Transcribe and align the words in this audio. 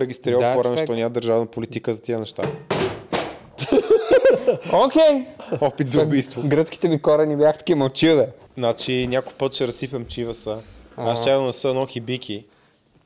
регистрирал 0.00 0.38
Да, 0.38 0.54
човек. 0.54 0.66
защото 0.68 0.94
няма 0.94 1.10
държавна 1.10 1.46
политика 1.46 1.94
за 1.94 2.02
тия 2.02 2.18
неща. 2.18 2.52
Окей. 4.72 5.26
Опит 5.60 5.88
за 5.88 6.02
убийство. 6.02 6.42
Гръцките 6.44 6.88
ми 6.88 7.02
корени 7.02 7.36
бях 7.36 7.58
такива 7.58 7.78
мълчиве. 7.78 8.28
Значи 8.56 9.06
някой 9.06 9.32
път 9.32 9.54
ще 9.54 9.66
разсипем 9.66 10.06
чиваса. 10.06 10.62
Аз 10.96 11.18
А. 11.18 11.22
ще 11.22 11.30
да 11.30 11.40
нося 11.40 11.68
едно 11.68 11.86
хибики. 11.86 12.44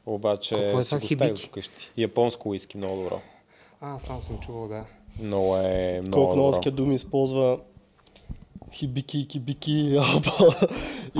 Обаче 0.06 0.54
Какво 0.54 0.96
е 0.96 1.00
го 1.00 1.06
хибики? 1.06 1.46
вкъщи. 1.46 1.90
Японско 1.96 2.48
уиски, 2.48 2.76
много 2.76 3.02
добро. 3.02 3.20
А, 3.80 3.98
само 3.98 4.22
съм 4.22 4.38
чувал, 4.38 4.68
да. 4.68 4.84
Много 5.22 5.56
е 5.56 6.00
много 6.02 6.12
Колко 6.16 6.36
много 6.36 6.52
такива 6.52 6.76
думи 6.76 6.94
използва 6.94 7.58
хибики, 8.72 9.28
кибики. 9.28 9.98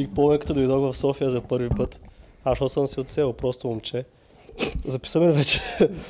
И 0.01 0.15
помня 0.15 0.39
като 0.39 0.55
дойдох 0.55 0.93
в 0.93 0.99
София 0.99 1.31
за 1.31 1.41
първи 1.41 1.69
път. 1.69 2.01
Аз 2.45 2.73
съм 2.73 2.87
си 2.87 3.01
отсел, 3.01 3.33
просто 3.33 3.69
момче. 3.69 4.05
Записваме 4.85 5.29
ли 5.29 5.33
вече. 5.33 5.61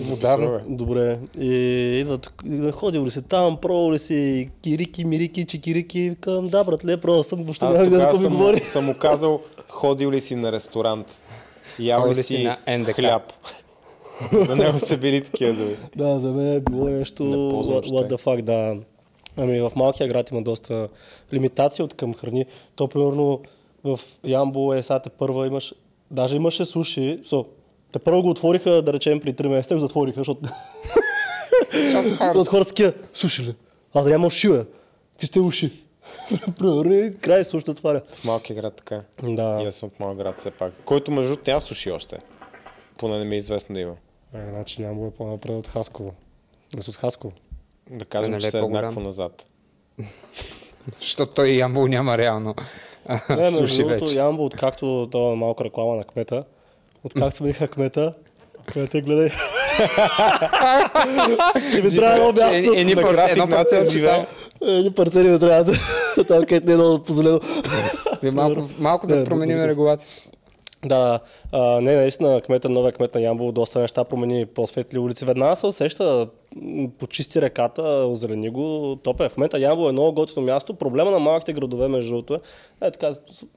Бе. 0.00 0.60
Добре. 0.68 1.18
И 1.40 1.54
идват, 2.00 2.32
ходил 2.72 3.04
ли 3.04 3.10
си 3.10 3.22
там, 3.22 3.56
пробвал 3.56 3.92
ли 3.92 3.98
си 3.98 4.50
кирики, 4.62 5.04
мирики, 5.04 5.46
чикирики. 5.46 6.10
Викам, 6.10 6.48
да, 6.48 6.64
братле, 6.64 6.96
просто 6.96 7.28
съм, 7.28 7.44
въобще 7.44 7.64
няма 7.64 7.78
да 7.78 8.00
за 8.18 8.28
ми 8.28 8.36
говори. 8.36 8.60
съм 8.60 8.84
му 8.84 8.94
казал, 8.94 9.40
ходил 9.68 10.10
ли 10.10 10.20
си 10.20 10.34
на 10.34 10.52
ресторант? 10.52 11.22
Ял 11.78 12.10
ли 12.10 12.22
си 12.22 12.48
на 12.68 12.84
хляб? 12.84 13.22
За 14.32 14.56
него 14.56 14.78
са 14.78 14.96
били 14.96 15.24
такива 15.24 15.52
думи. 15.52 15.76
Да, 15.96 16.18
за 16.18 16.32
мен 16.32 16.52
е 16.52 16.60
било 16.60 16.88
нещо 16.88 17.22
what, 17.22 17.86
what 17.86 18.12
the 18.12 18.24
fuck, 18.24 18.42
да. 18.42 18.76
Ами 19.36 19.60
в 19.60 19.72
малкия 19.76 20.08
град 20.08 20.30
има 20.30 20.42
доста 20.42 20.88
лимитация 21.32 21.84
от 21.84 21.94
към 21.94 22.14
храни. 22.14 22.46
То, 22.76 22.88
примерно, 22.88 23.40
в 23.84 24.00
Ямбол 24.24 24.74
е 24.74 24.82
първа 25.18 25.46
имаш, 25.46 25.74
даже 26.10 26.36
имаше 26.36 26.64
суши, 26.64 27.20
so, 27.26 27.46
те 27.92 27.98
първо 27.98 28.22
го 28.22 28.30
отвориха, 28.30 28.82
да 28.82 28.92
речем, 28.92 29.20
при 29.20 29.34
3 29.34 29.48
месеца, 29.48 29.74
го 29.74 29.80
затвориха, 29.80 30.20
защото 30.20 30.40
Защото 31.72 32.16
хората 32.16 32.38
от 32.38 32.48
хората 32.48 32.68
са 32.68 32.74
такива, 32.74 32.92
суши 33.12 33.42
ли? 33.42 33.54
А 33.94 34.02
да 34.02 34.10
няма 34.10 34.26
уши, 34.26 34.48
бе. 34.48 34.64
Какви 35.12 35.26
сте 35.26 35.40
уши? 35.40 35.72
Примерно, 36.58 36.94
и 36.94 37.16
край 37.16 37.44
суш 37.44 37.62
да 37.62 37.70
отваря. 37.70 38.02
В 38.12 38.24
малкия 38.24 38.56
град 38.56 38.74
така. 38.74 38.94
е. 38.94 39.34
Да. 39.34 39.60
И 39.62 39.66
аз 39.66 39.74
съм 39.74 39.86
от 39.86 40.00
малък 40.00 40.16
град 40.16 40.38
все 40.38 40.50
пак. 40.50 40.72
Който 40.84 41.10
между 41.10 41.28
другото 41.30 41.50
няма 41.50 41.60
суши 41.60 41.90
още. 41.90 42.18
Поне 42.98 43.18
не 43.18 43.24
ми 43.24 43.34
е 43.34 43.38
известно 43.38 43.74
да 43.74 43.80
има. 43.80 43.94
Е, 44.34 44.50
значи 44.50 44.82
Ямбол 44.82 45.06
е 45.06 45.10
по-напред 45.10 45.56
от 45.56 45.68
Хасково. 45.68 46.14
Не 46.76 46.82
са 46.82 46.90
от 46.90 46.96
Хасково. 46.96 47.32
Да 47.90 48.04
кажем, 48.04 48.30
нали 48.30 48.40
че 48.40 48.48
е 48.48 48.50
са 48.50 48.58
еднакво 48.58 49.00
назад. 49.00 49.46
Защото 51.00 51.32
той 51.32 51.48
Ямбол 51.48 51.86
няма 51.86 52.18
реално 52.18 52.54
Не, 53.30 53.50
между 53.60 53.82
другото, 53.82 54.04
вече. 54.04 54.18
Ямбо, 54.18 54.44
откакто 54.44 55.08
това 55.10 55.32
е 55.32 55.36
малка 55.36 55.64
реклама 55.64 55.96
на 55.96 56.04
кмета, 56.04 56.44
откакто 57.04 57.36
смениха 57.36 57.68
кмета, 57.68 58.14
кмета 58.66 59.00
гледай. 59.00 59.30
че 61.72 61.82
ми 61.82 61.90
трябва 61.96 62.16
едно 62.16 62.32
място. 62.32 62.72
Едни 62.76 62.94
на 62.94 63.02
парце- 63.02 63.12
график 63.12 63.32
едно 63.32 63.46
нация 63.46 63.58
парцелче 63.58 63.90
живее. 63.90 64.26
там. 64.60 64.68
Едни 64.68 64.90
парцели 64.92 65.28
ми 65.28 65.38
трябва. 65.38 65.72
Там 66.28 66.44
където 66.44 66.66
не 66.66 66.72
е 66.72 66.76
много 66.76 67.04
позволено. 67.04 67.40
Малко, 68.78 69.06
да 69.06 69.24
променим 69.24 69.64
регулация. 69.64 70.10
Да, 70.84 71.20
а, 71.52 71.80
не, 71.80 71.96
наистина, 71.96 72.40
кмета, 72.40 72.68
новия 72.68 72.92
кмет 72.92 73.14
на 73.14 73.20
Ямбол, 73.20 73.52
доста 73.52 73.78
неща 73.78 74.04
промени, 74.04 74.46
по-светли 74.46 74.98
улици. 74.98 75.24
Веднага 75.24 75.56
се 75.56 75.66
усеща, 75.66 76.26
почисти 76.98 77.42
реката, 77.42 77.82
озелени 77.82 78.50
го, 78.50 78.96
топе. 79.02 79.28
В 79.28 79.36
момента 79.36 79.58
Ямбол 79.58 79.88
е 79.88 79.92
много 79.92 80.12
готино 80.12 80.46
място. 80.46 80.74
Проблема 80.74 81.10
на 81.10 81.18
малките 81.18 81.52
градове, 81.52 81.88
между 81.88 82.10
другото, 82.10 82.34
е, 82.34 82.86
е 82.86 82.90
така, 82.90 83.14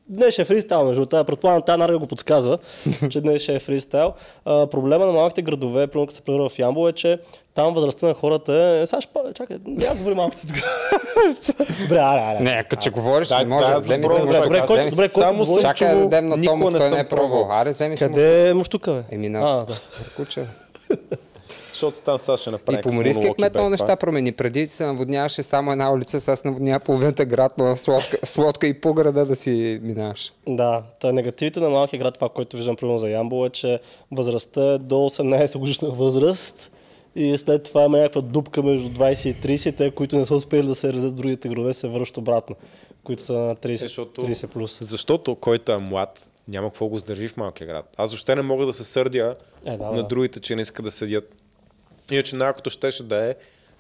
днес 0.10 0.34
ще 0.34 0.42
е 0.42 0.46
фристайл, 0.46 0.86
между 0.86 1.06
другото, 1.06 1.26
предполагам, 1.26 1.62
тази 1.62 1.80
нарга 1.80 1.98
го 1.98 2.08
подсказва, 2.08 2.58
че 3.10 3.22
днес 3.22 3.42
ще 3.42 3.56
е 3.56 3.60
фристайл. 3.60 4.14
А, 4.46 4.68
проблема 4.68 5.06
на 5.06 5.12
малките 5.12 5.42
градове, 5.42 5.88
примерно 5.88 6.08
като 6.08 6.16
се 6.16 6.22
превърна 6.22 6.50
в 6.50 6.60
Ямбол, 6.60 6.90
е, 6.90 6.92
че 6.92 7.20
там 7.54 7.74
възрастта 7.74 8.08
на 8.08 8.14
хората 8.14 8.54
е... 8.54 8.88
Сега 8.88 9.02
ще 9.02 9.12
чакай, 9.34 9.58
няма 9.66 9.80
да 9.80 9.96
говори 9.96 10.16
малките 10.16 10.48
тук. 10.48 10.56
Добре, 11.82 11.98
аре, 11.98 12.22
аре. 12.22 12.40
Не, 12.40 12.64
като 12.64 12.82
че 12.82 12.90
говориш, 12.90 13.30
не 13.32 13.46
може. 13.46 13.76
Вземи 13.76 14.08
си 14.08 14.10
муштука, 14.10 14.44
добре, 14.44 14.64
който- 14.68 14.90
добре, 14.90 15.10
който 15.10 15.20
Само 15.20 15.46
говори- 15.46 15.62
Чакай 15.62 15.96
да 15.96 16.02
дадем 16.02 16.28
на 16.28 16.44
Томов, 16.44 16.72
не 16.72 16.80
той 16.80 16.90
не 16.90 17.00
е 17.00 17.08
пробвал. 17.08 17.52
Аре, 17.52 17.70
вземи 17.70 17.98
си. 17.98 18.04
Къде 18.04 18.50
е 18.50 18.54
муштука, 18.54 18.94
бе? 18.94 19.16
Еми 19.16 19.30
на 19.30 19.66
куче. 20.16 20.46
Защото 21.74 22.02
там 22.02 22.20
сега 22.20 22.38
ще 22.38 22.52
направи 22.52 22.80
И 22.80 22.82
поморийския 22.82 23.22
монолог 23.22 23.38
кмет 23.38 23.54
много 23.54 23.70
неща 23.70 23.96
промени. 23.96 24.32
Преди 24.32 24.68
се 24.68 24.86
наводняваше 24.86 25.44
само 25.44 25.72
една 25.72 25.94
улица, 25.94 26.22
сега 26.22 26.36
се 26.36 26.48
наводнява 26.48 26.80
половината 26.80 27.26
град, 27.26 27.54
но 27.58 27.78
с 27.78 27.88
лодка, 27.88 28.18
с 28.24 28.38
лодка 28.38 28.68
и 28.68 28.82
по 28.82 28.94
града 28.94 29.26
да 29.26 29.36
си 29.36 29.80
минаваш. 29.84 30.34
Да, 30.48 30.84
та 31.02 31.12
негативите 31.12 31.60
на 31.60 31.70
малкия 31.70 32.00
град, 32.00 32.14
това, 32.14 32.30
което 32.30 32.58
виждам 32.58 32.76
примерно 32.76 33.00
за 33.00 33.10
Ямбол 33.10 33.46
е, 33.46 33.50
че 33.50 33.80
възрастта 34.12 34.74
е 34.74 34.78
до 34.78 34.96
18 34.96 35.58
годишна 35.58 35.90
възраст 35.90 36.72
и 37.16 37.38
след 37.38 37.64
това 37.64 37.84
има 37.84 37.98
някаква 37.98 38.22
дупка 38.22 38.64
между 38.64 38.90
20 38.90 39.30
и 39.30 39.58
30, 39.58 39.78
те, 39.78 39.92
които 39.92 40.16
не 40.16 40.26
са 40.26 40.36
успели 40.36 40.68
да 40.68 40.76
се 40.76 40.94
резат 40.94 41.16
другите 41.16 41.50
градове, 41.50 41.74
се 41.74 41.88
връщат 41.88 42.18
обратно, 42.18 42.56
които 43.04 43.24
са 43.24 43.34
на 43.34 43.56
30, 43.56 43.76
Защото- 43.76 44.22
30 44.22 44.48
плюс. 44.48 44.78
Защото 44.82 45.36
който 45.36 45.72
е 45.72 45.78
млад, 45.78 46.30
няма 46.48 46.68
какво 46.70 46.88
го 46.88 47.00
сдържи 47.00 47.28
в 47.28 47.38
малкия 47.38 47.68
град. 47.68 47.86
Аз 47.98 48.12
въобще 48.12 48.36
не 48.36 48.42
мога 48.42 48.66
да 48.66 48.74
се 48.74 48.84
сърдя 48.84 49.36
Е, 49.66 49.78
да, 49.78 49.86
на 49.86 49.94
да. 49.94 50.04
другите, 50.04 50.40
че 50.40 50.56
не 50.56 50.62
искат 50.62 50.86
да 50.86 50.92
седят. 50.92 51.36
Иначе 52.14 52.36
най-якото 52.36 52.70
щеше 52.70 53.04
да 53.04 53.30
е 53.30 53.36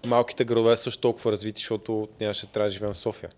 малките 0.05 0.45
градове 0.45 0.77
също 0.77 1.01
толкова 1.01 1.31
развити, 1.31 1.59
защото 1.59 2.07
нямаше 2.21 2.47
трябва 2.47 2.67
да 2.67 2.71
живеем 2.71 2.94
в 2.94 2.97
София. 2.97 3.29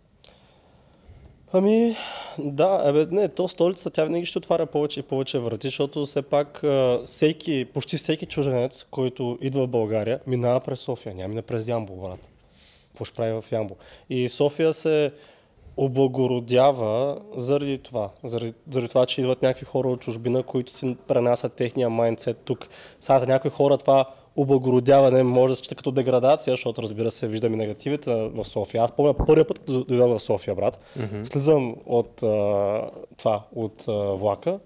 Ами, 1.54 1.96
да, 2.38 2.82
абе, 2.86 3.08
не, 3.12 3.30
то 3.30 3.48
столицата, 3.48 3.90
тя 3.90 4.06
винаги 4.06 4.26
ще 4.26 4.38
отваря 4.38 4.66
повече 4.66 5.00
и 5.00 5.04
повече 5.04 5.40
врати, 5.40 5.68
защото 5.68 6.06
все 6.06 6.22
пак 6.22 6.64
всеки, 7.06 7.66
почти 7.74 7.98
всеки 7.98 8.26
чужденец, 8.26 8.86
който 8.92 9.38
идва 9.42 9.66
в 9.66 9.70
България, 9.70 10.20
минава 10.28 10.60
през 10.60 10.80
София, 10.80 11.16
няма 11.16 11.28
мина 11.28 11.42
през 11.42 11.68
Ямбол, 11.68 11.96
брат. 11.96 12.30
Какво 12.88 13.06
ще 13.06 13.16
прави 13.16 13.42
в 13.42 13.52
Ямбол? 13.52 13.78
И 14.10 14.30
София 14.30 14.74
се 14.74 15.12
облагородява 15.78 17.22
заради 17.38 17.78
това. 17.78 18.10
Заради, 18.24 18.54
заради 18.72 18.90
това, 18.90 19.06
че 19.06 19.22
идват 19.22 19.42
някакви 19.42 19.66
хора 19.66 19.90
от 19.90 20.02
чужбина, 20.02 20.44
които 20.44 20.72
си 20.72 20.98
пренасят 21.08 21.54
техния 21.54 21.90
майндсет 21.90 22.38
тук. 22.38 22.68
Сега 23.00 23.20
за 23.20 23.28
някои 23.28 23.52
хора 23.52 23.78
това 23.78 24.06
облагородяване 24.36 25.24
може 25.24 25.52
да 25.52 25.56
се 25.56 25.60
счита 25.60 25.76
като 25.76 25.92
деградация, 25.92 26.52
защото 26.52 26.82
разбира 26.82 27.12
се, 27.12 27.28
виждам 27.28 27.54
и 27.54 27.58
негативите 27.58 28.30
в 28.34 28.44
София. 28.44 28.84
Аз 28.84 28.92
помня 28.92 29.14
първия 29.16 29.48
път, 29.48 29.60
като 29.60 29.84
дойдох 29.84 30.08
в 30.10 30.22
София, 30.22 30.56
брат, 30.56 30.80
mm-hmm. 31.00 31.24
слизам 31.26 31.76
от 31.86 32.24
а, 32.24 32.82
това, 33.18 33.44
от 33.56 33.86
а, 33.88 33.92
влака, 33.94 34.60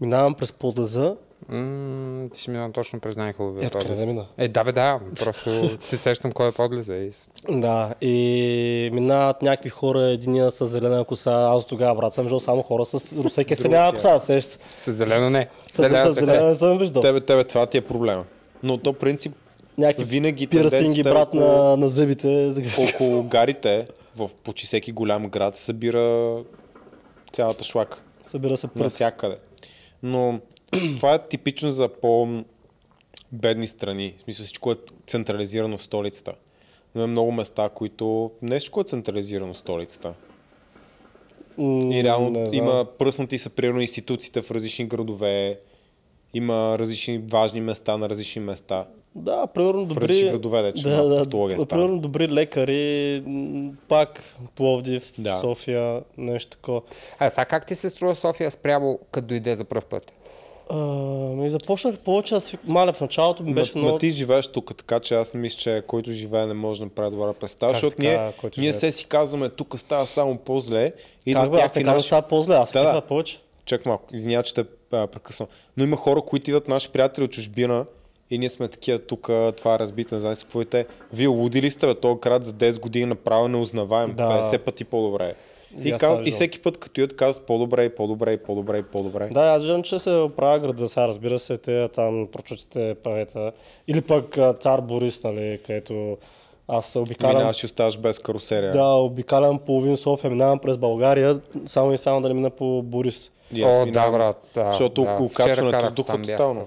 минавам 0.00 0.34
през 0.34 0.52
подлеза, 0.52 1.16
М, 1.48 2.28
ти 2.32 2.40
си 2.40 2.50
минал 2.50 2.72
точно 2.72 3.00
през 3.00 3.16
най-хубавия 3.16 3.66
Е, 3.66 3.70
подлез. 3.70 3.98
да 3.98 4.06
мина? 4.06 4.26
Е, 4.38 4.48
да 4.48 4.64
бе, 4.64 4.72
да. 4.72 5.00
Просто 5.20 5.50
се 5.80 5.96
сещам 5.96 6.32
кой 6.32 6.48
е 6.48 6.52
подлеза. 6.52 6.94
И... 6.94 7.12
с- 7.12 7.28
Да, 7.50 7.94
и 8.00 8.90
минават 8.92 9.42
някакви 9.42 9.70
хора, 9.70 10.02
единия 10.02 10.50
с 10.50 10.66
зелена 10.66 11.04
коса, 11.04 11.48
аз 11.50 11.66
тогава 11.66 11.94
брат 11.94 12.14
съм 12.14 12.24
виждал 12.24 12.40
само 12.40 12.62
хора 12.62 12.84
с 12.84 12.94
русейки 13.14 13.56
стелява 13.56 13.90
си, 13.90 13.94
коса. 13.96 14.40
С 14.76 14.92
зелено 14.92 15.30
не. 15.30 15.48
С, 15.66 15.72
С 15.72 15.76
зелено 15.76 16.10
с 16.10 16.14
се 16.14 16.20
зелена 16.20 16.48
не 16.48 16.54
съм 16.54 16.78
виждал. 16.78 17.02
Тебе, 17.02 17.20
тебе 17.20 17.44
това 17.44 17.66
ти 17.66 17.78
е 17.78 17.82
проблема. 17.82 18.24
Но 18.62 18.78
то 18.78 18.92
принцип 18.92 19.32
Някакви 19.78 20.04
винаги 20.04 20.46
пирсинги, 20.46 20.70
тенденцията 20.70 21.10
брат, 21.10 21.28
около- 21.28 21.40
на, 21.40 21.76
на 21.76 21.88
зъбите. 21.88 22.54
около 22.94 23.22
гарите 23.22 23.86
в 24.16 24.30
почти 24.44 24.66
всеки 24.66 24.92
голям 24.92 25.28
град 25.28 25.56
събира 25.56 26.36
цялата 27.32 27.64
шлака. 27.64 28.02
Събира 28.22 28.56
се 28.56 28.68
пръс. 28.68 28.82
навсякъде. 28.82 29.38
Но 30.02 30.40
това 30.96 31.14
е 31.14 31.28
типично 31.28 31.70
за 31.70 31.88
по-бедни 31.88 33.66
страни. 33.66 34.14
В 34.18 34.22
смисъл 34.22 34.44
всичко 34.44 34.72
е 34.72 34.76
централизирано 35.06 35.78
в 35.78 35.82
столицата. 35.82 36.34
Но 36.94 37.00
има 37.00 37.06
много 37.06 37.32
места, 37.32 37.68
които 37.68 38.30
не 38.42 38.58
всичко 38.58 38.80
е 38.80 38.84
централизирано 38.84 39.54
в 39.54 39.58
столицата. 39.58 40.14
И 41.58 42.00
реално 42.04 42.48
има 42.52 42.84
пръснати 42.98 43.38
са 43.38 43.50
примерно 43.50 43.80
институциите 43.80 44.42
в 44.42 44.50
различни 44.50 44.86
градове, 44.86 45.58
има 46.36 46.78
различни 46.78 47.18
важни 47.18 47.60
места 47.60 47.96
на 47.96 48.08
различни 48.08 48.42
места. 48.42 48.86
Да, 49.14 49.46
примерно 49.46 49.84
добри... 49.84 50.08
различни 50.08 50.28
градове, 50.28 50.72
да, 50.72 50.90
малко 50.90 51.14
тавтология 51.16 51.56
става. 51.56 51.68
примерно 51.68 51.98
добри 51.98 52.28
лекари, 52.28 53.22
пак 53.88 54.22
Пловдив, 54.54 55.12
Да. 55.18 55.38
София, 55.40 56.02
нещо 56.18 56.50
такова. 56.50 56.80
А 57.18 57.30
сега 57.30 57.44
как 57.44 57.66
ти 57.66 57.74
се 57.74 57.90
струва 57.90 58.14
София 58.14 58.50
спрямо, 58.50 58.98
като 59.10 59.26
дойде 59.26 59.54
за 59.54 59.64
пръв 59.64 59.86
път? 59.86 60.12
А, 60.70 60.76
ми 61.36 61.50
започнах 61.50 61.98
повече 61.98 62.34
да 62.34 62.40
свик... 62.40 62.60
маля 62.66 62.92
в 62.92 63.00
началото, 63.00 63.42
ми 63.42 63.54
беше 63.54 63.72
ма, 63.74 63.78
много... 63.80 63.94
ма 63.94 63.98
ти 63.98 64.10
живееш 64.10 64.46
тук, 64.46 64.76
така 64.76 65.00
че 65.00 65.14
аз 65.14 65.34
не 65.34 65.40
мисля, 65.40 65.58
че 65.58 65.82
който 65.86 66.12
живее 66.12 66.46
не 66.46 66.54
може 66.54 66.80
да 66.80 66.84
направи 66.84 67.10
добра 67.10 67.32
представа, 67.32 67.72
Как 67.72 67.76
защото 67.76 67.96
така, 67.96 68.08
ние, 68.08 68.50
ние 68.58 68.72
се 68.72 68.92
си 68.92 69.06
казваме, 69.06 69.48
тук 69.48 69.78
става 69.78 70.06
само 70.06 70.36
по-зле. 70.36 70.92
Идват 71.26 71.44
Как 71.44 71.50
бе, 71.52 71.56
аз 71.56 71.62
някакви 71.62 71.80
не 71.80 71.84
казвам, 71.84 71.96
наши- 71.96 72.06
става 72.06 72.22
по-зле, 72.22 72.54
аз 72.54 72.72
Да, 72.72 72.84
да. 72.84 72.92
да, 72.92 73.00
повече. 73.00 73.38
Чак 73.66 73.86
малко, 73.86 74.04
извиня, 74.12 74.42
че 74.42 74.54
те 74.54 74.64
а, 74.92 75.06
прекъсвам. 75.06 75.48
Но 75.76 75.84
има 75.84 75.96
хора, 75.96 76.22
които 76.22 76.50
идват 76.50 76.68
наши 76.68 76.88
приятели 76.88 77.24
от 77.24 77.30
чужбина 77.30 77.84
и 78.30 78.38
ние 78.38 78.48
сме 78.48 78.68
такива 78.68 78.98
тук, 78.98 79.30
това 79.56 79.74
е 79.74 79.78
разбито, 79.78 80.14
не 80.14 80.20
знам 80.20 80.34
си 80.34 80.44
какво 80.44 80.62
и 80.62 80.64
те. 80.64 80.86
Вие 81.12 81.26
луди 81.26 81.62
ли 81.62 81.70
сте, 81.70 81.86
бе, 81.86 81.94
този 81.94 82.20
град 82.20 82.44
за 82.44 82.52
10 82.52 82.80
години 82.80 83.06
направо 83.06 83.48
неузнаваем, 83.48 84.10
Да. 84.10 84.26
да. 84.26 84.44
50 84.44 84.58
пъти 84.58 84.84
по-добре. 84.84 85.34
И, 85.84 85.90
аз 85.90 86.00
каз... 86.00 86.18
и 86.24 86.30
всеки 86.30 86.58
път, 86.58 86.78
като 86.78 87.00
идват, 87.00 87.16
казват 87.16 87.46
по-добре, 87.46 87.84
и 87.84 87.94
по-добре, 87.94 88.32
и 88.32 88.36
по-добре, 88.36 88.78
и 88.78 88.82
по-добре. 88.82 89.28
Да, 89.32 89.40
аз 89.40 89.62
виждам, 89.62 89.82
че 89.82 89.98
се 89.98 90.10
оправя 90.10 90.58
града 90.58 90.88
сега, 90.88 91.08
разбира 91.08 91.38
се, 91.38 91.58
те 91.58 91.88
там 91.88 92.28
прочутите 92.32 92.94
павета. 92.94 93.52
Или 93.88 94.00
пък 94.02 94.38
цар 94.60 94.80
Борис, 94.80 95.24
нали, 95.24 95.60
където 95.66 96.18
аз 96.68 96.86
се 96.86 96.98
обикалям. 96.98 97.36
Минаваш 97.36 97.62
и 97.62 97.66
оставаш 97.66 97.98
без 97.98 98.18
карусерия. 98.18 98.72
Да, 98.72 98.86
обикалям 98.86 99.58
половин 99.58 99.96
София, 99.96 100.30
минавам 100.30 100.58
през 100.58 100.78
България, 100.78 101.40
само 101.66 101.92
и 101.92 101.98
само 101.98 102.20
да 102.20 102.28
не 102.28 102.34
мина 102.34 102.50
по 102.50 102.82
Борис. 102.82 103.32
И 103.52 103.64
О, 103.64 103.68
да, 103.68 103.84
минавам, 103.84 104.12
брат. 104.12 104.50
Да, 104.54 104.66
Защото 104.66 105.02
да. 105.02 105.10
около 105.10 105.28
там 105.28 105.46
бях 105.72 105.94
тотално. 105.94 106.66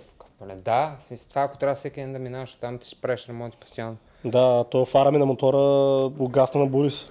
Да, 0.56 0.96
смисъл, 1.08 1.30
това 1.30 1.42
ако 1.42 1.58
трябва 1.58 1.76
всеки 1.76 2.00
ден 2.00 2.14
да 2.14 2.20
минаваш, 2.20 2.54
там 2.54 2.78
ти 2.78 2.88
ще 2.88 3.02
правиш 3.02 3.28
ремонти 3.28 3.58
постоянно. 3.58 3.98
Да, 4.26 4.64
то 4.72 4.86
фара 4.86 5.12
ми 5.12 5.18
на 5.18 5.26
мотора 5.26 5.58
угасна 6.20 6.60
на 6.60 6.68
Борис. 6.68 7.10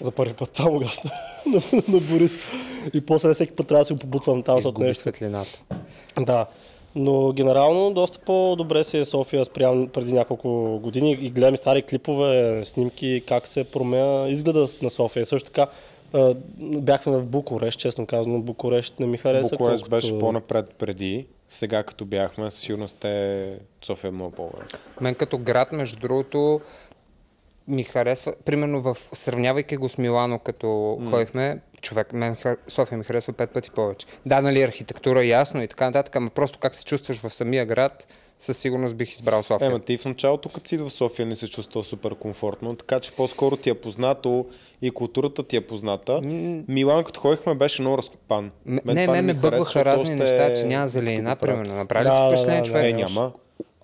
За 0.00 0.10
първи 0.10 0.34
път 0.34 0.50
там 0.50 0.76
угасна 0.76 1.10
на, 1.46 1.82
на 1.88 2.00
Борис. 2.00 2.38
И 2.94 3.06
после 3.06 3.34
всеки 3.34 3.52
път 3.54 3.66
трябва 3.66 3.82
да 3.82 3.86
си 3.86 3.92
го 3.92 3.98
побутвам 3.98 4.42
там, 4.42 4.58
Изгуби 4.58 4.94
светлината. 4.94 5.62
Да. 6.20 6.46
Но 6.94 7.32
генерално 7.32 7.94
доста 7.94 8.18
по-добре 8.18 8.84
си 8.84 8.98
е 8.98 9.04
София 9.04 9.44
спрямо 9.44 9.88
преди 9.88 10.12
няколко 10.12 10.78
години 10.82 11.12
и 11.12 11.30
гледам 11.30 11.56
стари 11.56 11.82
клипове, 11.82 12.60
снимки, 12.64 13.22
как 13.26 13.48
се 13.48 13.64
променя 13.64 14.28
изгледа 14.28 14.66
на 14.82 14.90
София. 14.90 15.26
Също 15.26 15.50
така 15.50 15.66
бяхме 16.58 17.16
в 17.16 17.26
Букурещ, 17.26 17.78
честно 17.78 18.06
казано, 18.06 18.40
Букурещ 18.40 19.00
не 19.00 19.06
ми 19.06 19.16
хареса. 19.18 19.50
Букурещ 19.54 19.76
колкото- 19.84 19.90
беше 19.90 20.18
по-напред 20.18 20.74
преди. 20.78 21.26
Сега 21.48 21.82
като 21.82 22.04
бяхме, 22.04 22.50
със 22.50 22.60
сигурност 22.60 23.04
е 23.04 23.58
София 23.84 24.08
е 24.08 24.12
много 24.12 24.30
по-добре. 24.30 24.64
Мен 25.00 25.14
като 25.14 25.38
град, 25.38 25.72
между 25.72 26.00
другото, 26.00 26.60
ми 27.68 27.84
харесва, 27.84 28.34
примерно 28.44 28.80
в, 28.80 28.96
сравнявайки 29.12 29.76
го 29.76 29.88
с 29.88 29.98
Милано, 29.98 30.38
като 30.38 30.66
mm. 30.66 31.10
ходихме, 31.10 31.60
човек, 31.80 32.12
мен 32.12 32.36
София 32.68 32.98
ми 32.98 33.04
харесва 33.04 33.32
пет 33.32 33.50
пъти 33.50 33.70
повече. 33.70 34.06
Да, 34.26 34.40
нали, 34.40 34.62
архитектура 34.62 35.24
ясно 35.24 35.62
и 35.62 35.68
така 35.68 35.84
нататък, 35.86 36.16
ама 36.16 36.30
просто 36.30 36.58
как 36.58 36.74
се 36.74 36.84
чувстваш 36.84 37.18
в 37.20 37.30
самия 37.30 37.66
град, 37.66 38.06
със 38.38 38.58
сигурност 38.58 38.96
бих 38.96 39.12
избрал 39.12 39.42
София. 39.42 39.66
Ема 39.66 39.78
ти 39.78 39.98
в 39.98 40.04
началото, 40.04 40.48
като 40.48 40.68
си 40.68 40.76
в 40.76 40.90
София, 40.90 41.26
не 41.26 41.34
се 41.36 41.48
чувства 41.48 41.84
супер 41.84 42.14
комфортно, 42.14 42.76
така 42.76 43.00
че 43.00 43.12
по-скоро 43.12 43.56
ти 43.56 43.70
е 43.70 43.74
познато 43.74 44.46
и 44.82 44.90
културата 44.90 45.42
ти 45.42 45.56
е 45.56 45.60
позната. 45.60 46.20
Милан, 46.68 47.04
като 47.04 47.20
ходихме, 47.20 47.54
беше 47.54 47.82
много 47.82 47.98
разкопан. 47.98 48.50
М- 48.66 48.80
Мен 48.84 48.94
не, 48.94 49.08
мен 49.08 49.24
ме 49.24 49.34
бъбваха 49.34 49.84
разни 49.84 50.02
още 50.02 50.14
неща, 50.14 50.46
е- 50.46 50.54
че 50.54 50.64
няма 50.64 50.86
зеленина, 50.86 51.34
го 51.34 51.40
правят. 51.40 51.62
примерно. 51.62 51.74
Направи 51.80 52.04
Да, 52.04 52.10
ти 52.10 52.20
да, 52.20 52.28
впечатление, 52.28 52.60
да, 52.60 52.66
човек? 52.66 52.84
Е, 52.84 52.92
няма. 52.92 53.32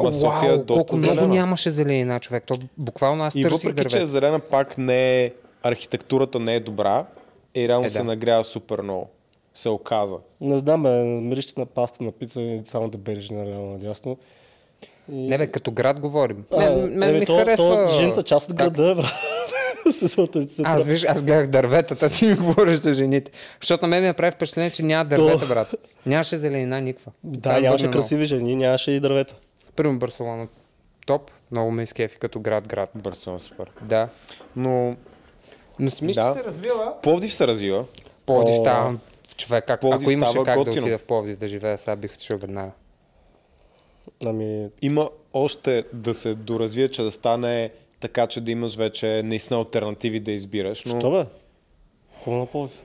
Ма 0.00 0.12
София 0.12 0.52
е 0.52 0.54
Вау, 0.54 0.64
доста 0.64 0.74
колко 0.74 0.96
много 0.96 1.14
зелена. 1.14 1.34
нямаше 1.34 1.70
зеленина, 1.70 2.20
човек. 2.20 2.44
То 2.46 2.58
буквално 2.78 3.24
аз 3.24 3.34
И 3.34 3.42
търсих 3.42 3.70
въпреки, 3.70 3.90
че 3.90 4.02
е 4.02 4.06
зелена, 4.06 4.38
пак 4.40 4.78
не 4.78 5.24
е, 5.24 5.32
архитектурата 5.62 6.40
не 6.40 6.54
е 6.54 6.60
добра, 6.60 7.04
и 7.54 7.68
реално 7.68 7.86
Е, 7.86 7.90
се 7.90 7.98
да. 7.98 8.04
нагрява 8.04 8.44
супер 8.44 8.80
много. 8.80 9.08
Се 9.54 9.68
оказа. 9.68 10.16
Не 10.40 10.58
знам, 10.58 10.82
бе, 10.82 10.90
мирище 11.04 11.60
на 11.60 11.66
паста, 11.66 12.04
на 12.04 12.12
пица 12.12 12.42
и 12.42 12.60
само 12.64 12.88
да 12.88 12.98
береш 12.98 13.30
наляво 13.30 13.66
надясно. 13.66 14.16
И... 15.12 15.16
Не 15.16 15.38
бе, 15.38 15.46
като 15.46 15.70
град 15.70 16.00
говорим. 16.00 16.44
А, 16.52 16.56
Мен, 16.58 16.98
мен 16.98 17.18
ми 17.18 17.26
то, 17.26 17.38
харесва... 17.38 17.86
То, 17.88 17.94
женца 17.94 18.22
част 18.22 18.50
от 18.50 18.56
града, 18.56 18.90
е, 18.90 18.94
брат. 18.94 19.10
Аз 20.64 20.84
виж, 20.84 21.04
аз 21.04 21.22
гледах 21.22 21.46
дърветата, 21.46 22.10
ти 22.10 22.26
ми 22.26 22.34
говориш 22.34 22.76
за 22.76 22.92
жените. 22.92 23.30
Защото 23.60 23.84
на 23.84 23.88
мен 23.88 24.00
ми 24.02 24.06
направи 24.06 24.30
впечатление, 24.32 24.70
че 24.70 24.82
няма 24.82 25.04
дървета, 25.04 25.46
брат. 25.46 25.74
Нямаше 26.06 26.36
зеленина 26.38 26.80
никаква. 26.80 27.12
Да, 27.24 27.52
ме 27.52 27.60
нямаше 27.60 27.84
много. 27.84 27.92
красиви 27.92 28.24
жени, 28.24 28.56
нямаше 28.56 28.90
и 28.90 29.00
дървета. 29.00 29.34
Примерно 29.78 29.98
Барселона. 29.98 30.48
Топ. 31.06 31.30
Много 31.50 31.70
ме 31.70 31.82
изкефи 31.82 32.19
като 32.19 32.40
град, 32.40 32.69
град. 32.69 32.90
Барселона 32.94 33.40
супер. 33.40 33.70
Да. 33.82 34.08
Но 34.56 34.96
Но 35.78 35.90
си 35.90 36.04
мисля, 36.04 36.22
Да. 36.22 36.34
че 36.34 36.40
се 36.40 36.44
развила. 36.44 36.94
Пловдив 37.02 37.34
се 37.34 37.46
развива. 37.46 37.84
Пловдив 38.26 38.54
О. 38.54 38.58
става 38.58 38.98
човек. 39.36 39.66
Как, 39.66 39.80
Пловдив 39.80 40.02
ако 40.02 40.10
имаше 40.10 40.34
как 40.34 40.44
да 40.44 40.56
готино. 40.56 40.82
отида 40.84 40.98
в 40.98 41.04
Пловдив 41.04 41.36
да 41.36 41.48
живея, 41.48 41.78
сега 41.78 41.96
бих 41.96 42.14
отишъл 42.14 42.38
веднага. 42.38 42.72
Ами, 44.26 44.69
Има 44.82 45.08
още 45.32 45.84
да 45.92 46.14
се 46.14 46.34
доразвие, 46.34 46.88
че 46.88 47.02
да 47.02 47.10
стане 47.10 47.70
така, 48.00 48.26
че 48.26 48.40
да 48.40 48.50
имаш 48.50 48.76
вече 48.76 49.22
наистина 49.25 49.58
альтернативи 49.60 50.20
да 50.20 50.32
избираш. 50.32 50.84
Но 50.84 51.00
що 51.00 51.10
бе? 51.10 51.26
Хубаво 52.25 52.40
на 52.40 52.46
Пловдив. 52.46 52.82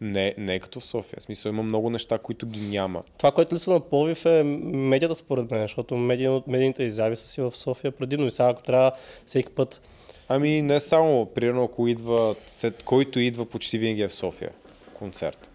Не, 0.00 0.34
не 0.38 0.54
е 0.54 0.58
като 0.58 0.80
в 0.80 0.84
София. 0.84 1.16
В 1.20 1.22
смисъл 1.22 1.50
има 1.50 1.62
много 1.62 1.90
неща, 1.90 2.18
които 2.18 2.46
ги 2.46 2.68
няма. 2.68 3.02
Това, 3.18 3.32
което 3.32 3.54
липсва 3.54 3.74
на 3.74 3.80
Пловдив 3.80 4.26
е 4.26 4.42
медията 4.42 5.14
според 5.14 5.50
мен, 5.50 5.62
защото 5.62 5.96
медийните 5.96 6.84
изяви 6.84 7.16
са 7.16 7.26
си 7.26 7.40
в 7.40 7.52
София 7.56 7.92
предимно 7.92 8.26
и 8.26 8.30
сега 8.30 8.48
ако 8.48 8.62
трябва 8.62 8.92
всеки 9.26 9.48
път 9.50 9.80
Ами 10.28 10.62
не 10.62 10.80
само, 10.80 11.26
примерно 11.26 11.64
ако 11.64 11.88
идва, 11.88 12.34
след 12.46 12.82
който 12.82 13.20
идва 13.20 13.46
почти 13.46 13.78
винаги 13.78 14.02
е 14.02 14.08
в 14.08 14.14
София 14.14 14.50
концерт. 14.94 15.48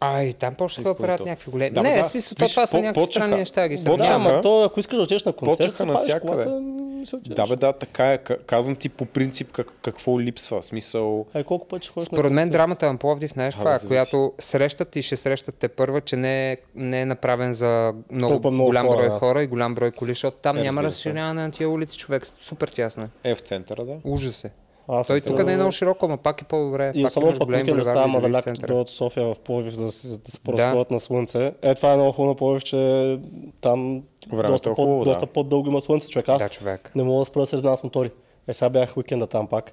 Ай, 0.00 0.32
там 0.32 0.54
почнаха 0.54 0.90
да 0.90 0.96
правят 0.96 1.20
някакви 1.20 1.50
големи. 1.50 1.70
Да, 1.70 1.82
не, 1.82 1.96
да. 1.96 2.04
смисъл, 2.04 2.36
то 2.36 2.44
Виж, 2.44 2.52
това 2.52 2.66
са 2.66 2.80
някакви 2.80 3.06
странни 3.06 3.36
неща, 3.36 3.68
ги 3.68 3.76
почнаха- 3.76 3.96
Да, 3.98 4.14
ама 4.30 4.40
то, 4.40 4.62
ако 4.62 4.80
искаш 4.80 4.96
да 4.96 5.02
отидеш 5.02 5.24
на 5.24 5.32
концерт, 5.32 5.56
Почнаха 5.58 5.76
се 5.76 5.84
навсякъде. 5.84 6.20
колата, 6.44 6.62
се. 7.06 7.16
Да, 7.24 7.46
бе, 7.46 7.56
да, 7.56 7.72
така 7.72 8.12
е. 8.12 8.18
Казвам 8.18 8.76
ти 8.76 8.88
по 8.88 9.04
принцип 9.04 9.52
как, 9.52 9.72
какво 9.82 10.20
липсва. 10.20 10.62
Смисъл, 10.62 11.26
Ай, 11.34 11.44
колко 11.44 11.68
пъти 11.68 11.86
ще 11.86 12.00
Според 12.02 12.32
мен 12.32 12.50
драмата 12.50 12.92
на 12.92 12.98
Пловдив, 12.98 13.30
знаеш 13.30 13.54
това, 13.54 13.74
е, 13.74 13.86
която 13.86 14.32
срещат 14.38 14.96
и 14.96 15.02
ще 15.02 15.16
срещат 15.16 15.54
те 15.54 15.68
първа, 15.68 16.00
че 16.00 16.16
не 16.16 16.52
е, 16.52 16.56
не 16.74 17.00
е 17.00 17.06
направен 17.06 17.54
за 17.54 17.94
много, 18.10 18.50
много 18.50 18.64
голям 18.64 18.86
хора, 18.86 18.98
брой 18.98 19.18
хора 19.18 19.42
и 19.42 19.46
голям 19.46 19.74
брой 19.74 19.90
коли, 19.90 20.10
защото 20.10 20.36
там 20.36 20.56
Е, 20.56 20.62
няма 20.62 20.80
се. 20.80 20.86
разширяване 20.86 21.42
на 21.42 21.50
тия 21.50 21.68
улици, 21.70 21.98
човек. 21.98 22.26
Супер 22.40 22.68
тясно 22.68 23.08
е. 23.24 23.30
е 23.30 23.34
в 23.34 23.40
центъра, 23.40 23.84
да. 23.84 23.94
Ужас 24.04 24.44
е. 24.44 24.50
Аз 24.90 25.06
Той 25.06 25.20
тук 25.20 25.44
не 25.44 25.52
е 25.52 25.56
много 25.56 25.72
широко, 25.72 26.04
ама 26.04 26.16
пак 26.16 26.42
е 26.42 26.44
по-добре. 26.44 26.92
И 26.94 27.02
пак 27.02 27.10
особено 27.10 27.38
пък 27.38 27.48
да 27.66 27.84
става 27.84 28.06
мазаляк, 28.06 28.44
като 28.44 28.66
дойдат 28.66 28.88
София 28.88 29.24
в 29.24 29.36
Пловдив 29.36 29.74
да, 29.74 29.92
се- 29.92 30.18
да 30.18 30.30
се 30.30 30.40
поразходят 30.40 30.90
на 30.90 31.00
слънце. 31.00 31.52
Е, 31.62 31.74
това 31.74 31.92
е 31.92 31.96
много 31.96 32.12
хубаво 32.12 32.28
на 32.28 32.36
Пловдив, 32.36 32.64
че 32.64 33.18
там 33.60 34.02
Времето 34.28 34.52
доста, 34.52 34.70
е 34.70 34.72
по, 34.72 34.74
хубаво, 34.74 34.98
да. 34.98 35.10
доста 35.10 35.26
по-дълго 35.26 35.68
има 35.68 35.80
слънце, 35.80 36.08
човек. 36.08 36.28
Аз 36.28 36.42
Да, 36.42 36.48
човек. 36.48 36.92
не 36.94 37.02
мога 37.02 37.18
да 37.18 37.24
спра 37.24 37.40
да 37.40 37.46
се 37.46 37.56
занимавам 37.56 37.76
с 37.76 37.84
мотори. 37.84 38.10
Е, 38.48 38.54
сега 38.54 38.70
бях 38.70 38.96
уикенда 38.96 39.26
там 39.26 39.46
пак. 39.46 39.72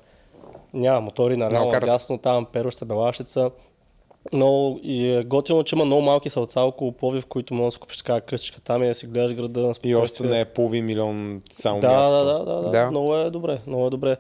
Няма 0.74 1.02
мотори, 1.02 1.36
Много 1.36 1.70
карат. 1.70 1.82
надясно, 1.82 2.18
там 2.18 2.46
перуща, 2.46 2.86
белашица. 2.86 3.52
Но 4.34 4.80
и 4.84 5.10
е 5.10 5.24
готино, 5.24 5.64
че 5.64 5.76
има 5.76 5.86
много 5.86 6.02
малки 6.02 6.30
селца 6.30 6.62
около 6.62 6.92
Пловдив, 6.92 7.26
които 7.26 7.54
може 7.54 7.66
да 7.66 7.72
си 7.72 7.80
купиш 7.80 7.98
така 7.98 8.22
къщичка 8.22 8.62
там 8.62 8.84
и 8.84 8.88
да 8.88 8.94
си 8.94 9.08
гледаш 9.08 9.34
града 9.34 9.60
на 9.60 9.68
И 9.68 9.70
още 9.70 9.82
спокойствие. 9.84 10.30
не 10.30 10.40
е 10.40 10.46
половин 10.46 10.86
милион 10.86 11.42
само 11.52 11.80
Да, 11.80 11.88
място. 11.90 12.12
да, 12.12 12.24
да, 12.24 12.46
да, 12.46 12.62
да, 12.62 12.70
Да. 12.70 12.92
Много 12.92 13.16
е 13.16 13.30
добре, 13.30 13.60
много 13.68 13.88
е 13.88 13.90
добре. 13.90 14.18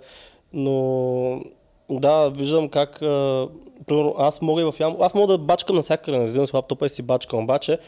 Но 0.55 1.41
да, 1.89 2.29
виждам 2.29 2.69
как, 2.69 3.01
а, 3.01 3.47
примерно, 3.87 4.15
аз 4.17 4.41
мога 4.41 4.61
и 4.61 4.65
в 4.65 4.75
Ямбол, 4.79 5.03
аз 5.03 5.13
мога 5.13 5.27
да 5.27 5.37
бачкам 5.37 5.75
навсякъде, 5.75 6.17
не 6.17 6.25
взимам 6.25 6.47
с 6.47 6.53
лаптопа 6.53 6.85
и 6.85 6.89
си 6.89 7.01
бачкам, 7.01 7.39
обаче 7.39 7.79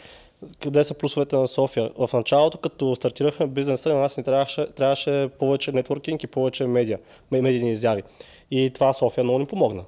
къде 0.59 0.83
са 0.83 0.93
плюсовете 0.93 1.35
на 1.35 1.47
София? 1.47 1.91
В 1.97 2.09
началото, 2.13 2.57
като 2.57 2.95
стартирахме 2.95 3.47
бизнеса, 3.47 3.89
на 3.89 3.95
нас 3.95 4.17
ни 4.17 4.23
трябваше, 4.23 4.67
трябваше 4.67 5.29
повече 5.39 5.71
нетворкинг 5.71 6.23
и 6.23 6.27
повече 6.27 6.65
медиа, 6.65 6.97
ме- 7.31 7.41
медийни 7.41 7.71
изяви. 7.71 8.03
И 8.51 8.69
това 8.69 8.93
София 8.93 9.23
много 9.23 9.39
ни 9.39 9.45
помогна. 9.45 9.83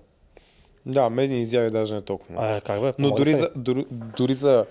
Да, 0.86 1.10
медийни 1.10 1.42
изяви 1.42 1.70
даже 1.70 1.96
не 1.96 2.02
толкова. 2.02 2.36
А, 2.40 2.62
как 2.62 2.82
бе? 2.82 2.92
Но 3.00 3.12
дори 3.12 3.36
за, 3.36 3.50
дори, 3.56 3.86
дори 4.18 4.34
за 4.34 4.66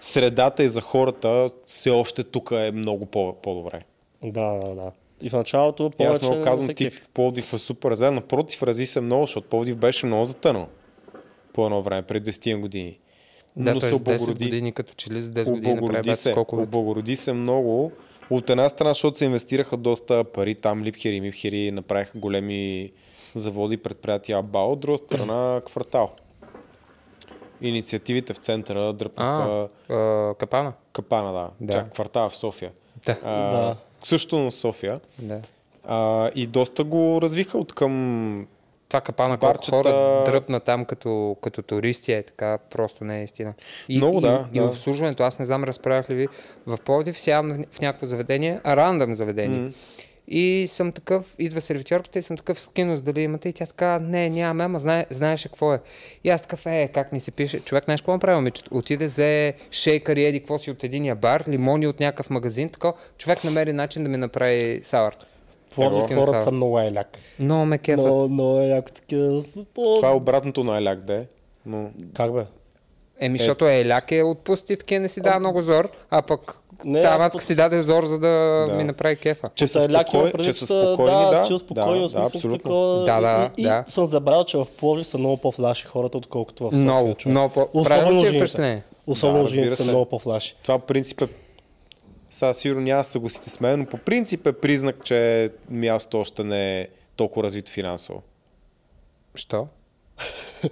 средата 0.00 0.64
и 0.64 0.68
за 0.68 0.80
хората, 0.80 1.50
все 1.64 1.90
още 1.90 2.24
тук 2.24 2.50
е 2.52 2.70
много 2.72 3.06
по- 3.06 3.32
по-добре. 3.32 3.82
Да, 4.24 4.52
да, 4.54 4.74
да. 4.74 4.92
И 5.22 5.30
в 5.30 5.32
началото 5.32 5.82
И 5.84 6.04
аз 6.04 6.08
повече 6.08 6.24
много 6.24 6.36
не 6.36 6.44
казвам, 6.44 6.74
тип. 6.74 6.92
Пловдив 7.14 7.52
е 7.52 7.58
супер 7.58 7.94
зелен. 7.94 8.14
Напротив, 8.14 8.62
рази 8.62 8.86
се 8.86 9.00
много, 9.00 9.22
защото 9.22 9.48
Пловдив 9.48 9.76
беше 9.76 10.06
много 10.06 10.24
затънал 10.24 10.68
по 11.52 11.64
едно 11.64 11.82
време, 11.82 12.02
преди 12.02 12.32
10 12.32 12.56
години. 12.56 12.98
Да, 13.56 13.74
Но 13.74 13.80
се 13.80 13.88
с 13.88 13.90
10 13.90 13.96
облагороди. 13.96 14.44
години, 14.44 14.72
като 14.72 14.94
че 14.94 15.10
ли 15.10 15.22
за 15.22 15.30
10 15.30 15.34
години 15.44 15.54
направи 15.66 15.78
Облагороди 15.78 16.16
се, 16.16 16.30
скокове. 16.30 16.62
облагороди 16.62 17.16
се 17.16 17.32
много. 17.32 17.92
От 18.30 18.50
една 18.50 18.68
страна, 18.68 18.90
защото 18.90 19.18
се 19.18 19.24
инвестираха 19.24 19.76
доста 19.76 20.24
пари, 20.24 20.54
там 20.54 20.82
Липхери, 20.82 21.20
Мипхери 21.20 21.70
направиха 21.70 22.18
големи 22.18 22.92
заводи, 23.34 23.76
предприятия 23.76 24.42
Бао, 24.42 24.72
от 24.72 24.80
друга 24.80 24.98
страна 24.98 25.60
квартал. 25.66 26.10
Инициативите 27.60 28.34
в 28.34 28.38
центъра 28.38 28.92
дръпнаха 28.92 29.68
А, 29.88 29.94
а, 29.94 30.34
капана. 30.34 30.72
капана, 30.92 31.32
да. 31.32 31.50
Да. 31.62 31.72
Чак 31.72 31.92
квартал 31.92 32.28
в 32.30 32.36
София. 32.36 32.72
Да. 33.06 33.16
А, 33.24 33.50
Да. 33.50 33.76
Също 34.02 34.38
на 34.38 34.50
София. 34.50 35.00
Да. 35.18 35.40
А, 35.84 36.30
и 36.34 36.46
доста 36.46 36.84
го 36.84 37.22
развиха 37.22 37.58
от 37.58 37.72
към... 37.72 38.46
Това 38.88 39.00
капана, 39.00 39.38
колко 39.38 39.70
хора 39.70 40.22
дръпна 40.26 40.60
там 40.60 40.84
като, 40.84 41.36
като 41.42 41.62
туристи 41.62 42.12
е 42.12 42.22
така, 42.22 42.58
просто 42.70 43.04
не 43.04 43.20
е 43.20 43.24
истина. 43.24 43.54
И, 43.88 43.96
Много, 43.96 44.18
и, 44.18 44.20
да, 44.20 44.46
и 44.52 44.58
да. 44.58 44.64
обслужването, 44.64 45.22
аз 45.22 45.38
не 45.38 45.44
знам, 45.44 45.64
разправях 45.64 46.10
ли 46.10 46.14
ви, 46.14 46.28
в 46.66 46.78
Пловдив 46.84 47.20
сядам 47.20 47.64
в 47.70 47.80
някакво 47.80 48.06
заведение, 48.06 48.60
рандъм 48.66 49.14
заведение. 49.14 49.60
М. 49.60 49.70
И 50.30 50.64
съм 50.68 50.92
такъв, 50.92 51.34
идва 51.38 51.60
сервитьорката 51.60 52.18
и 52.18 52.22
съм 52.22 52.36
такъв 52.36 52.60
скинус 52.60 53.02
дали 53.02 53.20
имате 53.20 53.48
и 53.48 53.52
тя 53.52 53.66
така, 53.66 53.98
не, 53.98 54.30
нямаме, 54.30 54.64
ама 54.64 54.78
знае, 54.78 55.06
знаеш 55.10 55.42
какво 55.42 55.74
е. 55.74 55.80
И 56.24 56.30
аз 56.30 56.42
такъв, 56.42 56.66
е, 56.66 56.88
как 56.88 57.12
ми 57.12 57.20
се 57.20 57.30
пише, 57.30 57.60
човек 57.60 57.84
знаеш 57.84 58.00
какво 58.00 58.12
направи, 58.12 58.36
момичето? 58.36 58.70
Отиде, 58.74 59.06
взе 59.06 59.54
шейкър 59.70 60.16
и 60.16 60.24
еди 60.24 60.40
какво 60.40 60.58
си 60.58 60.70
от 60.70 60.84
единия 60.84 61.14
бар, 61.14 61.44
лимони 61.48 61.86
от 61.86 62.00
някакъв 62.00 62.30
магазин, 62.30 62.68
така, 62.68 62.92
човек 63.18 63.44
намери 63.44 63.72
начин 63.72 64.02
да 64.04 64.10
ми 64.10 64.16
направи 64.16 64.80
саларт. 64.82 65.26
Пловдив 65.74 66.16
хората 66.16 66.40
са 66.40 66.50
много 66.50 66.80
еляк. 66.80 67.18
Много 67.38 67.64
ме 67.64 67.78
кефа. 67.78 68.02
Много, 68.02 68.28
много 68.28 68.82
такива. 68.94 69.42
по- 69.74 69.96
Това 69.96 70.08
е 70.08 70.14
обратното 70.14 70.64
на 70.64 70.78
Еляк, 70.78 71.00
де. 71.00 71.26
Но 71.66 71.90
Как 72.14 72.32
бе? 72.32 72.44
Еми, 73.20 73.38
защото 73.38 73.68
Еляк 73.68 74.12
е 74.12 74.22
отпусти, 74.22 74.76
такива 74.76 75.00
не 75.00 75.08
си 75.08 75.20
дава 75.20 75.38
много 75.40 75.62
зор, 75.62 75.90
а 76.10 76.22
пък 76.22 76.60
Не, 76.84 77.00
тази 77.00 77.24
аз 77.24 77.44
си 77.44 77.54
даде 77.54 77.82
зор, 77.82 78.04
за 78.04 78.18
да, 78.18 78.64
Да. 78.68 78.74
ми 78.74 78.84
направи 78.84 79.16
кефа. 79.16 79.48
че 79.54 79.66
са, 79.66 79.84
Еляк 79.84 80.12
има 80.12 80.22
спокой... 80.22 80.32
предвид, 80.32 80.54
че 80.54 80.58
са 80.60 80.66
спокойни, 80.66 81.30
да. 81.30 81.44
че 81.48 81.58
спокойни, 81.58 82.00
да, 82.00 82.08
да, 82.08 82.20
да, 82.20 82.26
абсолютно. 82.26 82.58
Такова, 82.58 83.04
Да, 83.04 83.20
да, 83.20 83.50
и, 83.56 83.62
да. 83.62 83.84
И 83.88 83.90
съм 83.90 84.06
забравил, 84.06 84.44
че 84.44 84.56
в 84.58 84.66
Пловдив 84.78 85.06
са 85.06 85.18
много 85.18 85.36
по-флаши 85.36 85.86
хората, 85.86 86.18
отколкото 86.18 86.64
в 86.64 86.66
София. 86.66 86.80
Много, 86.80 87.14
човек. 87.14 87.30
много 87.30 87.54
по... 87.54 87.68
Особено 87.74 88.22
е 88.22 88.26
жените. 88.26 88.82
Особено 89.06 89.42
Да, 89.42 89.48
жените 89.48 89.76
са 89.76 89.82
се. 89.82 89.88
много 89.90 90.04
по-флаши. 90.06 90.56
Това 90.62 90.78
по 90.78 90.86
принцип 90.86 91.22
е... 91.22 91.28
Сега 92.30 92.54
сигурно 92.54 92.82
няма 92.82 93.00
да 93.00 93.04
се 93.04 93.12
съгласите 93.12 93.50
с 93.50 93.60
мен, 93.60 93.78
но 93.78 93.86
по 93.86 93.98
принцип 93.98 94.46
е 94.46 94.52
признак, 94.52 95.04
че 95.04 95.50
място 95.70 96.20
още 96.20 96.44
не 96.44 96.80
е 96.80 96.88
толкова 97.16 97.42
развито 97.42 97.72
финансово. 97.72 98.22
Що? 99.34 99.66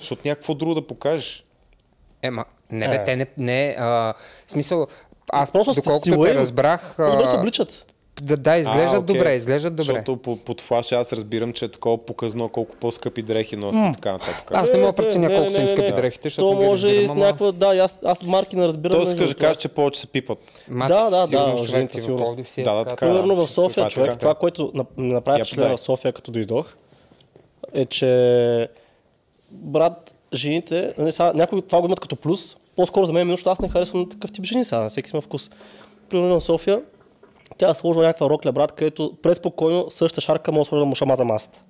Защото 0.00 0.22
някакво 0.24 0.54
друго 0.54 0.74
да 0.74 0.86
покажеш. 0.86 1.42
Ема, 2.22 2.44
не 2.70 2.88
бе, 2.88 2.94
Е. 2.94 3.04
те 3.04 3.16
не, 3.16 3.26
не 3.38 3.76
а, 3.78 4.14
смисъл, 4.46 4.86
аз 5.30 5.52
Просто 5.52 5.74
доколкото 5.74 6.24
те 6.24 6.34
разбрах, 6.34 6.94
Добре 7.00 7.26
се 7.26 7.36
обличат. 7.36 7.92
да, 8.22 8.36
да, 8.36 8.56
изглеждат 8.56 9.02
А, 9.02 9.04
добре, 9.04 9.34
изглеждат 9.34 9.72
добре. 9.72 9.82
Защото 9.84 10.16
по, 10.16 10.36
под 10.36 10.60
флаш 10.60 10.92
аз 10.92 11.12
разбирам, 11.12 11.52
че 11.52 11.64
е 11.64 11.68
такова 11.68 11.98
показно 11.98 12.48
колко 12.48 12.76
по-скъпи 12.76 13.22
дрехи 13.22 13.56
носят 13.56 13.80
и 13.90 13.92
така 13.94 14.12
нататък. 14.12 14.50
Аз 14.50 14.72
не 14.72 14.78
мога 14.78 14.92
да 14.92 14.96
преценя 14.96 15.28
колко 15.28 15.42
не, 15.42 15.50
са 15.50 15.60
им 15.60 15.68
скъпи 15.68 15.82
не. 15.82 15.92
дрехите, 15.92 16.28
защото 16.28 16.50
То 16.50 16.62
може 16.62 16.88
и 16.88 17.08
с 17.08 17.14
някаква... 17.14 17.52
Да, 17.52 17.66
аз, 17.68 17.98
аз 18.04 18.22
марки 18.22 18.56
не 18.56 18.68
разбирам. 18.68 19.04
Да 19.04 19.14
това. 19.16 19.34
каже, 19.34 19.60
че 19.60 19.68
повече 19.68 20.00
се 20.00 20.06
пипат. 20.06 20.38
Маските 20.68 20.98
Да, 21.00 21.10
да, 21.10 21.26
сигурно 21.26 21.56
да, 21.56 21.64
жените 21.64 21.98
сигурно. 21.98 22.36
Е 22.56 22.62
Да, 22.62 22.74
да, 22.74 22.84
така. 22.84 23.06
е. 23.06 23.08
Примерно 23.08 23.36
в 23.36 23.50
София, 23.50 23.74
това 23.74 23.86
е 23.86 23.90
човек, 23.90 24.06
така. 24.08 24.18
това, 24.18 24.34
което 24.34 24.70
на- 24.74 24.84
ми 24.96 25.12
направи 25.12 25.38
Я 25.40 25.44
впечатление 25.44 25.68
подай. 25.68 25.76
в 25.76 25.80
София, 25.80 26.12
като 26.12 26.30
дойдох, 26.30 26.66
е, 27.72 27.84
че 27.84 28.68
брат, 29.50 30.14
жените, 30.34 30.94
нали, 30.98 31.12
сега, 31.12 31.32
някои 31.32 31.62
това 31.62 31.80
го 31.80 31.86
имат 31.86 32.00
като 32.00 32.16
плюс, 32.16 32.56
по-скоро 32.76 33.06
за 33.06 33.12
мен, 33.12 33.30
е 33.30 33.36
аз 33.46 33.60
не 33.60 33.68
харесвам 33.68 34.08
такъв 34.08 34.32
тип 34.32 34.44
жени 34.44 34.64
сега, 34.64 34.88
всеки 34.88 35.08
си 35.08 35.16
има 35.16 35.20
вкус. 35.20 35.50
Примерно 36.08 36.40
София, 36.40 36.82
тя 37.58 37.70
е 37.70 37.74
сложила 37.74 38.04
някаква 38.04 38.30
рокля, 38.30 38.52
брат, 38.52 38.72
където 38.72 39.12
преспокойно 39.22 39.90
същата 39.90 40.20
шарка 40.20 40.52
може 40.52 40.60
да 40.60 40.64
сложи 40.64 40.80
да 40.80 40.86
му 40.86 40.94
шама 40.94 41.16
за 41.16 41.24
масата. 41.24 41.62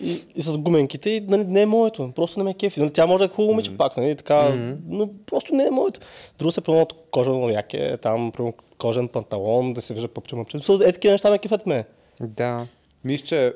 И, 0.00 0.22
и 0.34 0.42
с 0.42 0.58
гуменките, 0.58 1.10
и 1.10 1.20
нали, 1.20 1.44
не 1.44 1.62
е 1.62 1.66
моето, 1.66 2.12
просто 2.16 2.40
не 2.40 2.44
ме 2.44 2.54
кефи. 2.54 2.80
Нали, 2.80 2.92
тя 2.92 3.06
може 3.06 3.18
да 3.18 3.24
е 3.24 3.28
хубаво 3.28 3.52
момиче 3.52 3.76
пак, 3.76 3.96
нали, 3.96 4.16
така, 4.16 4.76
но 4.88 5.08
просто 5.26 5.54
не 5.54 5.66
е 5.66 5.70
моето. 5.70 6.00
Друго 6.38 6.52
се 6.52 6.60
примерно 6.60 6.86
кожено 7.10 7.48
яке, 7.48 7.96
там 7.96 8.32
примерно, 8.32 8.54
кожен 8.78 9.08
панталон, 9.08 9.74
да 9.74 9.82
се 9.82 9.94
вижда 9.94 10.08
пъпче 10.08 10.36
мъпче. 10.36 10.56
Е, 10.56 10.92
такива 10.92 11.12
неща 11.12 11.30
ме 11.30 11.38
кефят 11.38 11.66
ме. 11.66 11.84
Да. 12.20 12.66
Мисля, 13.04 13.26
че 13.26 13.52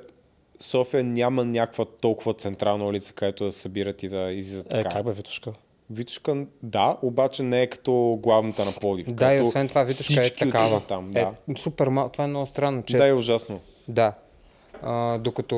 София 0.63 1.05
няма 1.05 1.45
някаква 1.45 1.85
толкова 1.85 2.35
централна 2.35 2.87
улица, 2.87 3.13
където 3.13 3.45
да 3.45 3.53
събират 3.53 4.03
и 4.03 4.09
да 4.09 4.33
излизат 4.33 4.67
Е, 4.67 4.69
така. 4.83 4.91
как 4.91 5.05
бе, 5.05 5.13
Витушка? 5.13 5.53
Витушка, 5.91 6.47
да, 6.63 6.97
обаче 7.03 7.43
не 7.43 7.63
е 7.63 7.67
като 7.67 8.19
главната 8.23 8.65
на 8.65 8.73
Пловдив. 8.73 9.07
Да, 9.13 9.35
и 9.35 9.41
освен 9.41 9.69
това, 9.69 9.83
Витушка 9.83 10.27
е 10.27 10.31
такава. 10.31 10.81
Там, 10.81 11.11
да. 11.11 11.21
Е, 11.21 11.55
супер 11.59 11.89
мал... 11.89 12.09
Това 12.09 12.25
е 12.25 12.27
много 12.27 12.47
странно, 12.47 12.83
че... 12.83 12.97
да, 12.97 13.07
е 13.07 13.13
ужасно. 13.13 13.61
Да. 13.89 14.13
А, 14.83 15.19
докато 15.19 15.57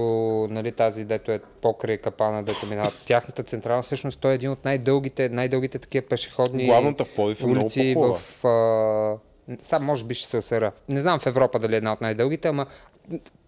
нали, 0.51 0.73
тази, 0.73 1.05
дето 1.05 1.33
е 1.33 1.41
покрай 1.63 1.99
капана, 1.99 2.43
дето 2.43 2.67
минава, 2.67 2.93
тяхната 3.07 3.43
централна, 3.43 3.83
всъщност 3.83 4.21
той 4.21 4.33
е 4.33 4.35
един 4.35 4.51
от 4.51 4.65
най-дългите, 4.65 5.29
най-дългите 5.29 5.79
такива 5.79 6.07
пешеходни 6.07 6.67
Главната 6.67 7.05
в 7.05 7.15
Пловдив 7.15 7.43
е 7.43 7.47
много 7.47 7.61
улици 7.61 7.95
по-хубава. 7.95 8.19
в... 8.19 8.45
А... 8.45 9.57
Сам 9.59 9.85
може 9.85 10.05
би 10.05 10.15
ще 10.15 10.29
се 10.29 10.37
осъра. 10.37 10.73
Не 10.89 11.01
знам 11.01 11.21
в 11.21 11.27
Европа 11.27 11.59
дали 11.59 11.75
е 11.75 11.77
една 11.77 11.93
от 11.93 12.01
най-дългите, 12.01 12.49
ама 12.49 12.67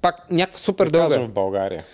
пак 0.02 0.30
някаква 0.30 0.58
супер 0.58 0.84
Да 0.86 0.90
дълга. 0.98 1.14
е. 1.14 1.18
в 1.18 1.28
България. 1.28 1.84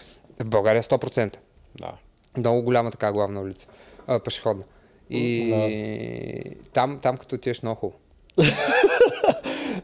В 0.40 0.48
България 0.48 0.82
100%. 0.82 1.36
Да. 1.80 1.92
Много 2.36 2.62
голяма 2.62 2.90
така 2.90 3.12
главна 3.12 3.40
улица. 3.40 3.66
А, 4.06 4.18
пешеходна. 4.20 4.64
И 5.10 6.56
там, 6.72 6.98
там 7.02 7.16
като 7.16 7.34
отидеш 7.34 7.62
много 7.62 7.80
хубаво. 7.80 7.98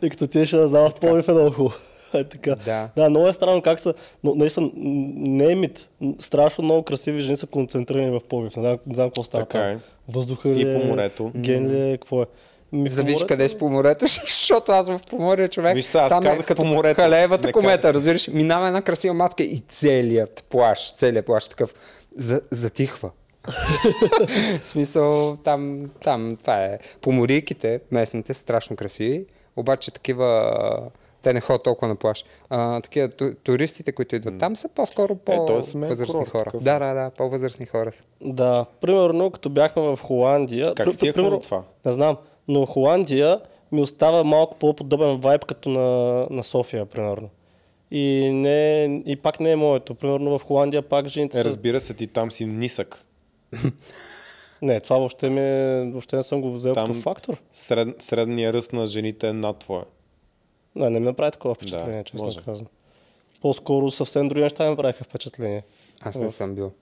И 0.02 0.11
като 0.11 0.26
ти 0.26 0.47
ще 0.47 0.56
да 0.56 0.68
знам 0.68 0.90
в 0.90 0.94
Пловдив 0.94 1.28
е 1.28 1.32
много 1.32 1.50
хубаво. 1.50 1.75
Е, 2.14 2.25
така. 2.25 2.54
Да. 2.54 2.88
да, 2.97 3.11
много 3.11 3.28
е 3.28 3.32
странно 3.32 3.62
как 3.62 3.80
са, 3.80 3.94
но 4.25 4.35
наистина 4.35 4.70
не 4.75 5.52
е 5.52 5.54
мит. 5.54 5.88
Страшно 6.18 6.64
много 6.64 6.82
красиви 6.82 7.20
жени 7.20 7.37
са 7.37 7.47
концентрирани 7.47 8.11
в 8.11 8.20
Пловдив. 8.28 8.56
Не 8.56 8.62
знам, 8.62 8.78
не 8.87 8.94
знам 8.94 9.08
какво 9.08 9.23
става. 9.23 9.44
Така 9.44 9.70
е. 9.70 9.78
Въздуха 10.08 10.49
ли 10.49 10.70
е, 10.70 10.80
по 10.80 10.87
морето. 10.87 11.30
Ген 11.37 11.68
ли 11.68 11.90
е, 11.90 11.92
какво 11.92 12.23
е? 12.23 12.26
Ми, 12.72 12.88
Зависи 12.88 13.14
морето- 13.14 13.26
къде 13.26 13.48
си 13.48 13.58
по 13.58 13.68
морето, 13.68 14.06
защото 14.26 14.72
аз 14.72 14.88
в 14.88 15.00
Поморие 15.10 15.48
човек. 15.48 15.75
Виж 15.75 15.94
аз 15.94 16.08
там 16.08 16.22
казах 16.22 16.40
е 16.40 16.46
като 16.46 16.62
по 16.62 16.68
морето. 16.68 17.00
Халеевата 17.00 17.46
Не 17.46 17.52
комета, 17.52 17.76
казах. 17.76 17.94
разбираш. 17.94 18.28
Минава 18.28 18.66
една 18.66 18.82
красива 18.82 19.14
матка 19.14 19.42
и 19.42 19.62
целият 19.68 20.44
плаш, 20.44 20.92
целият 20.92 21.26
плаш 21.26 21.48
такъв 21.48 21.75
за, 22.12 22.40
затихва. 22.50 23.10
в 24.62 24.66
смисъл, 24.66 25.37
там, 25.37 25.90
там, 26.04 26.37
това 26.37 26.64
е. 26.64 26.78
Поморийките, 27.00 27.80
местните, 27.90 28.34
са 28.34 28.40
страшно 28.40 28.76
красиви, 28.76 29.25
обаче 29.56 29.90
такива, 29.90 30.90
те 31.22 31.32
не 31.32 31.40
ходят 31.40 31.62
толкова 31.62 31.88
на 31.88 31.96
плаш. 31.96 32.25
А, 32.50 32.80
такива 32.80 33.08
ту, 33.08 33.34
туристите, 33.34 33.92
които 33.92 34.16
идват 34.16 34.38
там, 34.38 34.56
са 34.56 34.68
по-скоро 34.68 35.12
е 35.12 35.16
по-възрастни 35.16 35.96
курорт, 36.06 36.28
хора. 36.28 36.44
такъв. 36.44 36.62
Да, 36.62 36.78
да, 36.78 36.94
да, 36.94 37.10
по-възрастни 37.10 37.66
хора 37.66 37.92
са. 37.92 38.02
Да, 38.20 38.66
примерно, 38.80 39.30
като 39.30 39.50
бяхме 39.50 39.82
в 39.82 39.98
Холандия. 39.98 40.75
Как 40.75 40.87
при- 40.88 41.12
примерно, 41.12 41.40
това? 41.40 41.62
Не 41.87 41.92
знам, 41.92 42.16
но 42.48 42.66
Холандия 42.66 43.40
ми 43.72 43.80
остава 43.80 44.24
малко 44.24 44.56
по-подобен 44.56 45.16
вайб 45.16 45.44
като 45.44 45.68
на, 45.68 45.86
на 46.30 46.42
София, 46.42 46.86
примерно. 46.86 47.28
И, 47.90 48.30
не, 48.32 48.84
и 49.06 49.16
пак 49.16 49.40
не 49.40 49.50
е 49.52 49.56
моето. 49.56 49.94
Примерно 49.94 50.38
в 50.38 50.44
Холандия 50.44 50.82
пак 50.82 51.08
жените 51.08 51.38
Е, 51.38 51.40
са... 51.40 51.44
разбира 51.44 51.80
се, 51.80 51.94
ти 51.94 52.06
там 52.06 52.32
си 52.32 52.46
нисък. 52.46 53.04
Не, 54.62 54.80
това 54.80 54.98
въобще, 54.98 55.30
ме, 55.30 55.42
въобще 55.90 56.16
не 56.16 56.22
съм 56.22 56.40
го 56.40 56.52
взел 56.52 56.74
Там- 56.74 56.86
като 56.88 57.00
фактор. 57.00 57.36
Сред, 57.52 58.02
средният 58.02 58.54
ръст 58.54 58.72
на 58.72 58.86
жените 58.86 59.28
е 59.28 59.32
над 59.32 59.58
твоя. 59.58 59.84
Не, 60.74 60.90
не 60.90 61.00
ме 61.00 61.12
прави 61.12 61.30
такова 61.32 61.54
впечатление, 61.54 61.96
Да, 61.96 62.04
честно 62.04 62.24
може. 62.24 62.40
казвам. 62.40 62.68
По-скоро 63.40 63.90
съвсем 63.90 64.28
други 64.28 64.42
неща 64.42 64.70
ми 64.70 64.76
правиха 64.76 65.04
впечатление. 65.04 65.62
Аз 66.00 66.20
не 66.20 66.30
съм 66.30 66.54
бил. 66.54 66.72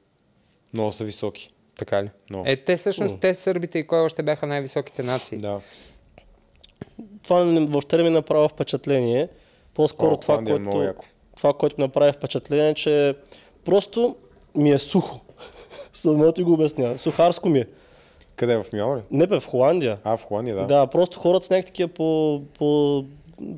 Много 0.74 0.92
са 0.92 1.04
високи. 1.04 1.50
Така 1.78 2.02
ли? 2.02 2.10
Но. 2.30 2.42
Е, 2.46 2.56
те 2.56 2.76
всъщност, 2.76 3.20
те 3.20 3.34
сърбите 3.34 3.78
и 3.78 3.86
кой 3.86 4.00
още 4.00 4.22
бяха 4.22 4.46
най-високите 4.46 5.02
нации. 5.02 5.38
Да. 5.38 5.60
Това 7.22 7.44
въобще 7.44 7.96
не 7.96 8.02
ми 8.02 8.10
направи 8.10 8.48
впечатление. 8.48 9.28
По-скоро 9.74 10.14
О, 10.14 10.16
това, 10.16 10.34
е 10.34 10.44
което, 10.44 10.60
много 10.60 10.82
яко. 10.82 11.04
това, 11.36 11.52
което 11.52 11.74
ми 11.78 11.84
направи 11.84 12.12
впечатление, 12.12 12.74
че 12.74 13.14
просто 13.64 14.16
ми 14.54 14.70
е 14.70 14.78
сухо. 14.78 15.20
Само 15.92 16.32
ти 16.32 16.42
го 16.42 16.52
обясня. 16.52 16.98
Сухарско 16.98 17.48
ми 17.48 17.58
е. 17.58 17.66
Къде 18.36 18.56
в 18.56 18.66
Милан 18.72 18.98
ли? 18.98 19.02
Не 19.10 19.26
бе, 19.26 19.40
в 19.40 19.46
Холандия. 19.46 19.98
А, 20.04 20.16
в 20.16 20.22
Холандия, 20.22 20.56
да. 20.56 20.66
Да, 20.66 20.86
просто 20.86 21.18
хората 21.20 21.46
са 21.46 21.54
някакви 21.54 21.66
такива 21.66 21.88
по... 21.88 22.42
по... 22.58 23.04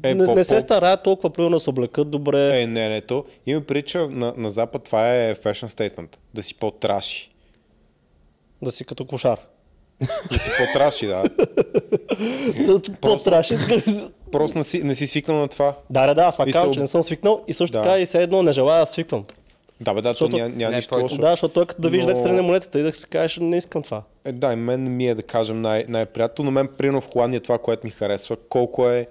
Е, 0.02 0.14
не, 0.14 0.26
по- 0.26 0.34
не 0.34 0.44
се 0.44 0.54
по- 0.54 0.60
стараят 0.60 1.02
толкова, 1.02 1.30
примерно, 1.30 1.56
да 1.56 1.60
се 1.60 1.70
облекат 1.70 2.10
добре. 2.10 2.60
Е, 2.60 2.66
не, 2.66 2.88
не, 2.88 3.00
то. 3.00 3.24
Има 3.46 3.60
прича 3.60 4.08
на, 4.10 4.34
на 4.36 4.50
Запад, 4.50 4.84
това 4.84 5.14
е 5.14 5.34
fashion 5.34 5.66
statement. 5.66 6.16
Да 6.34 6.42
си 6.42 6.54
по-траши. 6.54 7.30
Да 8.62 8.70
си 8.70 8.84
като 8.84 9.04
кошар. 9.04 9.38
Да 10.30 10.38
си 10.38 10.50
по-траши, 10.58 11.06
да. 11.06 11.22
По-траши. 13.00 13.56
Просто 14.32 14.58
не 14.58 14.64
си, 14.64 14.82
не 14.82 14.94
си 14.94 15.06
свикнал 15.06 15.36
на 15.36 15.48
това. 15.48 15.74
Да, 15.90 16.06
да, 16.06 16.14
да, 16.14 16.22
аз 16.22 16.36
казвам, 16.36 16.64
се 16.64 16.70
че 16.70 16.80
не 16.80 16.86
съм 16.86 17.02
свикнал 17.02 17.44
и 17.48 17.52
също 17.52 17.72
Да. 17.72 17.82
така 17.82 17.98
и 17.98 18.06
все 18.06 18.22
едно 18.22 18.42
не 18.42 18.52
желая 18.52 18.80
да 18.80 18.86
свиквам. 18.86 19.24
Да, 19.80 19.94
бе, 19.94 20.00
да, 20.00 20.08
Защото- 20.08 20.30
то 20.30 20.36
няма, 20.36 20.48
няма 20.48 20.70
Не, 20.70 20.76
нищо 20.76 20.90
той- 20.90 21.02
лошо. 21.02 21.16
Да, 21.16 21.30
защото 21.30 21.54
той 21.54 21.62
е 21.62 21.66
като 21.66 21.82
да 21.82 21.90
вижда 21.90 22.10
Но- 22.10 22.16
страни 22.16 22.40
монетата 22.40 22.80
и 22.80 22.82
да 22.82 22.92
си 22.92 23.06
кажеш, 23.06 23.38
не 23.38 23.56
искам 23.56 23.82
това. 23.82 24.02
Е, 24.24 24.32
да, 24.32 24.52
и 24.52 24.56
мен 24.56 24.96
ми 24.96 25.08
е 25.08 25.14
да 25.14 25.22
кажем 25.22 25.56
най- 25.56 25.84
най-приятно, 25.88 26.44
но 26.44 26.50
мен 26.50 26.68
примерно 26.68 27.00
в 27.00 27.06
Холандия 27.06 27.40
това, 27.40 27.58
което 27.58 27.86
ми 27.86 27.90
харесва, 27.90 28.36
колко 28.38 28.88
е, 28.88 29.06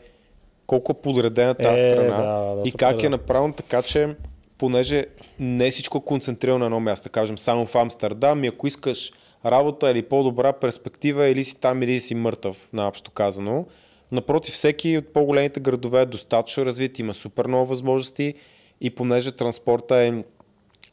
колко 0.68 0.92
е 0.92 0.96
подредена 0.96 1.54
тази 1.54 1.80
Е, 1.80 1.92
страна 1.92 2.18
да, 2.18 2.56
да, 2.56 2.62
и 2.62 2.72
супер, 2.72 2.80
как 2.80 2.98
да. 2.98 3.06
е 3.06 3.10
направено 3.10 3.54
така, 3.54 3.82
че 3.82 4.10
понеже 4.58 5.06
не 5.40 5.72
всичко 5.72 5.98
е 5.98 6.02
концентрирано 6.02 6.60
на 6.60 6.66
едно 6.66 6.80
място, 6.80 7.10
кажем 7.10 7.38
само 7.38 7.66
в 7.66 7.76
Амстердам 7.76 8.44
и 8.44 8.48
ако 8.48 8.68
искаш 8.68 9.12
работа 9.46 9.92
или 9.92 10.02
по-добра 10.02 10.54
перспектива, 10.54 11.28
или 11.28 11.44
си 11.44 11.60
там, 11.60 11.84
или 11.84 12.00
си 12.00 12.16
мъртъв, 12.16 12.70
наобщо 12.74 13.12
казано. 13.12 13.66
Напротив, 14.12 14.54
всеки 14.54 14.98
от 14.98 15.14
по-големите 15.14 15.60
градове 15.60 16.02
е 16.02 16.06
достатъчно 16.06 16.66
развит, 16.66 17.00
има 17.00 17.14
супер 17.14 17.48
много 17.48 17.66
възможности 17.66 18.34
и 18.82 18.90
понеже 18.90 19.32
транспорта 19.32 19.96
е 19.96 20.14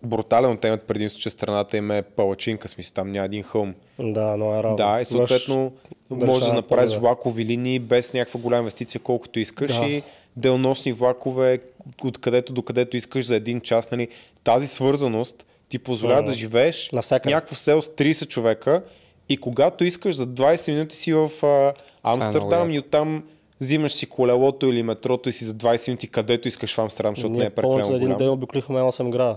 брутален, 0.03 0.57
те 0.57 0.69
имат 0.69 0.83
предимство, 0.83 1.21
че 1.21 1.31
страната 1.31 1.77
им 1.77 1.91
е 1.91 2.03
палачинка, 2.03 2.69
смисъл 2.69 2.95
там 2.95 3.11
няма 3.11 3.25
един 3.25 3.43
хълм. 3.43 3.75
Да, 3.99 4.37
но 4.37 4.55
е 4.59 4.63
работа. 4.63 4.85
Да, 4.85 5.01
и 5.01 5.05
съответно 5.05 5.73
Имаш 6.11 6.25
можеш 6.27 6.49
да 6.49 6.55
направиш 6.55 6.91
по-добре. 6.91 7.01
влакови 7.09 7.45
линии 7.45 7.79
без 7.79 8.15
някаква 8.15 8.41
голяма 8.41 8.61
инвестиция, 8.61 9.01
колкото 9.01 9.41
искаш 9.41 9.77
Да. 9.77 9.87
и 9.87 10.03
делносни 10.37 10.93
влакове, 10.93 11.59
откъдето 12.05 12.53
до 12.53 12.63
където 12.63 12.97
искаш 12.97 13.27
за 13.27 13.37
един 13.37 13.61
час. 13.61 13.91
Нали. 13.91 14.09
Тази 14.45 14.67
свързаност 14.67 15.47
ти 15.75 15.78
позволява 15.78 16.21
Мгм. 16.21 16.31
да 16.31 16.37
живееш 16.37 16.90
Навсякъде. 16.93 17.35
някакво 17.35 17.54
село 17.54 17.83
с 17.83 17.88
30 17.88 18.26
човека 18.26 18.83
и 19.28 19.37
когато 19.37 19.85
искаш 19.85 20.16
за 20.16 20.26
20 20.26 20.73
минути 20.73 20.97
си 20.97 21.12
в 21.12 21.31
а, 21.43 21.73
Амстердам 22.02 22.49
много 22.49 22.71
и 22.71 22.78
оттам 22.78 23.25
взимаш 23.61 23.93
си 23.93 24.07
колелото 24.07 24.66
или 24.66 24.83
метрото 24.83 25.28
и 25.28 25.33
си 25.33 25.45
за 25.45 25.54
20 25.54 25.88
минути 25.88 26.09
където 26.09 26.49
искаш 26.49 26.75
в 26.75 26.78
Амстердам, 26.78 27.14
защото 27.16 27.33
не 27.33 27.38
Ние 27.38 27.47
е 27.47 27.50
прекалено 27.50 27.85
за 27.85 27.95
един 27.95 28.16
ден 28.16 28.28
обиклихме 28.28 28.76
8 28.76 29.11
града. 29.11 29.37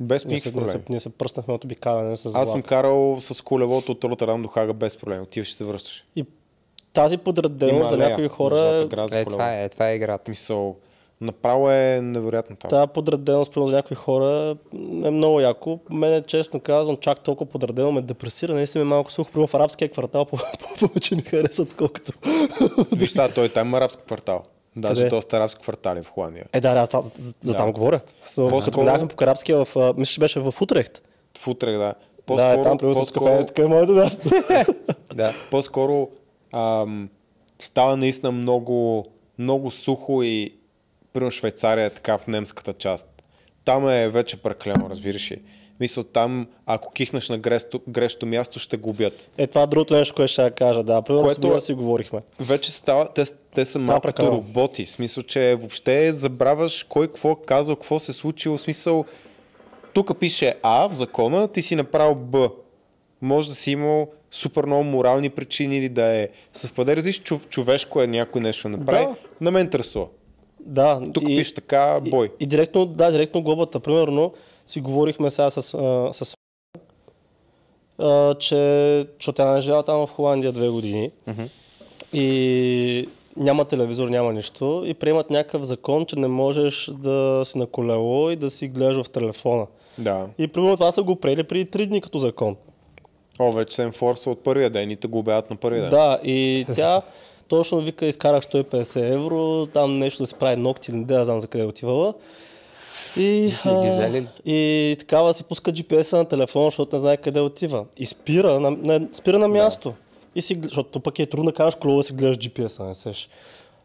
Без 0.00 0.24
Ние 0.24 0.34
никакви 0.34 0.50
ние, 0.50 0.66
се, 0.66 0.72
проблеми. 0.72 0.84
ние 0.90 1.00
се 1.00 1.08
пръснахме 1.10 1.54
от 1.54 1.64
обикаляне 1.64 2.16
с 2.16 2.30
Аз 2.34 2.50
съм 2.52 2.62
карал 2.62 3.18
с 3.20 3.42
колелото 3.42 3.92
от 3.92 4.04
Роттердам 4.04 4.42
до 4.42 4.48
Хага 4.48 4.72
без 4.72 4.96
проблем. 4.96 5.22
Отиваш 5.22 5.50
и 5.50 5.54
се 5.54 5.64
връщаш. 5.64 6.04
И 6.16 6.24
тази 6.92 7.16
подреденост 7.16 7.90
за 7.90 7.96
някои 7.96 8.28
хора 8.28 8.88
Е, 9.12 9.24
това 9.24 9.54
е, 9.54 9.68
това 9.68 9.90
е 9.90 9.96
играта. 9.96 10.30
Мисъл, 10.30 10.76
направо 11.20 11.70
е 11.70 12.00
невероятно 12.02 12.56
там. 12.56 12.68
Тази 12.68 12.88
подреденост, 12.88 13.52
за 13.54 13.62
някои 13.62 13.94
хора, 13.94 14.56
е 15.04 15.10
много 15.10 15.40
яко. 15.40 15.78
Мене, 15.90 16.22
честно 16.22 16.60
казвам, 16.60 16.96
чак 16.96 17.20
толкова 17.20 17.50
подредено 17.50 17.92
ме 17.92 18.02
депресира. 18.02 18.54
Наистина 18.54 18.82
е 18.82 18.86
малко 18.86 19.12
сух. 19.12 19.28
Примерно 19.28 19.46
в 19.46 19.54
арабския 19.54 19.88
квартал 19.88 20.24
по- 20.24 20.36
по- 20.60 20.78
повече 20.80 21.16
ми 21.16 21.22
харесват, 21.22 21.76
колкото... 21.76 22.12
Виж 22.92 23.10
сега, 23.10 23.28
той 23.28 23.48
там 23.48 23.68
има 23.68 23.78
арабски 23.78 24.02
квартал. 24.02 24.42
Даже 24.76 25.00
Къде? 25.00 25.10
доста 25.10 25.36
арабски 25.36 25.62
квартали 25.62 26.02
в 26.02 26.08
Холандия. 26.08 26.44
Е, 26.52 26.60
да, 26.60 26.74
да, 26.74 26.80
аз 26.80 26.88
това- 26.88 27.02
за, 27.02 27.10
за, 27.18 27.32
за 27.40 27.52
Да. 27.52 27.56
там 27.56 27.72
говоря. 27.72 28.00
So, 28.26 28.48
По-скоро- 28.50 28.80
минахме 28.80 29.08
по 29.08 29.16
Карабския, 29.16 29.64
в, 29.64 29.94
мисля, 29.96 30.12
че 30.12 30.20
беше 30.20 30.40
в 30.40 30.54
Утрехт. 30.60 31.02
В 31.38 31.48
Утрехт, 31.48 31.78
да. 31.78 31.84
Да, 31.84 31.94
По-скоро, 32.26 32.50
е, 32.50 32.62
там 32.62 32.78
с 32.78 32.98
по-скоро, 32.98 33.24
кафе, 33.26 33.46
така 33.46 33.62
е 33.62 33.66
моето 33.66 33.92
място. 33.92 34.28
Да. 35.14 35.32
по-скоро 35.50 36.08
ам, 36.52 37.08
става 37.58 37.96
наистина 37.96 38.32
много, 38.32 39.06
много 39.38 39.70
сухо 39.70 40.22
и 40.22 40.54
примерно 41.14 41.30
Швейцария 41.30 41.86
е 41.86 41.90
така 41.90 42.18
в 42.18 42.26
немската 42.26 42.72
част. 42.72 43.22
Там 43.64 43.88
е 43.88 44.08
вече 44.08 44.36
преклено, 44.36 44.90
разбираш 44.90 45.30
ли. 45.30 45.42
Мисля, 45.80 46.04
там, 46.04 46.46
ако 46.66 46.92
кихнеш 46.92 47.28
на 47.28 47.38
грешто, 47.38 47.80
грешното 47.88 48.26
място, 48.26 48.58
ще 48.58 48.76
губят. 48.76 49.28
Е, 49.38 49.46
това 49.46 49.62
е 49.62 49.66
другото 49.66 49.94
нещо, 49.94 50.14
което 50.14 50.32
ще 50.32 50.42
я 50.42 50.50
кажа. 50.50 50.82
Да, 50.82 51.02
примерно 51.02 51.24
Което 51.24 51.54
е- 51.54 51.60
си 51.60 51.72
говорихме. 51.74 52.20
Вече 52.40 52.72
става, 52.72 53.08
те, 53.08 53.24
те 53.54 53.64
са 53.64 53.78
малко 53.78 54.06
като 54.06 54.32
роботи. 54.32 54.84
В 54.84 54.90
смисъл, 54.90 55.22
че 55.22 55.54
въобще 55.54 56.12
забравяш 56.12 56.84
кой 56.84 57.06
какво 57.06 57.30
е 57.32 57.36
казал, 57.46 57.76
какво 57.76 57.98
се 57.98 58.10
е 58.10 58.14
случило. 58.14 58.56
В 58.56 58.60
смисъл, 58.60 59.04
тук 59.92 60.18
пише 60.20 60.54
А 60.62 60.88
в 60.88 60.92
закона, 60.92 61.48
ти 61.48 61.62
си 61.62 61.76
направил 61.76 62.14
Б. 62.14 62.50
Може 63.22 63.48
да 63.48 63.54
си 63.54 63.70
имал 63.70 64.08
супер 64.30 64.64
много 64.64 64.84
морални 64.84 65.30
причини 65.30 65.78
или 65.78 65.88
да 65.88 66.04
е 66.16 66.28
съвпаде. 66.52 66.96
Разлиш, 66.96 67.22
чов, 67.22 67.48
човешко 67.48 68.02
е 68.02 68.06
някой 68.06 68.40
нещо 68.40 68.68
направи. 68.68 69.04
Да. 69.04 69.14
На 69.40 69.50
мен 69.50 69.64
интересува. 69.64 70.06
Да, 70.66 71.00
Тук 71.14 71.22
и, 71.22 71.26
пише 71.26 71.54
така, 71.54 72.00
бой. 72.10 72.26
И, 72.40 72.44
и 72.44 72.46
директно, 72.46 72.86
да, 72.86 73.10
директно 73.10 73.42
глобата. 73.42 73.80
Примерно 73.80 74.32
си 74.66 74.80
говорихме 74.80 75.30
сега 75.30 75.50
с, 75.50 75.74
а, 75.74 76.12
с 76.12 76.34
а, 77.98 78.34
че, 78.34 79.06
защото 79.18 79.36
тя 79.36 79.54
не 79.54 79.60
живяла 79.60 79.82
там 79.82 80.06
в 80.06 80.10
Холандия 80.10 80.52
две 80.52 80.68
години. 80.68 81.10
И 82.12 83.08
няма 83.36 83.64
телевизор, 83.64 84.08
няма 84.08 84.32
нищо. 84.32 84.82
И 84.86 84.94
приемат 84.94 85.30
някакъв 85.30 85.62
закон, 85.62 86.06
че 86.06 86.18
не 86.18 86.28
можеш 86.28 86.90
да 86.92 87.42
си 87.44 87.58
на 87.58 87.66
колело 87.66 88.30
и 88.30 88.36
да 88.36 88.50
си 88.50 88.68
гледаш 88.68 89.06
в 89.06 89.10
телефона. 89.10 89.66
Да. 89.98 90.26
И 90.38 90.48
примерно 90.48 90.76
това 90.76 90.92
са 90.92 91.02
го 91.02 91.16
приели 91.16 91.42
преди 91.42 91.64
три 91.64 91.86
дни 91.86 92.00
като 92.00 92.18
закон. 92.18 92.56
О, 93.38 93.52
вече 93.52 93.74
се 93.74 93.82
енфорсва 93.82 94.32
от 94.32 94.44
първия 94.44 94.70
ден 94.70 94.90
и 94.90 94.96
те 94.96 95.08
го 95.08 95.18
обявят 95.18 95.50
на 95.50 95.56
първия 95.56 95.82
ден. 95.82 95.90
Да, 95.90 96.18
и 96.24 96.66
тя 96.74 97.02
точно 97.56 97.80
вика, 97.80 98.06
изкарах 98.06 98.44
150 98.44 99.14
евро, 99.14 99.66
там 99.66 99.98
нещо 99.98 100.22
да 100.22 100.26
се 100.26 100.34
прави 100.34 100.56
ногти, 100.56 100.92
не 100.92 101.04
да 101.04 101.24
знам 101.24 101.40
за 101.40 101.46
къде 101.46 101.64
е 101.64 101.66
отивала. 101.66 102.14
И, 103.16 103.52
а, 103.64 104.22
и 104.44 104.96
такава 104.98 105.34
си 105.34 105.44
пуска 105.44 105.72
GPS-а 105.72 106.16
на 106.16 106.24
телефона, 106.24 106.66
защото 106.66 106.96
не 106.96 107.00
знае 107.00 107.16
къде 107.16 107.40
отива. 107.40 107.84
И 107.98 108.06
спира 108.06 108.60
на, 108.60 108.70
на, 108.70 109.08
спира 109.12 109.38
на 109.38 109.48
място. 109.48 109.94
И 110.34 110.42
си, 110.42 110.60
защото 110.62 111.00
пък 111.00 111.18
е 111.18 111.26
трудно 111.26 111.44
да 111.44 111.52
караш 111.52 111.74
колело 111.74 111.98
да 111.98 112.04
си 112.04 112.12
гледаш 112.12 112.36
GPS-а, 112.36 112.84
не 112.84 112.94
сеш. 112.94 113.28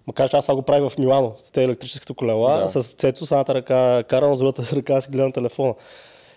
Макар 0.08 0.30
че 0.30 0.38
аз 0.38 0.46
това 0.46 0.56
го 0.56 0.62
правя 0.62 0.90
в 0.90 0.98
Милано, 0.98 1.34
с 1.38 1.52
тези 1.52 1.66
електрическите 1.66 2.14
колела, 2.14 2.58
Да. 2.58 2.70
с 2.70 2.94
Цецо 2.94 3.26
с 3.26 3.32
едната 3.32 3.54
ръка 3.54 4.04
карам, 4.04 4.36
с 4.36 4.40
другата 4.40 4.68
ръка 4.76 5.02
си 5.02 5.12
гледам 5.12 5.32
телефона. 5.32 5.74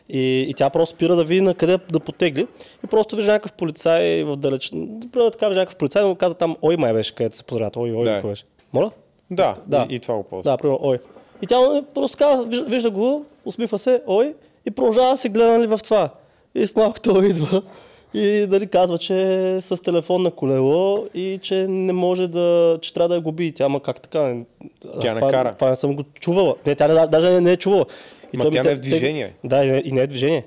И, 0.09 0.47
и 0.49 0.55
тя 0.55 0.71
просто 0.71 0.97
спира 0.97 1.17
да 1.17 1.25
види 1.25 1.41
на 1.41 1.55
къде 1.55 1.79
да 1.93 2.01
потегли. 2.01 2.47
И 2.85 2.87
просто 2.87 3.17
вижда 3.17 3.33
някакъв 3.33 3.53
полицай 3.53 4.25
в 4.25 4.37
далеч. 4.37 4.71
Примерно 5.13 5.31
така 5.31 5.49
вижда 5.49 5.61
някакъв 5.61 5.77
полицай, 5.77 6.03
но 6.05 6.15
каза 6.15 6.35
там, 6.35 6.57
ой 6.63 6.77
май 6.77 6.93
беше, 6.93 7.15
където 7.15 7.37
се 7.37 7.45
поздравят. 7.45 7.77
Ой, 7.77 7.93
ой, 7.93 8.05
Да. 8.05 8.21
беше. 8.23 8.45
Моля? 8.73 8.91
Да, 9.31 9.57
Да. 9.67 9.87
И, 9.91 9.95
и 9.95 10.01
това 10.01 10.15
го 10.15 10.23
ползва. 10.23 10.51
Да, 10.51 10.57
примерно, 10.57 10.79
ой. 10.83 10.99
И 11.43 11.47
тя 11.47 11.61
нали, 11.61 11.85
просто 11.95 12.19
казва, 12.19 12.45
вижда, 12.45 12.65
вижда 12.65 12.91
го, 12.91 13.25
усмихва 13.45 13.79
се, 13.79 14.03
ой, 14.07 14.35
и 14.67 14.71
продължава 14.71 15.11
да 15.11 15.17
се 15.17 15.29
гледа 15.29 15.59
нали, 15.59 15.67
в 15.67 15.79
това. 15.85 16.11
И 16.55 16.67
с 16.67 16.77
малко 16.77 17.01
той 17.01 17.27
идва 17.29 17.62
и 18.15 18.47
дали 18.47 18.67
казва, 18.67 18.99
че 18.99 19.15
е 19.57 19.61
с 19.61 19.83
телефон 19.83 20.23
на 20.23 20.31
колело 20.31 21.07
и 21.15 21.38
че 21.43 21.67
не 21.69 21.93
може 21.93 22.29
да, 22.29 22.79
че 22.83 22.95
трябва 22.95 23.09
да 23.09 23.15
я 23.15 23.21
губи. 23.21 23.53
Тя, 23.53 23.69
ма 23.69 23.81
как 23.81 24.01
така? 24.01 24.35
Тя 25.01 25.15
не 25.15 25.21
кара. 25.21 25.55
Това 25.55 25.71
не 25.71 25.77
съм 25.77 25.97
го 25.97 26.03
чувала. 26.03 26.55
Не, 26.67 26.75
тя 26.75 26.88
не, 26.88 27.07
даже 27.07 27.31
не, 27.31 27.41
не 27.41 27.53
е 27.53 27.57
чувала. 27.57 27.87
И 28.33 28.37
Ма 28.37 28.45
той 28.45 28.51
ми 28.51 28.57
тя 28.57 28.62
те- 28.62 28.68
не 28.68 28.73
е 28.73 28.77
в 28.77 28.81
движение. 28.81 29.27
те- 29.27 29.49
Да, 29.49 29.64
и 29.64 29.71
не, 29.71 29.83
и 29.85 29.92
не 29.92 30.01
е 30.01 30.05
в 30.05 30.09
движение. 30.09 30.45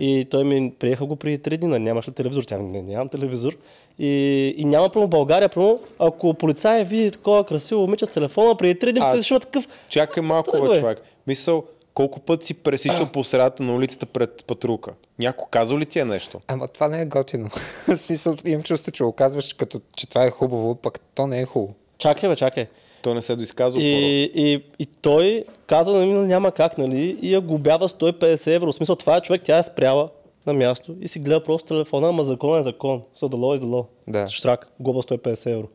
И 0.00 0.26
той 0.30 0.44
ми 0.44 0.72
приеха 0.78 1.06
го 1.06 1.16
преди 1.16 1.38
три 1.38 1.56
дни, 1.56 1.68
нали, 1.68 1.82
нямаш 1.82 2.08
ли 2.08 2.12
телевизор? 2.12 2.42
Тя 2.42 2.58
не, 2.58 2.82
нямам 2.82 3.08
телевизор. 3.08 3.56
И, 3.98 4.08
и 4.56 4.64
няма 4.64 4.88
прямо 4.88 5.08
България, 5.08 5.48
прямо, 5.48 5.80
ако 5.98 6.34
полицай 6.34 6.84
види 6.84 7.10
такова 7.10 7.44
красиво 7.44 7.80
момиче 7.80 8.06
с 8.06 8.10
телефона, 8.10 8.56
преди 8.56 8.78
три 8.78 8.92
дни 8.92 9.00
А, 9.04 9.22
ще 9.22 9.34
има 9.34 9.40
такъв. 9.40 9.68
Чакай 9.88 10.22
малко, 10.22 10.50
бе, 10.52 10.80
човек. 10.80 11.02
Мисъл, 11.26 11.64
колко 11.94 12.20
път 12.20 12.44
си 12.44 12.54
пресичал 12.54 13.06
по 13.06 13.24
средата 13.24 13.62
на 13.62 13.74
улицата 13.74 14.06
пред 14.06 14.44
патрулка? 14.46 14.92
Някой 15.18 15.46
казал 15.50 15.78
ли 15.78 15.86
ти 15.86 15.98
е 15.98 16.04
нещо? 16.04 16.40
Ама 16.46 16.68
това 16.68 16.88
не 16.88 17.00
е 17.00 17.06
готино. 17.06 17.48
В 17.88 17.96
смисъл, 17.96 18.34
имам 18.46 18.62
чувство, 18.62 18.92
че 18.92 19.04
го 19.04 19.12
казваш 19.12 19.52
като, 19.52 19.80
че 19.96 20.08
това 20.08 20.24
е 20.24 20.30
хубаво, 20.30 20.74
пък 20.74 21.00
то 21.14 21.26
не 21.26 21.40
е 21.40 21.44
хубаво. 21.44 21.74
Чакай, 21.98 22.28
бе, 22.28 22.36
чакай. 22.36 22.66
Той 23.06 23.14
не 23.14 23.22
се 23.22 23.32
е 23.32 23.36
доизказал 23.36 23.80
И, 23.80 24.30
и, 24.34 24.62
и 24.78 24.86
той 24.86 25.44
казва, 25.66 25.98
нали, 25.98 26.12
няма 26.12 26.52
как, 26.52 26.78
нали, 26.78 27.18
и 27.22 27.34
я 27.34 27.40
глобява 27.40 27.88
150 27.88 28.54
евро. 28.54 28.72
В 28.72 28.74
смисъл, 28.74 28.96
това 28.96 29.16
е 29.16 29.20
човек, 29.20 29.42
тя 29.44 29.58
е 29.58 29.62
спряла 29.62 30.08
на 30.46 30.52
място 30.52 30.94
и 31.00 31.08
си 31.08 31.18
гледа 31.18 31.44
просто 31.44 31.68
телефона, 31.68 32.08
ама 32.08 32.24
закон 32.24 32.60
е 32.60 32.62
закон. 32.62 33.02
Is 33.18 33.28
the 33.28 33.56
law. 33.64 33.86
Да. 34.08 34.28
Штрак, 34.28 34.66
глоба 34.80 35.02
150 35.02 35.50
евро. 35.52 35.68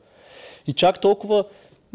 И 0.68 0.74
чак 0.74 1.02
толкова, 1.02 1.44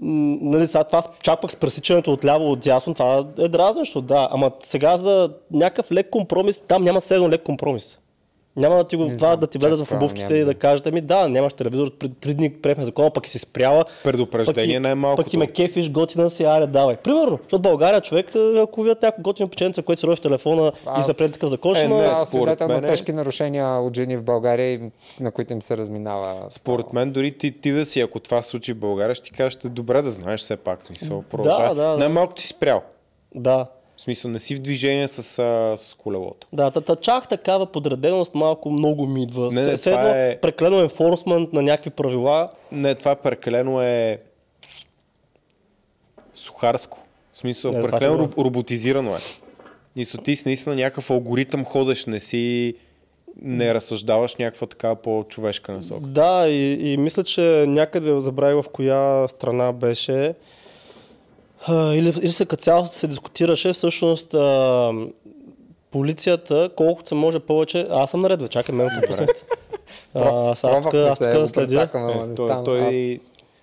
нали, 0.02 0.66
сега 0.66 0.84
това, 0.84 1.02
чак 1.22 1.40
пък 1.40 1.52
с 1.52 1.56
пресичането 1.56 2.12
от 2.12 2.24
ляво, 2.24 2.52
от 2.52 2.60
дясно, 2.60 2.94
това 2.94 3.26
е 3.38 3.48
дразнещо, 3.48 4.00
да. 4.00 4.28
Ама 4.30 4.50
сега 4.62 4.96
за 4.96 5.30
някакъв 5.50 5.92
лек 5.92 6.10
компромис, 6.10 6.62
там 6.68 6.84
няма 6.84 7.00
седно 7.00 7.30
лек 7.30 7.42
компромис. 7.42 7.98
Няма 8.56 8.76
да 8.76 8.84
ти 8.84 8.96
го 8.96 9.08
това 9.08 9.36
да 9.36 9.46
ти 9.46 9.58
влезе 9.58 9.76
чак 9.76 9.86
в 9.86 9.92
обувките 9.92 10.26
няма 10.26 10.36
и 10.36 10.40
да. 10.40 10.46
да 10.46 10.54
кажете 10.54 10.90
ми, 10.90 11.00
да, 11.00 11.28
нямаш 11.28 11.52
телевизор, 11.52 11.88
три 12.20 12.34
дни 12.34 12.52
приехме 12.52 12.84
закона, 12.84 13.10
пък 13.10 13.26
и 13.26 13.30
си 13.30 13.38
спряла. 13.38 13.84
Предупреждение 14.04 14.66
пък 14.66 14.76
и- 14.76 14.78
най-малкото. 14.78 15.24
Пък 15.24 15.32
и 15.32 15.36
ме 15.36 15.46
кефиш, 15.46 15.90
готина 15.90 16.30
си, 16.30 16.44
аре, 16.44 16.66
давай. 16.66 16.96
Примерно, 16.96 17.38
защото 17.38 17.62
България 17.62 18.00
човек, 18.00 18.34
е, 18.34 18.58
ако 18.58 18.82
видят 18.82 19.02
някой 19.02 19.22
готино 19.22 19.48
печенце, 19.48 19.82
което 19.82 20.00
се 20.00 20.06
рови 20.06 20.16
в 20.16 20.20
телефона 20.20 20.72
и 20.76 20.80
Аз- 20.86 21.06
запред 21.06 21.32
такъв 21.32 21.50
закон, 21.50 21.74
ще 21.74 21.84
е 21.84 22.26
свидетел 22.26 22.68
на 22.68 22.74
мен 22.74 22.84
е- 22.84 22.86
тежки 22.86 23.12
нарушения 23.12 23.68
от 23.68 23.96
жени 23.96 24.16
в 24.16 24.22
България, 24.22 24.74
и 24.74 24.80
на 25.20 25.30
които 25.30 25.52
им 25.52 25.62
се 25.62 25.76
разминава. 25.76 26.34
Според 26.50 26.92
мен, 26.92 27.10
дори 27.12 27.32
ти, 27.32 27.60
ти 27.60 27.70
да 27.70 27.86
си, 27.86 28.00
ако 28.00 28.20
това 28.20 28.42
се 28.42 28.48
случи 28.48 28.72
в 28.72 28.78
България, 28.78 29.14
ще 29.14 29.30
ти 29.30 29.66
е 29.66 29.68
добре 29.68 30.02
да 30.02 30.10
знаеш 30.10 30.40
все 30.40 30.56
пак. 30.56 30.86
Смисъл, 30.86 31.22
продължава. 31.22 31.74
да, 31.74 31.90
да. 31.90 31.98
Най-малко 31.98 32.40
си 32.40 32.48
спрял. 32.48 32.82
Да. 33.34 33.66
В 33.96 34.02
смисъл, 34.02 34.30
не 34.30 34.38
си 34.38 34.54
в 34.54 34.60
движение 34.60 35.08
с, 35.08 35.38
а, 35.38 35.76
с 35.76 35.94
колелото. 35.94 36.46
Да, 36.52 36.70
та, 36.70 36.80
та, 36.80 36.96
чак 36.96 37.28
такава 37.28 37.66
подреденост 37.66 38.34
малко 38.34 38.70
много 38.70 39.06
ми 39.06 39.22
идва. 39.22 39.52
Не, 39.52 39.66
не, 39.66 39.76
Все- 39.76 39.90
едно 39.90 40.08
е- 40.08 40.38
Преклено 40.42 40.80
енфорсмент 40.80 41.52
на 41.52 41.62
някакви 41.62 41.90
правила. 41.90 42.50
Не, 42.72 42.94
това 42.94 43.14
прекалено 43.16 43.82
е 43.82 44.18
сухарско. 46.34 46.98
В 47.32 47.38
смисъл, 47.38 47.72
Не, 47.72 47.78
това 47.78 47.90
прекалено 47.90 48.18
роб- 48.18 48.38
роботизирано 48.38 49.14
е. 49.14 49.18
И 49.96 50.04
со 50.04 50.18
ти 50.18 50.36
си 50.36 50.42
наистина 50.46 50.74
някакъв 50.74 51.10
алгоритъм 51.10 51.64
ходеш, 51.64 52.06
не 52.06 52.20
си 52.20 52.74
не 53.42 53.74
разсъждаваш 53.74 54.36
някаква 54.36 54.66
така 54.66 54.94
по-човешка 54.94 55.72
насока. 55.72 56.06
Да, 56.06 56.46
и, 56.48 56.92
и 56.92 56.96
мисля, 56.96 57.24
че 57.24 57.40
някъде 57.68 58.20
забравих 58.20 58.64
в 58.64 58.68
коя 58.68 59.28
страна 59.28 59.72
беше. 59.72 60.34
А, 61.60 61.94
или, 61.94 62.08
или 62.08 62.32
се 62.32 62.46
като 62.46 62.62
цяло 62.62 62.86
се 62.86 63.06
дискутираше 63.06 63.72
всъщност 63.72 64.34
а, 64.34 64.92
полицията, 65.90 66.70
колкото 66.76 67.08
се 67.08 67.14
може 67.14 67.38
повече. 67.38 67.86
Аз 67.90 68.10
съм 68.10 68.20
наред, 68.20 68.40
бе, 68.40 68.48
чакай, 68.48 68.74
мен 68.74 68.86
ме 68.86 69.00
пропуснахте. 69.00 69.42
А, 70.14 70.50
Аз 70.50 70.60
тук 70.60 70.94
аз 70.94 71.18
тук 71.18 71.48
следя. 71.48 71.88
Е, 71.94 72.28
не 72.28 72.34
той, 72.34 72.64
той 72.64 73.20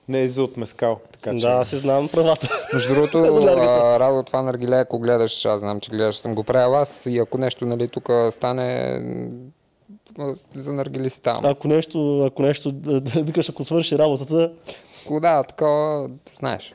не 0.08 0.22
е 0.22 0.28
за 0.28 0.44
от 0.44 0.58
мескал. 0.58 1.00
Така, 1.12 1.32
че... 1.32 1.46
Да, 1.46 1.52
аз 1.52 1.68
си 1.70 1.76
знам 1.78 2.08
правата. 2.08 2.48
Между 2.74 2.94
другото, 2.94 3.18
а, 3.58 4.00
Радо, 4.00 4.24
това 4.24 4.42
наргиле, 4.42 4.76
ако 4.76 5.00
гледаш, 5.00 5.46
аз 5.46 5.60
знам, 5.60 5.80
че 5.80 5.92
гледаш, 5.92 6.16
съм 6.16 6.36
го 6.36 6.44
правил 6.44 6.78
аз 6.78 7.06
и 7.06 7.18
ако 7.18 7.38
нещо, 7.38 7.66
нали, 7.66 7.88
тук 7.88 8.10
стане 8.32 9.00
за 10.54 10.74
наргили 10.74 11.10
си 11.10 11.22
там. 11.22 11.46
Ако 11.46 11.68
нещо, 11.68 12.26
ако 12.26 12.42
нещо, 12.42 12.72
да, 12.72 13.02
да, 13.02 13.42
ако 13.50 13.64
свърши 13.64 13.98
работата, 13.98 14.52
Ако 15.06 15.20
да, 15.20 15.44
такова, 15.44 16.10
знаеш. 16.38 16.74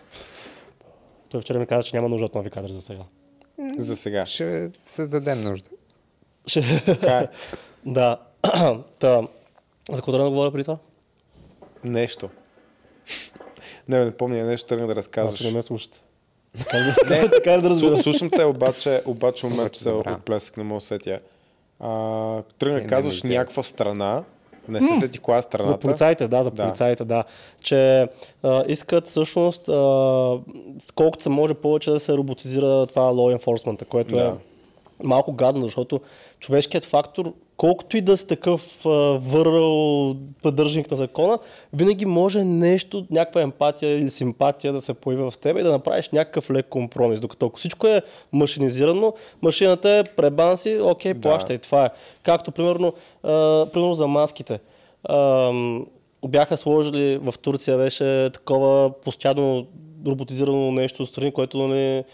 Той 1.29 1.41
вчера 1.41 1.59
ми 1.59 1.67
каза, 1.67 1.83
че 1.83 1.97
няма 1.97 2.09
нужда 2.09 2.27
от 2.27 2.35
нови 2.35 2.51
кадри 2.51 2.73
за 2.73 2.81
сега. 2.81 3.03
За 3.79 3.97
сега. 3.97 4.27
Ще 4.27 4.71
създадем 4.79 5.45
нужда. 5.45 5.69
Ще... 6.47 6.61
Е. 7.03 7.29
да. 7.87 8.19
Та, 8.99 9.23
за 9.91 9.97
какво 9.97 10.13
да 10.13 10.31
говоря 10.31 10.53
преди 10.53 10.65
това? 10.65 10.79
Нещо. 11.85 12.31
Не, 13.89 14.05
не 14.05 14.11
помня 14.17 14.45
нещо, 14.45 14.69
тръгна 14.69 14.87
да 14.87 14.97
разказваш. 14.97 15.41
Ако 15.41 15.49
не 15.49 15.57
ме 15.57 15.63
слушате. 15.63 16.01
Не, 17.11 17.31
така 17.31 17.57
да 17.57 17.71
разбера. 17.71 18.03
Слушам 18.03 18.31
те, 18.31 18.45
обаче, 18.45 19.03
обаче 19.07 19.47
момент 19.47 19.75
се 19.75 19.91
добра. 19.91 20.13
отплесък, 20.13 20.57
не 20.57 20.65
мога 20.65 20.81
да 20.81 20.87
сетя. 20.87 21.21
А, 21.81 22.43
тръгна 22.43 22.87
казваш 22.87 23.23
някаква 23.23 23.63
страна, 23.63 24.25
не 24.69 24.81
се 24.81 24.97
сети 24.97 25.19
коя 25.19 25.39
е 25.39 25.43
страната. 25.43 25.73
За 25.73 25.79
полицаите, 25.79 26.29
да, 26.29 26.43
за 26.43 26.51
Да. 26.51 26.63
полицаите, 26.63 27.05
да. 27.05 27.25
Че 27.63 28.09
а, 28.43 28.65
искат 28.69 29.07
всъщност 29.07 29.69
а, 29.69 30.39
колкото 30.95 31.23
се 31.23 31.29
може 31.29 31.55
повече 31.55 31.91
да 31.91 32.01
се 32.01 32.15
роботизира 32.15 32.87
това 32.87 33.03
law 33.03 33.39
enforcement, 33.39 33.85
което 33.85 34.15
Да. 34.15 34.21
е 34.23 34.48
малко 35.05 35.33
гадно, 35.33 35.63
защото 35.63 36.01
човешкият 36.41 36.85
фактор, 36.85 37.33
колкото 37.57 37.97
и 37.97 38.01
да 38.01 38.17
си 38.17 38.27
такъв 38.27 38.87
а, 38.87 38.89
върл 39.19 40.15
поддържник 40.43 40.91
на 40.91 40.97
закона, 40.97 41.39
винаги 41.73 42.07
може 42.07 42.45
нещо, 42.45 43.07
някаква 43.11 43.43
емпатия 43.43 43.99
или 43.99 44.11
симпатия 44.11 44.73
да 44.73 44.81
се 44.81 44.95
появи 44.95 45.23
в 45.23 45.35
теб 45.41 45.59
и 45.59 45.63
да 45.63 45.71
направиш 45.71 46.11
някакъв 46.11 46.51
лек 46.51 46.67
компромис. 46.69 47.21
Докато 47.21 47.47
ако 47.47 47.59
всичко 47.59 47.87
е 47.87 48.03
машинизирано, 48.33 49.13
машината 49.43 49.91
е 49.91 50.05
пребан 50.17 50.57
си, 50.57 50.79
окей, 50.83 51.15
Да. 51.15 51.21
плащай, 51.21 51.59
това 51.59 51.85
е. 51.85 51.91
Както 52.23 52.53
примерно, 52.53 52.93
а, 53.23 53.67
примерно 53.73 53.95
за 53.95 54.07
маските. 54.07 54.61
Ам, 55.09 55.87
бяха 56.27 56.57
сложили 56.57 57.19
в 57.23 57.35
Турция 57.39 57.77
беше 57.77 58.31
такова 58.35 58.93
постоянно 59.01 59.67
роботизирано 60.07 60.73
нещо 60.73 61.03
отстрани, 61.03 61.33
което 61.33 61.59
нали, 61.59 62.05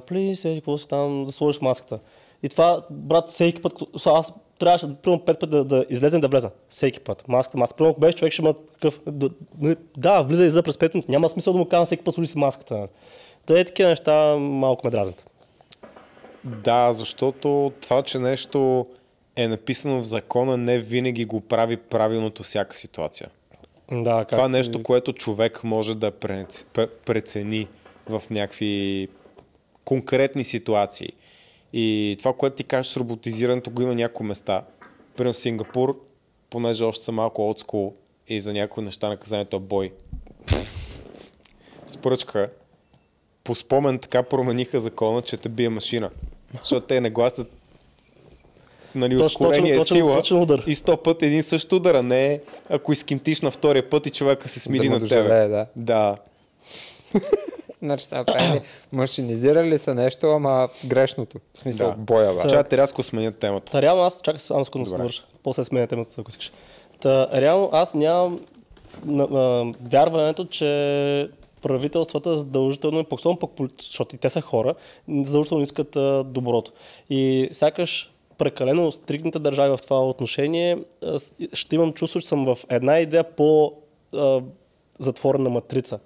please, 0.00 0.44
еди, 0.44 0.60
какво 0.60 0.78
си 0.78 0.88
там, 0.88 1.24
да 1.24 1.32
сложиш 1.32 1.60
маската. 1.60 1.98
И 2.42 2.48
това, 2.48 2.82
брат, 2.90 3.28
всеки 3.28 3.62
път, 3.62 3.72
аз 4.06 4.32
трябваше 4.58 4.86
примерно 5.02 5.24
пет 5.24 5.40
пъти 5.40 5.50
да, 5.50 5.64
да 5.64 5.84
излезем 5.90 6.20
да 6.20 6.28
влеза. 6.28 6.50
Всеки 6.68 7.00
път. 7.00 7.28
Маската, 7.28 7.58
маска. 7.58 7.76
Примерно, 7.76 7.96
беше 7.98 8.16
човек, 8.16 8.32
ще 8.32 8.42
има 8.42 8.54
такъв. 8.54 9.00
Да, 9.06 9.30
нали, 9.60 9.76
да 9.96 10.22
влиза 10.22 10.46
и 10.46 10.50
за 10.50 10.62
през 10.62 10.76
5 10.76 10.94
минути. 10.94 11.10
Няма 11.10 11.28
смисъл 11.28 11.52
да 11.52 11.58
му 11.58 11.68
казвам 11.68 11.86
всеки 11.86 12.04
път 12.04 12.14
си 12.14 12.38
маската. 12.38 12.88
Та 13.46 13.60
е 13.60 13.64
такива 13.64 13.88
неща 13.88 14.36
малко 14.36 14.86
ме 14.86 14.90
дразнят. 14.90 15.30
Да, 16.44 16.92
защото 16.92 17.72
това, 17.80 18.02
че 18.02 18.18
нещо 18.18 18.86
е 19.36 19.48
написано 19.48 19.98
в 19.98 20.04
закона, 20.04 20.56
не 20.56 20.78
винаги 20.78 21.24
го 21.24 21.40
прави 21.40 21.76
правилното 21.76 22.42
всяка 22.42 22.76
ситуация. 22.76 23.28
Да, 23.92 24.24
Това 24.24 24.44
е 24.44 24.48
нещо, 24.48 24.82
което 24.82 25.12
човек 25.12 25.64
може 25.64 25.94
да 25.94 26.12
прец- 26.12 26.64
пре- 26.74 26.90
прецени 27.06 27.68
в 28.08 28.22
някакви 28.30 29.08
конкретни 29.84 30.44
ситуации. 30.44 31.12
И 31.72 32.16
това, 32.18 32.32
което 32.32 32.56
ти 32.56 32.64
кажеш 32.64 32.92
с 32.92 32.96
роботизирането, 32.96 33.70
го 33.70 33.82
има 33.82 33.94
някои 33.94 34.26
места. 34.26 34.64
Примерно 35.16 35.34
в 35.34 35.38
Сингапур, 35.38 36.00
понеже 36.50 36.84
още 36.84 37.04
са 37.04 37.12
малко 37.12 37.54
school 37.54 37.92
и 38.28 38.40
за 38.40 38.52
някои 38.52 38.84
неща 38.84 39.08
наказанието 39.08 39.56
е 39.56 39.60
бой. 39.60 39.92
С. 41.86 41.98
По 43.44 43.54
спомен 43.54 43.98
така 43.98 44.22
промениха 44.22 44.80
закона, 44.80 45.22
че 45.22 45.36
те 45.36 45.48
бие 45.48 45.68
машина. 45.68 46.10
Защото 46.58 46.86
те 46.86 47.00
не 47.00 47.10
гласят 47.10 47.57
нали, 48.98 49.18
Точно- 49.18 49.26
ускорение 49.26 49.76
точно- 49.76 49.96
е 49.96 49.98
сила 49.98 50.12
точно 50.16 50.42
удар. 50.42 50.62
и 50.66 50.74
сто 50.74 50.96
път 50.96 51.22
един 51.22 51.42
същ 51.42 51.72
удар, 51.72 51.94
а 51.94 52.02
не 52.02 52.40
ако 52.70 52.92
изкинтиш 52.92 53.40
на 53.40 53.50
втория 53.50 53.90
път 53.90 54.06
и 54.06 54.10
човека 54.10 54.48
се 54.48 54.60
смили 54.60 54.84
Да 54.84 54.90
на 54.90 54.94
тебе. 54.96 55.00
дожалее, 55.00 55.48
да. 55.48 55.66
да. 55.76 56.16
Значи 57.82 58.04
са 58.04 58.24
правили, 58.26 58.60
машинизирали 58.92 59.78
са 59.78 59.94
нещо, 59.94 60.26
ама 60.26 60.68
грешното. 60.86 61.38
В 61.54 61.58
смисъл, 61.58 61.90
Да. 61.90 61.96
боя, 61.96 62.34
бе. 62.34 62.48
Чакай, 62.50 62.78
рязко 62.78 63.02
сменят 63.02 63.38
темата. 63.38 63.72
Та 63.72 63.82
реално 63.82 64.02
аз, 64.02 64.20
чакай 64.22 64.38
само 64.38 64.64
да 64.76 64.86
се 64.86 64.96
довърша. 64.96 65.24
После 65.42 65.64
сменя 65.64 65.86
темата, 65.86 66.10
ако 66.18 66.30
искаш. 66.30 66.52
Та 67.00 67.28
реално 67.40 67.70
аз 67.72 67.94
нямам 67.94 68.40
на, 69.04 69.26
на, 69.26 69.72
вярването, 69.90 70.44
че 70.44 71.30
правителствата 71.62 72.38
задължително, 72.38 73.04
пък 73.04 73.20
пък, 73.40 73.50
защото 73.82 74.14
и 74.14 74.18
те 74.18 74.30
са 74.30 74.40
хора, 74.40 74.74
задължително 75.08 75.62
искат 75.62 75.96
а, 75.96 76.24
доброто. 76.24 76.72
И 77.10 77.48
сякаш 77.52 78.12
прекалено 78.38 78.92
стрикните 78.92 79.38
държави 79.38 79.76
в 79.76 79.82
това 79.82 80.08
отношение, 80.08 80.78
ще 81.52 81.76
имам 81.76 81.92
чувство, 81.92 82.20
че 82.20 82.28
съм 82.28 82.44
в 82.44 82.58
една 82.70 82.98
идея 82.98 83.24
по 83.24 83.72
а, 84.14 84.40
затворена 84.98 85.50
матрица. 85.50 85.98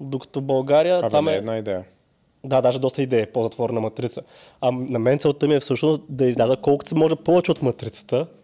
Докато 0.00 0.40
България 0.40 0.98
Абе, 0.98 1.08
там 1.08 1.28
е... 1.28 1.32
е 1.32 1.36
една 1.36 1.58
идея. 1.58 1.84
Да, 2.44 2.60
даже 2.60 2.78
доста 2.78 3.02
идея, 3.02 3.32
по-затворена 3.32 3.80
матрица. 3.80 4.22
А 4.60 4.70
на 4.70 4.98
мен 4.98 5.18
целта 5.18 5.48
ми 5.48 5.54
е 5.54 5.60
всъщност 5.60 6.02
да 6.08 6.26
изляза 6.26 6.56
колкото 6.56 6.88
се 6.88 6.94
може 6.94 7.16
повече 7.16 7.50
от 7.50 7.62
матрицата. 7.62 8.26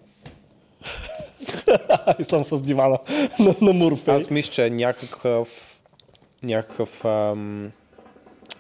и 2.19 2.25
съм 2.25 2.45
с 2.45 2.63
дивана 2.63 2.99
на, 3.39 3.55
на 3.63 3.73
Морфей. 3.73 4.15
Аз 4.15 4.31
мисля, 4.31 4.53
че 4.53 4.67
е 4.67 4.71
някакъв, 4.71 5.81
някакъв 6.43 7.05
ам, 7.05 7.73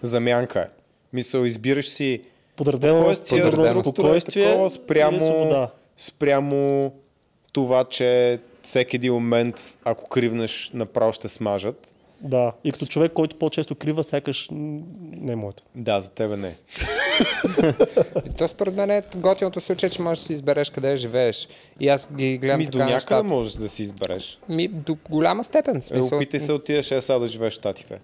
замянка. 0.03 0.61
е. 0.61 0.69
Мисъл, 1.13 1.45
избираш 1.45 1.89
си 1.89 2.23
Подреденост, 2.64 3.27
спокойствие, 3.27 3.83
спокойствие 3.83 4.44
такова, 4.44 4.70
спрямо, 4.70 5.20
свобода. 5.20 5.70
спрямо 5.96 6.92
това, 7.53 7.85
че 7.85 8.38
всеки 8.62 8.96
един 8.96 9.12
момент, 9.12 9.79
ако 9.85 10.09
кривнеш, 10.09 10.70
направо 10.75 11.12
ще 11.12 11.29
смажат. 11.29 11.87
Да, 12.23 12.53
и 12.64 12.73
като 12.73 12.87
човек, 12.87 13.12
който 13.12 13.37
по-често 13.37 13.75
крива, 13.75 14.05
сякаш 14.05 14.49
не 14.53 15.33
е 15.33 15.37
моето. 15.37 15.62
Да, 15.75 16.01
за 16.01 16.11
тебе 16.11 16.37
не. 16.37 16.57
То 18.38 18.49
според 18.49 18.75
мен 18.75 18.90
е 18.90 19.03
готиното 19.16 19.61
случай, 19.61 19.88
че 19.88 20.03
можеш 20.03 20.20
да 20.23 20.27
си 20.27 20.33
избереш 20.33 20.70
къде 20.70 20.96
живееш. 20.96 21.49
И 21.81 21.88
аз 21.88 22.09
ги 22.12 22.38
гледам 22.38 22.59
Ми 22.59 22.64
така 22.66 22.73
до 22.73 22.79
някъде 22.79 22.94
нещата. 22.94 23.25
можеш 23.25 23.53
да 23.53 23.68
си 23.68 23.83
избереш. 23.83 24.38
Ми, 24.49 24.68
до 24.68 24.96
голяма 25.11 25.44
степен. 25.44 25.77
Е, 25.77 25.83
Смисъл, 25.83 26.18
опитай 26.18 26.40
се 26.40 26.53
отидеш 26.53 26.90
е 26.90 27.01
сега 27.01 27.18
да 27.18 27.29
живееш 27.29 27.53
в 27.53 27.57
Штатите. 27.57 28.01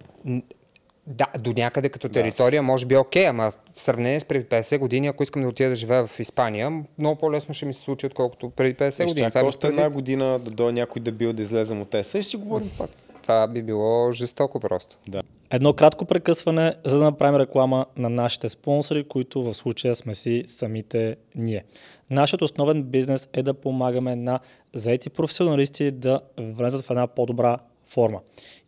Да, 1.07 1.27
до 1.39 1.53
някъде 1.57 1.89
като 1.89 2.09
територия 2.09 2.63
може 2.63 2.87
би 2.87 2.95
е 2.95 2.99
окей, 2.99 3.27
ама 3.27 3.51
в 3.51 3.57
сравнение 3.73 4.21
с 4.21 4.25
преди 4.25 4.45
50 4.45 4.79
години, 4.79 5.07
ако 5.07 5.23
искам 5.23 5.43
да 5.43 5.49
отида 5.49 5.71
да 5.71 5.77
живея 5.77 6.07
в 6.07 6.21
Испания, 6.21 6.83
много 6.99 7.19
по-лесно 7.19 7.55
ще 7.55 7.67
ми 7.67 7.75
се 7.75 7.81
случи, 7.81 8.07
отколкото 8.07 8.51
преди 8.51 8.75
50 8.75 9.05
години. 9.07 9.11
Изчакай 9.11 9.31
Това, 9.31 9.43
би 9.43 9.49
още 9.49 9.67
една 9.67 9.91
година 9.91 10.39
да 10.39 10.51
дойде 10.51 10.73
някой 10.73 11.03
дебил 11.03 11.33
да 11.33 11.43
излезем 11.43 11.81
от 11.81 11.95
ЕСА 11.95 12.19
и 12.19 12.23
ще 12.23 12.31
си 12.31 12.37
говорим 12.37 12.71
пак. 12.79 12.91
това 13.23 13.49
би 13.49 13.63
било 13.63 14.13
жестоко 14.13 14.61
просто. 14.61 14.99
Да. 15.09 15.23
Едно 15.51 15.73
кратко 15.73 16.05
прекъсване, 16.05 16.75
за 16.85 16.99
да 16.99 17.05
направим 17.05 17.41
реклама 17.41 17.87
на 17.97 18.11
нашите 18.11 18.49
спонсори, 18.49 19.09
които 19.09 19.43
в 19.43 19.55
случая 19.55 19.95
сме 19.95 20.15
си 20.15 20.45
самите 20.47 21.17
ние. 21.35 21.65
Нашият 22.11 22.43
основен 22.43 22.83
бизнес 22.83 23.29
е 23.33 23.43
да 23.43 23.55
помагаме 23.55 24.17
на 24.17 24.41
заети 24.75 25.11
професионалисти 25.11 25.91
да 25.91 26.21
влезат 26.39 26.85
в 26.85 26.91
една 26.91 27.07
по-добра 27.07 27.59
форма. 27.87 28.21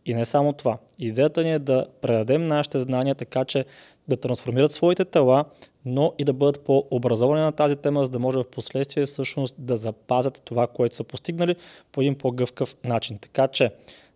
И 0.09 0.15
не 0.15 0.25
само 0.25 0.53
това. 0.53 0.79
Идеята 0.99 1.43
ни 1.43 1.53
е 1.53 1.59
да 1.59 1.87
предадем 2.01 2.47
нашите 2.47 2.81
знания 2.81 3.15
така, 3.15 3.45
че 3.45 3.65
да 4.09 4.17
трансформират 4.17 4.73
своите 4.73 5.05
тела, 5.05 5.45
но 5.85 6.13
и 6.19 6.25
да 6.25 6.33
бъдат 6.33 6.65
по-образовани 6.65 7.41
на 7.41 7.53
тази 7.53 7.77
тема, 7.77 8.05
за 8.05 8.11
да 8.11 8.19
може 8.19 8.39
в 8.39 8.51
последствие 8.51 9.07
всъщност 9.07 9.55
да 9.59 9.77
запазят 9.77 10.43
това, 10.45 10.67
което 10.67 10.97
са 10.97 11.05
постигнали 11.05 11.57
по 11.93 12.01
един 12.01 12.19
по-гъвкав 12.19 12.77
начин. 12.85 13.19
Така 13.19 13.49
че 13.49 13.71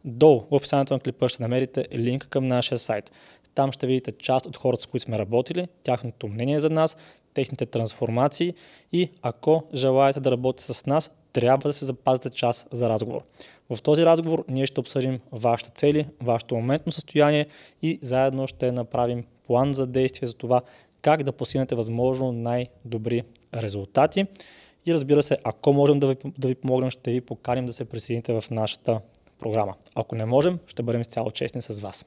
Долу 0.05 0.41
в 0.41 0.47
описанието 0.51 0.95
на 0.95 1.01
клипа 1.01 1.29
ще 1.29 1.43
намерите 1.43 1.87
линк 1.95 2.27
към 2.31 2.49
нашия 2.49 2.79
сайт. 2.79 3.11
Там 3.55 3.73
ще 3.73 3.87
видите 3.87 4.13
част 4.13 4.47
от 4.47 4.57
хората, 4.57 4.83
с 4.83 4.87
които 4.87 5.05
сме 5.05 5.19
работили, 5.19 5.69
тяхното 5.83 6.29
мнение 6.29 6.61
за 6.61 6.71
нас, 6.71 6.97
техните 7.35 7.67
трансформации 7.67 8.55
и 8.93 9.11
ако 9.23 9.63
желаете 9.75 10.21
да 10.21 10.31
работите 10.31 10.75
с 10.75 10.87
нас, 10.87 11.11
трябва 11.33 11.69
да 11.69 11.73
се 11.73 11.85
запазите 11.85 12.31
час 12.31 12.67
за 12.73 12.89
разговор. 12.89 13.21
В 13.71 13.83
този 13.83 14.05
разговор 14.05 14.45
ние 14.49 14.67
ще 14.67 14.81
обсъдим 14.81 15.21
вашите 15.33 15.71
цели, 15.71 16.09
вашето 16.23 16.55
моментно 16.55 16.93
състояние 16.93 17.47
и 17.83 17.99
заедно 18.03 18.47
ще 18.47 18.73
направим 18.73 19.25
план 19.47 19.75
за 19.75 19.87
действие 19.87 20.29
за 20.29 20.35
това 20.35 20.61
как 21.03 21.23
да 21.23 21.33
постигнете 21.33 21.75
възможно 21.75 22.33
най-добри 22.33 23.23
резултати. 23.55 24.27
И 24.87 24.95
разбира 24.95 25.23
се, 25.23 25.39
ако 25.45 25.73
можем 25.73 26.01
да 26.01 26.07
ви, 26.07 26.17
да 26.39 26.49
ви 26.49 26.55
помогнем, 26.55 26.91
ще 26.91 27.11
ви 27.13 27.21
поканим 27.21 27.67
да 27.67 27.73
се 27.73 27.85
присъедините 27.85 28.41
в 28.41 28.51
нашата 28.51 29.01
програма. 29.43 29.75
Ако 29.95 30.15
не 30.15 30.25
можем, 30.25 30.59
ще 30.67 30.83
бъдем 30.83 31.01
изцяло 31.01 31.31
честни 31.31 31.63
с 31.63 31.81
вас. 31.81 32.05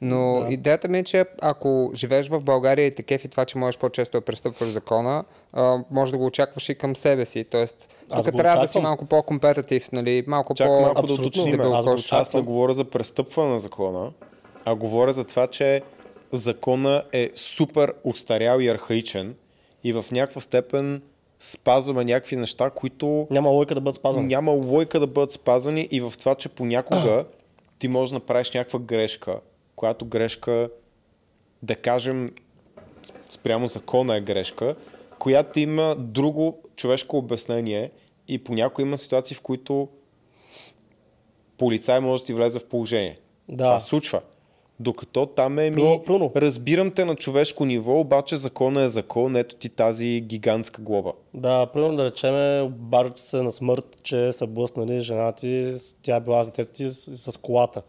Но 0.00 0.40
да. 0.40 0.52
идеята 0.52 0.88
ми 0.88 0.98
е, 0.98 1.04
че 1.04 1.24
ако 1.42 1.90
живееш 1.94 2.28
в 2.28 2.40
България 2.40 2.86
и 2.86 2.94
те 2.94 3.02
кефи 3.02 3.28
това, 3.28 3.44
че 3.44 3.58
можеш 3.58 3.78
по-често 3.78 4.18
да 4.18 4.24
престъпваш 4.24 4.68
закона, 4.68 5.24
а, 5.52 5.78
може 5.90 6.12
да 6.12 6.18
го 6.18 6.26
очакваш 6.26 6.68
и 6.68 6.74
към 6.74 6.96
себе 6.96 7.26
си. 7.26 7.44
Тоест, 7.44 7.94
тук 8.16 8.36
трябва 8.36 8.62
да 8.62 8.68
си 8.68 8.78
малко 8.78 9.06
по-компетитив, 9.06 9.92
нали? 9.92 10.24
малко 10.26 10.54
Чак 10.54 10.66
по... 10.66 10.80
малко 10.80 11.06
да 11.06 11.12
уточним. 11.12 11.50
дебел, 11.50 11.74
аз 11.74 11.86
Аз, 11.86 12.12
аз 12.12 12.32
не 12.32 12.40
говоря 12.40 12.74
за 12.74 12.84
престъпване 12.84 13.50
на 13.50 13.58
закона, 13.58 14.12
а 14.64 14.74
говоря 14.74 15.12
за 15.12 15.24
това, 15.24 15.46
че 15.46 15.82
закона 16.32 17.02
е 17.12 17.30
супер 17.34 17.94
устарял 18.04 18.60
и 18.60 18.68
архаичен 18.68 19.34
и 19.84 19.92
в 19.92 20.04
някаква 20.12 20.40
степен 20.40 21.02
спазваме 21.40 22.04
някакви 22.04 22.36
неща, 22.36 22.70
които 22.70 23.26
Няма 23.30 23.48
лойка 23.48 23.74
да 23.74 23.80
бъдат 23.80 23.96
спазвани. 23.96 24.26
няма 24.26 24.52
лойка 24.52 25.00
да 25.00 25.06
бъдат 25.06 25.30
спазвани 25.30 25.88
и 25.90 26.00
в 26.00 26.12
това, 26.18 26.34
че 26.34 26.48
понякога 26.48 27.24
ти 27.78 27.88
можеш 27.88 28.10
да 28.10 28.14
направиш 28.14 28.50
някаква 28.50 28.78
грешка, 28.78 29.40
която 29.76 30.06
грешка, 30.06 30.70
да 31.62 31.76
кажем, 31.76 32.30
спрямо 33.28 33.68
закона 33.68 34.16
е 34.16 34.20
грешка, 34.20 34.74
която 35.18 35.60
има 35.60 35.96
друго 35.98 36.62
човешко 36.76 37.18
обяснение 37.18 37.90
и 38.28 38.44
понякога 38.44 38.82
има 38.82 38.98
ситуации, 38.98 39.36
в 39.36 39.40
които 39.40 39.88
полицай 41.58 42.00
може 42.00 42.22
да 42.22 42.26
ти 42.26 42.34
влезе 42.34 42.58
в 42.58 42.68
положение. 42.68 43.18
Да. 43.48 43.64
Това 43.64 43.80
случва. 43.80 44.20
Докато 44.80 45.26
там 45.26 45.58
е 45.58 45.70
ми, 45.70 45.76
Пруно, 45.76 46.02
пруно. 46.02 46.32
разбирам 46.36 46.90
те 46.90 47.04
на 47.04 47.16
човешко 47.16 47.64
ниво, 47.64 48.00
обаче 48.00 48.36
закона 48.36 48.82
е 48.82 48.88
закон, 48.88 49.36
ето 49.36 49.56
ти 49.56 49.68
тази 49.68 50.20
гигантска 50.20 50.82
глоба. 50.82 51.12
Да, 51.34 51.66
примерно 51.66 51.96
да 51.96 52.04
речеме, 52.04 52.60
обаждат 52.60 53.18
се 53.18 53.42
на 53.42 53.50
смърт, 53.52 53.98
че 54.02 54.32
са 54.32 54.46
блъснали 54.46 55.00
жена 55.00 55.32
ти, 55.32 55.74
тя 56.02 56.16
е 56.16 56.20
била 56.20 56.44
с 56.44 56.46
детето 56.46 56.72
ти 56.72 56.90
с, 56.90 57.32
с 57.32 57.36
колата. 57.36 57.82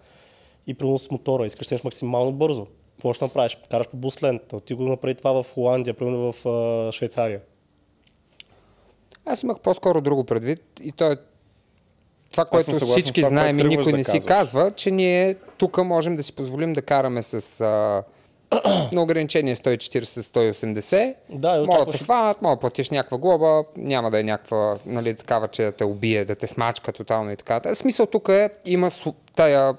И 0.67 0.73
примерно 0.73 0.99
с 0.99 1.11
мотора, 1.11 1.45
искаш 1.45 1.67
да 1.67 1.79
максимално 1.83 2.31
бързо. 2.31 2.67
Какво 2.91 3.13
ще 3.13 3.25
направиш? 3.25 3.57
Караш 3.71 3.87
по 3.87 3.97
бус 3.97 4.23
лента. 4.23 4.59
Ти 4.59 4.73
го 4.73 4.83
направи 4.83 5.15
това 5.15 5.43
в 5.43 5.53
Холандия, 5.53 5.93
примерно 5.93 6.31
в 6.31 6.45
а, 6.45 6.91
Швейцария. 6.91 7.41
Аз 9.25 9.43
имах 9.43 9.59
по-скоро 9.59 10.01
друго 10.01 10.23
предвид 10.23 10.61
и 10.83 10.91
то 10.91 11.11
е 11.11 11.17
това, 12.35 12.45
което 12.45 12.85
всички 12.85 13.23
знаем 13.23 13.59
и 13.59 13.63
никой 13.63 13.91
не 13.93 14.03
да 14.03 14.11
си 14.11 14.19
казва, 14.19 14.71
че 14.71 14.91
ние 14.91 15.35
тук 15.57 15.77
можем 15.77 16.15
да 16.15 16.23
си 16.23 16.33
позволим 16.35 16.73
да 16.73 16.81
караме 16.81 17.23
с 17.23 17.61
а, 17.61 18.03
на 18.93 19.01
ограничение 19.03 19.55
140-180. 19.55 21.15
Да, 21.29 21.55
и 21.55 21.65
Мога 21.65 21.85
да 21.85 21.91
те 21.91 21.97
хванат, 21.97 22.41
мога 22.41 22.55
да 22.55 22.59
платиш 22.59 22.89
някаква 22.89 23.17
глоба, 23.17 23.63
няма 23.77 24.11
да 24.11 24.19
е 24.19 24.23
някаква, 24.23 24.77
нали, 24.85 25.15
такава, 25.15 25.47
че 25.47 25.63
да 25.63 25.71
те 25.71 25.83
убие, 25.83 26.25
да 26.25 26.35
те 26.35 26.47
смачка 26.47 26.91
тотално 26.93 27.31
и 27.31 27.35
така. 27.35 27.75
Смисъл 27.75 28.05
тук 28.05 28.29
е, 28.29 28.49
има 28.65 28.91
тая 29.35 29.73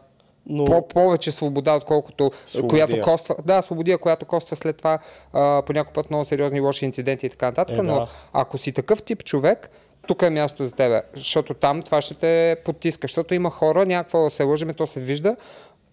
Но- 0.47 0.64
по- 0.64 0.88
повече 0.88 1.33
свобода, 1.33 1.75
отколкото 1.75 2.31
Свободия. 2.47 2.87
която 2.87 3.11
коства. 3.11 3.37
Да, 3.45 3.62
свободия, 3.62 3.99
която 3.99 4.27
коства 4.27 4.57
след 4.57 4.77
това 4.77 4.99
а, 5.33 5.62
по 5.66 5.73
някой 5.73 5.92
път 5.92 6.11
много 6.11 6.25
сериозни 6.25 6.61
лоши 6.61 6.85
инциденти 6.85 7.27
и 7.27 7.31
така 7.31 7.47
нататък. 7.47 7.79
Е, 7.79 7.83
но 7.83 7.95
да. 7.95 8.07
ако 8.33 8.59
си 8.59 8.73
такъв 8.73 9.03
тип 9.03 9.25
човек, 9.25 9.71
тук 10.07 10.23
е 10.23 10.31
място 10.31 10.64
за 10.64 10.73
тебе, 10.73 11.03
защото 11.14 11.55
там 11.55 11.83
това 11.83 12.01
ще 12.01 12.14
те 12.14 12.57
потиска, 12.64 13.05
защото 13.05 13.35
има 13.35 13.51
хора, 13.51 13.87
някакво 13.87 14.25
да 14.25 14.31
се 14.31 14.42
лъжеме, 14.42 14.75
то 14.75 14.87
се 14.87 15.01
вижда, 15.01 15.37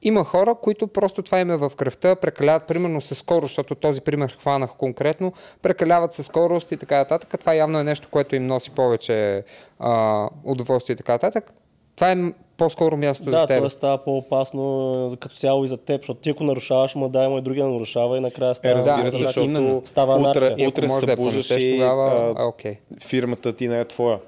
има 0.01 0.23
хора, 0.23 0.55
които 0.61 0.87
просто 0.87 1.21
това 1.21 1.39
им 1.39 1.51
е 1.51 1.57
в 1.57 1.71
кръвта, 1.77 2.15
прекаляват 2.15 2.67
примерно 2.67 3.01
със 3.01 3.17
скорост, 3.17 3.49
защото 3.49 3.75
този 3.75 4.01
пример 4.01 4.37
хванах 4.39 4.69
конкретно, 4.77 5.33
прекаляват 5.61 6.13
със 6.13 6.25
скорост 6.25 6.71
и 6.71 6.77
така 6.77 6.97
нататък. 6.97 7.39
Това 7.39 7.53
явно 7.53 7.79
е 7.79 7.83
нещо, 7.83 8.07
което 8.11 8.35
им 8.35 8.45
носи 8.45 8.71
повече 8.71 9.43
а, 9.79 10.29
удоволствие 10.43 10.93
и 10.93 10.97
така 10.97 11.11
нататък. 11.11 11.53
Това 11.95 12.11
е 12.11 12.33
по-скоро 12.57 12.97
място 12.97 13.23
за 13.23 13.29
Да, 13.31 13.47
теб. 13.47 13.57
това 13.57 13.69
става 13.69 13.97
по-опасно 14.03 15.17
като 15.19 15.35
цяло 15.35 15.63
и 15.63 15.67
за 15.67 15.77
теб, 15.77 16.01
защото 16.01 16.19
ти 16.19 16.29
ако 16.29 16.43
нарушаваш, 16.43 16.95
ма 16.95 17.09
да, 17.09 17.23
има 17.23 17.37
и 17.37 17.41
другия 17.41 17.67
нарушава 17.67 18.17
и 18.17 18.19
накрая 18.19 18.55
става... 18.55 18.73
Е, 18.73 18.75
разбира 18.77 19.03
Да, 19.03 19.11
се, 19.11 19.17
да, 19.17 19.27
защото 19.27 19.45
именно. 19.45 19.81
Става 19.85 20.15
утре, 20.15 20.39
анархия. 20.39 20.67
Ако 20.67 20.69
утре 20.79 20.87
можеш 20.87 21.05
да 21.05 21.15
понесеш, 21.15 21.63
и 21.63 21.71
тогава, 21.71 22.33
а, 22.37 22.45
окей. 22.45 22.77
фирмата 23.01 23.53
ти 23.53 23.67
не 23.67 23.79
е 23.79 23.85
твоя. 23.85 24.19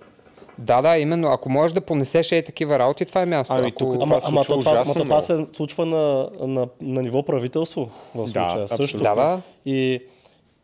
Да, 0.58 0.82
да, 0.82 0.98
именно. 0.98 1.28
Ако 1.28 1.50
можеш 1.50 1.74
да 1.74 1.82
понесеш 1.82 2.32
и 2.32 2.44
такива 2.46 2.80
работи, 2.80 3.06
това 3.06 3.22
е 3.22 3.26
място. 3.26 3.54
Ами, 3.54 3.68
ако... 3.68 3.78
тук 3.78 4.04
Ама, 4.04 4.20
Това 4.20 4.30
ама, 4.30 4.44
това, 4.44 4.84
ама 4.86 4.94
то 4.94 5.04
това 5.04 5.22
се 5.22 5.46
случва 5.54 5.86
на, 5.86 6.30
на, 6.48 6.68
на 6.82 7.02
ниво 7.02 7.24
правителство 7.24 7.90
в 8.16 8.28
случая. 8.28 8.46
абсолютно. 8.46 8.78
също. 8.78 8.98
Да, 8.98 9.16
да. 9.16 9.42
И, 9.66 10.00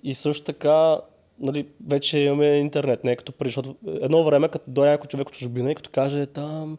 и 0.04 0.14
също 0.16 0.44
така, 0.46 0.98
нали, 1.40 1.66
вече 1.88 2.20
имаме 2.20 2.46
интернет, 2.48 3.04
не 3.04 3.12
е 3.12 3.16
като 3.16 3.32
преди, 3.32 3.50
защото 3.50 3.76
едно 4.02 4.24
време, 4.24 4.48
като 4.48 4.66
дойде 4.68 4.92
някой 4.92 5.08
човек 5.08 5.28
от 5.28 5.34
чужбина 5.34 5.72
и 5.72 5.76
като 5.76 5.90
каже 5.94 6.26
там, 6.26 6.78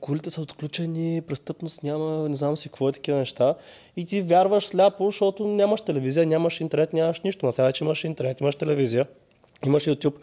колите 0.00 0.30
са 0.30 0.40
отключени, 0.40 1.20
престъпност 1.20 1.82
няма, 1.82 2.28
не 2.28 2.36
знам 2.36 2.56
си 2.56 2.68
какво 2.68 2.88
е 2.88 2.92
такива 2.92 3.18
неща. 3.18 3.54
И 3.96 4.04
ти 4.04 4.20
вярваш 4.20 4.66
сляпо, 4.66 5.06
защото 5.06 5.46
нямаш 5.46 5.80
телевизия, 5.80 6.26
нямаш 6.26 6.60
интернет, 6.60 6.92
нямаш 6.92 7.20
нищо. 7.20 7.46
На 7.46 7.52
сега 7.52 7.66
вече 7.66 7.84
имаш 7.84 8.04
интернет, 8.04 8.40
имаш 8.40 8.56
телевизия, 8.56 9.06
имаш 9.66 9.84
YouTube. 9.84 10.14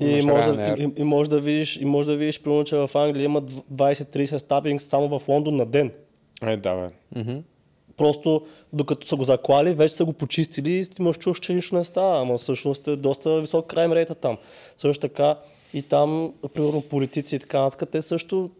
И 0.00 0.04
Имаш 0.04 0.24
може, 0.24 0.52
да, 0.52 0.76
и, 0.78 0.92
и, 0.96 1.04
може 1.04 1.30
да 1.30 1.40
видиш, 1.40 1.76
и 1.76 1.84
може 1.84 2.08
да 2.08 2.16
видиш, 2.16 2.42
примерно, 2.42 2.64
че 2.64 2.76
в 2.76 2.90
Англия 2.94 3.24
има 3.24 3.42
20-30 3.42 4.36
стапинг 4.36 4.82
само 4.82 5.18
в 5.18 5.28
Лондон 5.28 5.56
на 5.56 5.66
ден. 5.66 5.90
Е, 6.42 6.56
да, 6.56 6.74
бе. 6.74 6.90
Просто 7.96 8.46
докато 8.72 9.06
са 9.06 9.16
го 9.16 9.24
заклали, 9.24 9.74
вече 9.74 9.94
са 9.94 10.04
го 10.04 10.12
почистили 10.12 10.70
и 10.72 11.02
можеш 11.02 11.18
чуш, 11.18 11.40
че 11.40 11.54
нищо 11.54 11.74
не 11.74 11.84
става, 11.84 12.20
ама 12.20 12.38
всъщност 12.38 12.88
е 12.88 12.96
доста 12.96 13.40
висок 13.40 13.66
крайм 13.66 13.92
рейта 13.92 14.14
там. 14.14 14.38
Също 14.76 15.00
така 15.00 15.36
и 15.74 15.82
там, 15.82 16.32
примерно 16.54 16.80
политици 16.80 17.36
и 17.36 17.38
така 17.38 17.60
нататък, 17.60 17.88
те 17.92 18.02
също, 18.02 18.50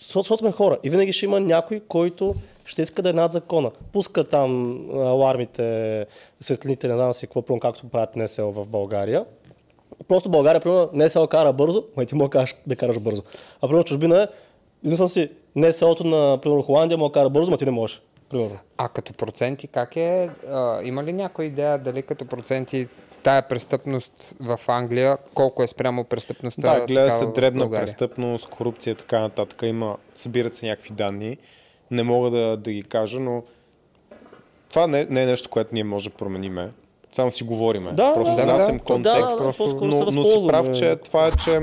защото, 0.00 0.36
сме 0.36 0.52
хора 0.52 0.78
и 0.84 0.90
винаги 0.90 1.12
ще 1.12 1.24
има 1.24 1.40
някой, 1.40 1.80
който 1.80 2.34
ще 2.64 2.82
иска 2.82 3.02
да 3.02 3.10
е 3.10 3.12
над 3.12 3.32
закона. 3.32 3.70
Пуска 3.92 4.24
там 4.24 4.80
алармите, 4.94 6.06
светлините, 6.40 6.88
не 6.88 6.96
знам 6.96 7.12
си 7.12 7.26
какво, 7.26 7.42
примерно 7.42 7.60
както 7.60 7.88
правят 7.88 8.16
НСО 8.16 8.52
в 8.52 8.66
България. 8.66 9.24
Просто 10.08 10.28
България, 10.28 10.60
примерно, 10.60 10.90
НСО 10.92 11.26
кара 11.26 11.52
бързо, 11.52 11.84
ма 11.96 12.04
ти 12.04 12.14
мога 12.14 12.44
да 12.66 12.76
караш, 12.76 12.98
бързо. 12.98 13.22
А 13.62 13.68
примерно 13.68 13.84
чужбина 13.84 14.22
е, 14.22 14.26
измислям 14.84 15.08
си, 15.08 15.30
НСО-то 15.56 16.04
на, 16.04 16.38
примерно, 16.38 16.62
Холандия 16.62 16.98
да 16.98 17.12
кара 17.12 17.30
бързо, 17.30 17.50
ма 17.50 17.56
ти 17.56 17.64
не 17.64 17.70
можеш. 17.70 18.02
Примерно. 18.30 18.58
А 18.76 18.88
като 18.88 19.12
проценти, 19.12 19.66
как 19.66 19.96
е? 19.96 20.30
А, 20.50 20.82
има 20.82 21.04
ли 21.04 21.12
някоя 21.12 21.46
идея 21.46 21.78
дали 21.78 22.02
като 22.02 22.24
проценти 22.26 22.88
тая 23.26 23.42
престъпност 23.42 24.34
в 24.40 24.60
Англия, 24.68 25.18
колко 25.34 25.62
е 25.62 25.66
спрямо 25.66 26.04
престъпността? 26.04 26.78
Да, 26.78 26.86
гледа 26.86 27.10
се 27.10 27.26
дребна 27.26 27.70
престъпност, 27.70 28.48
корупция 28.48 28.92
и 28.92 28.94
така 28.94 29.20
нататък. 29.20 29.62
Има, 29.62 29.96
събират 30.14 30.54
се 30.54 30.66
някакви 30.66 30.90
данни. 30.94 31.36
Не 31.90 32.02
мога 32.02 32.30
да, 32.30 32.56
да 32.56 32.72
ги 32.72 32.82
кажа, 32.82 33.20
но 33.20 33.42
това 34.68 34.86
не, 34.86 35.06
не 35.10 35.22
е 35.22 35.26
нещо, 35.26 35.48
което 35.48 35.70
ние 35.72 35.84
може 35.84 36.10
да 36.10 36.16
промениме. 36.16 36.70
Само 37.12 37.30
си 37.30 37.44
говориме. 37.44 37.92
Да, 37.92 38.14
просто 38.14 38.36
да, 38.36 38.42
внасям 38.42 38.76
да. 38.76 38.84
контекст. 38.84 39.28
Да, 39.28 39.36
просто- 39.38 39.78
но, 39.82 40.10
но 40.12 40.24
си 40.24 40.46
прав, 40.46 40.72
че 40.78 40.96
това 40.96 41.26
е, 41.26 41.30
че 41.44 41.60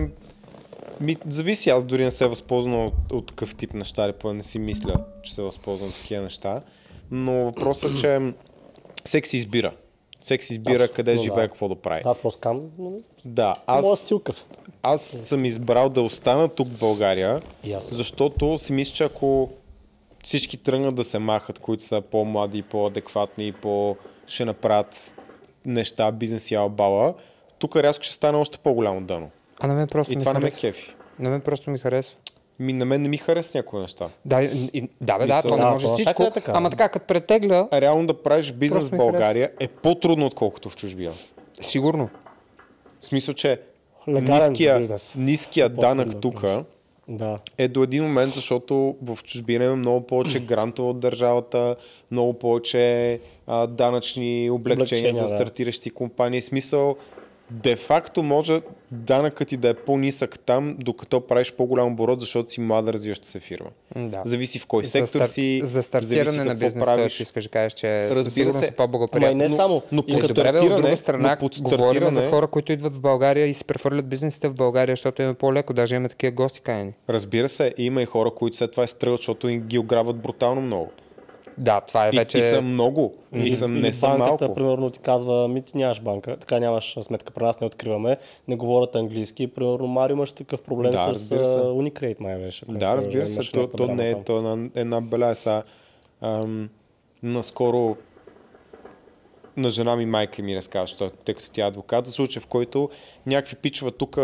ми, 1.02 1.18
зависи, 1.30 1.70
аз 1.70 1.84
дори 1.84 2.04
не 2.04 2.12
се 2.12 2.28
възползвам 2.28 2.86
от, 2.86 2.94
от 3.12 3.26
такъв 3.26 3.56
тип 3.56 3.74
неща, 3.74 4.06
или 4.06 4.34
не 4.34 4.44
си 4.44 4.60
мисля, 4.60 4.96
че 5.24 5.34
се 5.34 5.42
възползвам 5.42 5.90
от 5.90 5.96
такива 5.96 6.24
неща. 6.24 6.62
Но 7.12 7.34
въпросът 7.34 7.92
е, 7.92 7.96
че 7.96 8.34
всеки 9.06 9.30
си 9.30 9.38
избира. 9.38 9.72
Всеки 10.24 10.46
си 10.46 10.54
избира 10.54 10.74
Абсолютно, 10.76 10.96
къде 10.96 11.14
да. 11.16 11.22
живее, 11.22 11.48
какво 11.48 11.68
да 11.68 11.76
прави. 11.76 12.02
Аз 12.06 12.20
просто 12.20 12.40
кам, 12.42 12.62
но 12.80 12.92
Да, 13.26 13.56
аз... 13.68 13.86
аз, 13.86 14.00
силкав. 14.00 14.46
аз 14.82 15.02
съм 15.02 15.46
избрал 15.46 15.90
да 15.90 16.02
остана 16.02 16.50
тук 16.50 16.68
в 16.68 16.80
България, 16.80 17.42
И 17.64 17.74
аз. 17.74 17.94
защото 17.94 18.58
си 18.58 18.74
мисля, 18.74 18.94
че 18.96 19.04
ако 19.04 19.50
всички 20.24 20.58
тръгнат 20.58 20.96
да 20.96 21.04
се 21.04 21.20
махат, 21.20 21.60
които 21.60 21.84
са 21.84 22.02
по-млади, 22.02 22.62
по-адекватни 22.62 23.52
по... 23.52 23.98
ще 24.28 24.46
направят 24.46 25.16
неща, 25.66 26.12
бизнес 26.12 26.52
и 26.52 26.56
албала, 26.56 27.14
тук 27.60 27.76
рязко 27.76 28.04
ще 28.04 28.14
стане 28.14 28.38
още 28.38 28.58
по-голямо 28.58 29.02
дъно. 29.02 29.30
А 29.60 29.68
на 29.68 29.74
мен 29.74 29.88
просто 29.88 30.14
И 30.14 30.16
ми 30.16 30.20
това 30.20 30.34
не 30.34 30.40
ме 30.40 30.46
харесва. 30.46 30.62
кефи. 30.62 30.96
На 31.20 31.30
мен 31.30 31.42
просто 31.42 31.70
ми 31.70 31.80
харесва. 31.80 32.18
Ми, 32.60 32.74
на 32.74 32.86
мен 32.86 33.02
не 33.02 33.10
ми 33.10 33.18
харесва 33.18 33.58
някои 33.58 33.80
неща. 33.80 34.10
Да, 34.26 34.42
и, 34.44 34.90
да, 35.02 35.18
бе, 35.18 35.28
да, 35.28 35.34
Мисъл- 35.36 35.42
то 35.42 35.58
не 35.58 35.64
Да, 35.64 35.70
може 35.70 35.88
всичко. 35.88 36.24
е 36.24 36.32
така. 36.32 36.52
Ама 36.56 36.70
така, 36.70 36.90
като 36.90 37.06
претегля, 37.08 37.68
А 37.72 37.82
реално 37.82 38.08
да 38.08 38.24
правиш 38.24 38.52
бизнес 38.52 38.90
в 38.90 38.98
България 38.98 39.52
е 39.60 39.68
по-трудно, 39.68 40.26
отколкото 40.26 40.70
в 40.70 40.76
чужбина. 40.76 41.12
сигурно. 41.62 42.10
В 43.02 43.06
смисъл, 43.06 43.34
че 43.34 43.60
Легален 44.10 44.50
ниския, 44.50 44.78
бизнес. 44.78 45.16
ниския 45.18 45.70
данък 45.70 46.10
да 46.10 46.20
тук. 46.20 46.46
Да. 47.08 47.40
е 47.58 47.68
до 47.68 47.84
един 47.84 48.04
момент, 48.04 48.34
защото 48.34 48.96
в 49.02 49.20
чужбина 49.24 49.66
има 49.66 49.76
много 49.76 50.02
повече 50.02 50.40
грантове 50.40 50.90
от 50.90 51.00
държавата, 51.00 51.76
много 52.12 52.34
повече 52.34 53.20
а, 53.48 53.68
данъчни 53.68 54.50
облегчения, 54.50 54.76
Облегчения, 54.76 55.14
за 55.14 55.22
да. 55.24 55.28
стартиращи 55.28 55.90
компании. 55.90 56.42
Смисъл, 56.42 56.96
де-факто 57.54 58.24
може 58.24 58.62
данъкът 58.92 59.48
ти 59.48 59.58
да 59.58 59.70
е 59.70 59.74
по-нисък 59.76 60.40
там, 60.40 60.76
докато 60.80 61.22
правиш 61.22 61.54
по-голям 61.54 61.88
оборот, 61.88 62.20
защото 62.20 62.52
си 62.52 62.62
млада 62.62 62.94
развиваща 62.94 63.28
се 63.28 63.40
фирма. 63.40 63.70
Да. 63.96 64.22
Зависи 64.26 64.60
в 64.60 64.66
кой 64.66 64.84
за, 64.84 64.90
сектор 64.92 65.08
старт- 65.20 65.32
си, 65.32 65.62
за 65.64 65.84
стартиране 65.84 66.44
на 66.44 66.56
бизнес, 66.56 66.84
правиш. 66.86 67.14
т.е. 67.14 67.24
искаш 67.24 67.44
да 67.44 67.50
кажеш, 67.50 67.74
че 67.74 68.02
Разбира 68.02 68.24
със 68.24 68.34
сигурност 68.34 68.60
се. 68.60 68.68
е 68.68 68.72
по-благоприятно. 68.72 69.38
Не 69.38 69.50
само. 69.50 69.82
но 69.92 70.04
Е, 70.10 70.20
като- 70.20 70.28
добре, 70.30 70.50
от 70.52 70.76
друга 70.76 70.98
страна, 70.98 71.38
но 71.42 71.50
говорим 71.62 72.12
за 72.12 72.30
хора, 72.30 72.48
които 72.48 72.72
идват 72.72 72.94
в 72.94 73.00
България 73.02 73.46
и 73.48 73.54
си 73.54 73.66
прехвърлят 73.66 74.08
бизнесите 74.08 74.48
в 74.48 74.54
България, 74.54 74.94
защото 74.94 75.22
им 75.22 75.30
е 75.30 75.34
по-леко. 75.34 75.74
Даже 75.74 75.96
имаме 75.96 76.10
такива 76.10 76.32
гости 76.32 76.62
каяни. 76.62 76.92
Разбира 77.10 77.50
се, 77.50 77.74
има 77.78 78.02
и 78.02 78.06
хора, 78.06 78.32
които 78.32 78.58
след 78.58 78.72
това 78.72 78.84
изтръгват, 78.84 79.20
защото 79.20 79.50
им 79.50 79.62
ги 79.62 79.78
ограбват 79.78 80.18
брутално 80.18 80.62
много. 80.62 80.92
Да, 81.58 81.82
това 81.82 82.08
е 82.08 82.10
И, 82.14 82.18
вече... 82.18 82.38
и 82.38 82.42
са 82.42 82.62
много. 82.62 83.14
И 83.34 83.52
са, 83.52 83.68
не 83.68 83.94
са 83.94 84.08
банката, 84.08 84.46
малко. 84.46 84.54
примерно, 84.56 84.90
ти 84.90 85.00
казва, 85.00 85.48
ми 85.48 85.62
ти 85.62 85.78
нямаш 85.78 86.02
банка, 86.02 86.38
така 86.38 86.60
нямаш 86.60 86.98
сметка 87.02 87.34
при 87.34 87.44
нас, 87.44 87.60
не 87.60 87.68
откриваме, 87.68 88.18
не 88.48 88.56
говорят 88.56 88.96
английски. 88.96 89.48
Примерно, 89.48 89.88
Марио 89.88 90.16
имаш 90.16 90.32
такъв 90.32 90.62
проблем 90.62 90.92
Да, 90.92 91.14
с 91.14 91.30
uh, 91.30 91.64
Unicredit, 91.64 92.22
май 92.22 92.38
беше. 92.38 92.66
Да, 92.68 92.96
разбира 92.96 93.28
се, 93.28 93.52
то, 93.52 93.68
то 93.68 93.88
не 93.88 94.10
е 94.10 94.24
то 94.24 94.36
е 94.36 94.38
една, 94.38 94.70
една 94.76 95.02
беля. 95.02 95.36
Са, 95.36 95.64
ам, 96.22 96.70
наскоро 97.24 97.96
на 99.58 99.70
жена 99.70 99.96
ми 99.96 100.06
майка 100.06 100.44
ми 100.44 100.56
разказва, 100.56 100.88
що- 100.88 101.10
тъй 101.10 101.36
като 101.36 101.50
тя 101.52 101.66
е 101.66 101.68
адвокат, 101.68 102.06
за 102.06 102.12
случай 102.12 102.42
в 102.42 102.48
който 102.48 102.90
някакви 103.26 103.56
пичове 103.56 103.92
тук 103.92 104.18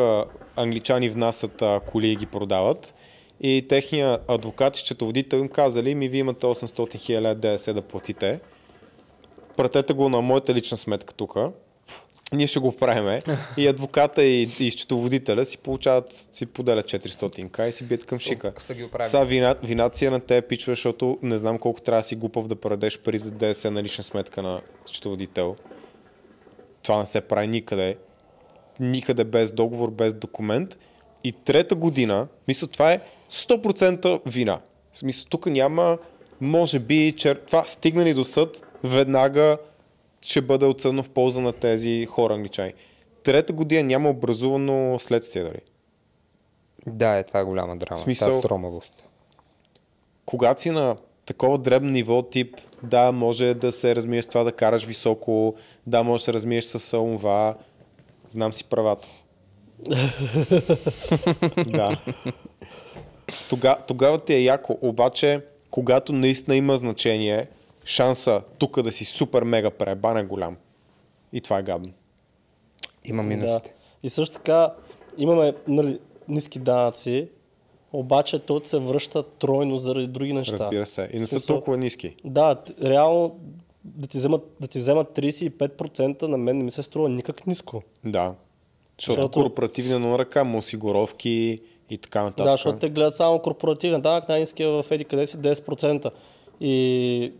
англичани 0.56 1.10
внасят 1.10 1.62
а, 1.62 1.80
коли 1.80 2.08
и 2.08 2.16
ги 2.16 2.26
продават. 2.26 2.94
И 3.42 3.66
техния 3.70 4.20
адвокат 4.28 4.78
и 4.78 4.80
счетоводител 4.80 5.38
им 5.38 5.50
казали, 5.50 5.96
ми 5.96 6.10
вие 6.10 6.20
имате 6.20 6.46
800 6.46 6.96
хиляди 6.96 7.42
ДДС 7.42 7.74
да 7.74 7.82
платите. 7.82 8.40
Пратете 9.58 9.94
го 9.94 10.10
на 10.10 10.22
моята 10.22 10.54
лична 10.54 10.78
сметка 10.78 11.14
тук. 11.14 11.38
ние 12.34 12.48
ще 12.48 12.60
го 12.60 12.72
правиме 12.72 13.22
и 13.58 13.68
адвоката 13.68 14.24
и, 14.24 14.42
и 14.60 14.72
счетоводителя 14.72 15.46
си 15.46 15.58
получават, 15.58 16.28
си 16.32 16.46
поделят 16.46 16.86
400к 16.86 17.68
и 17.68 17.72
си 17.72 17.84
бият 17.84 18.06
към 18.06 18.20
шика. 18.20 18.54
Сега 19.04 19.24
вина, 19.24 19.56
винация 19.64 20.12
на 20.12 20.20
те 20.20 20.42
пичове, 20.42 20.76
защото 20.76 21.18
не 21.22 21.38
знам 21.38 21.58
колко 21.58 21.82
трябва 21.82 22.02
да 22.02 22.08
си 22.08 22.16
глупав 22.16 22.48
да 22.48 22.56
предадеш 22.56 23.00
пари 23.00 23.20
за 23.20 23.32
ДДС 23.32 23.72
на 23.72 23.84
лична 23.84 24.04
сметка 24.04 24.42
на 24.42 24.62
счетоводител. 24.86 25.56
Това 26.84 27.00
не 27.00 27.06
се 27.06 27.22
прави 27.22 27.48
никъде. 27.48 27.98
Никъде 28.80 29.24
без 29.24 29.52
договор, 29.52 29.92
без 29.92 30.14
документ. 30.14 30.78
И 31.24 31.32
трета 31.32 31.76
година, 31.76 32.28
мисля, 32.48 32.68
това 32.68 32.94
е 32.94 33.00
100% 33.30 34.22
вина. 34.26 34.60
В 34.94 34.98
смисъл, 34.98 35.28
тук 35.30 35.46
няма, 35.46 35.98
може 36.42 36.80
би, 36.80 37.14
че 37.18 37.36
това 37.36 37.66
стигнали 37.66 38.14
до 38.14 38.26
съд, 38.26 38.62
веднага 38.84 39.58
ще 40.22 40.42
бъде 40.42 40.66
отсъдно 40.66 41.04
в 41.04 41.10
полза 41.10 41.42
на 41.42 41.54
тези 41.54 42.08
хора 42.10 42.34
англичани. 42.34 42.74
Трета 43.24 43.54
година 43.54 43.84
няма 43.84 44.10
образувано 44.10 45.00
следствие 45.00 45.44
дали. 45.44 45.60
Да, 46.88 47.18
е, 47.18 47.24
това 47.24 47.40
е 47.40 47.44
голяма 47.44 47.78
драма. 47.78 47.98
В 47.98 48.04
смисъл- 48.04 48.30
Тази 48.30 48.42
тромавост. 48.42 49.04
когато 50.26 50.62
си 50.62 50.70
на 50.70 50.96
такова 51.26 51.58
дребно 51.58 51.90
ниво 51.92 52.22
тип, 52.22 52.56
да, 52.84 53.12
може 53.12 53.54
да 53.54 53.72
се 53.72 53.96
размиеш 53.96 54.24
с 54.24 54.28
това 54.28 54.44
да 54.44 54.52
караш 54.52 54.86
високо, 54.86 55.56
да, 55.88 56.04
може 56.04 56.22
да 56.22 56.26
се 56.26 56.34
размиеш 56.34 56.66
с 56.66 56.92
това, 56.92 57.56
знам 58.30 58.54
си 58.54 58.64
правата. 58.64 59.08
да. 61.68 62.00
Тога, 63.50 63.78
тогава 63.88 64.20
ти 64.20 64.34
е 64.34 64.42
яко, 64.44 64.78
обаче, 64.82 65.42
когато 65.72 66.14
наистина 66.14 66.56
има 66.56 66.78
значение, 66.78 67.48
шанса 67.86 68.42
тук 68.58 68.82
да 68.82 68.92
си 68.92 69.06
супер 69.06 69.44
мега 69.44 69.70
пребан 69.70 70.18
е 70.18 70.24
голям. 70.24 70.58
И 71.34 71.42
това 71.42 71.58
е 71.58 71.64
гадно. 71.64 71.92
Има 73.06 73.24
Да. 73.24 73.28
минусите. 73.30 73.74
И 74.04 74.10
също 74.10 74.36
така 74.36 74.74
имаме 75.18 75.54
нали, 75.68 76.00
ниски 76.28 76.60
данъци, 76.60 77.28
обаче 77.94 78.40
то 78.40 78.62
се 78.64 78.80
връща 78.80 79.24
тройно 79.24 79.80
заради 79.80 80.08
други 80.08 80.34
неща. 80.34 80.54
Разбира 80.54 80.86
се. 80.86 81.10
И 81.14 81.20
не 81.20 81.28
са 81.28 81.48
толкова 81.48 81.78
ниски. 81.78 82.16
Да, 82.26 82.56
реално 82.84 83.40
да 83.86 84.08
ти, 84.08 84.18
вземат, 84.18 84.42
да 84.60 84.68
ти 84.68 84.80
вземат 84.80 85.08
35% 85.16 86.22
на 86.22 86.38
мен 86.38 86.58
не 86.58 86.64
ми 86.64 86.72
се 86.72 86.84
струва 86.84 87.10
никак 87.10 87.48
ниско. 87.48 87.84
Да. 88.06 88.34
Защото 89.00 89.22
Защото- 89.22 89.42
корпоративния 89.44 90.00
на 90.00 90.18
ръка, 90.18 90.44
му 90.44 90.58
осигуровки 90.58 91.60
и 91.90 91.98
така 91.98 92.24
нататък. 92.24 92.46
Да, 92.46 92.52
защото 92.52 92.80
те 92.80 92.90
гледат 92.90 93.16
само 93.16 93.40
корпоративен 93.40 94.02
данък, 94.02 94.30
най-низкия 94.30 94.70
в 94.70 94.86
еди 94.92 95.06
къде 95.06 95.28
си 95.28 95.38
10%. 95.38 96.12
И 96.62 97.34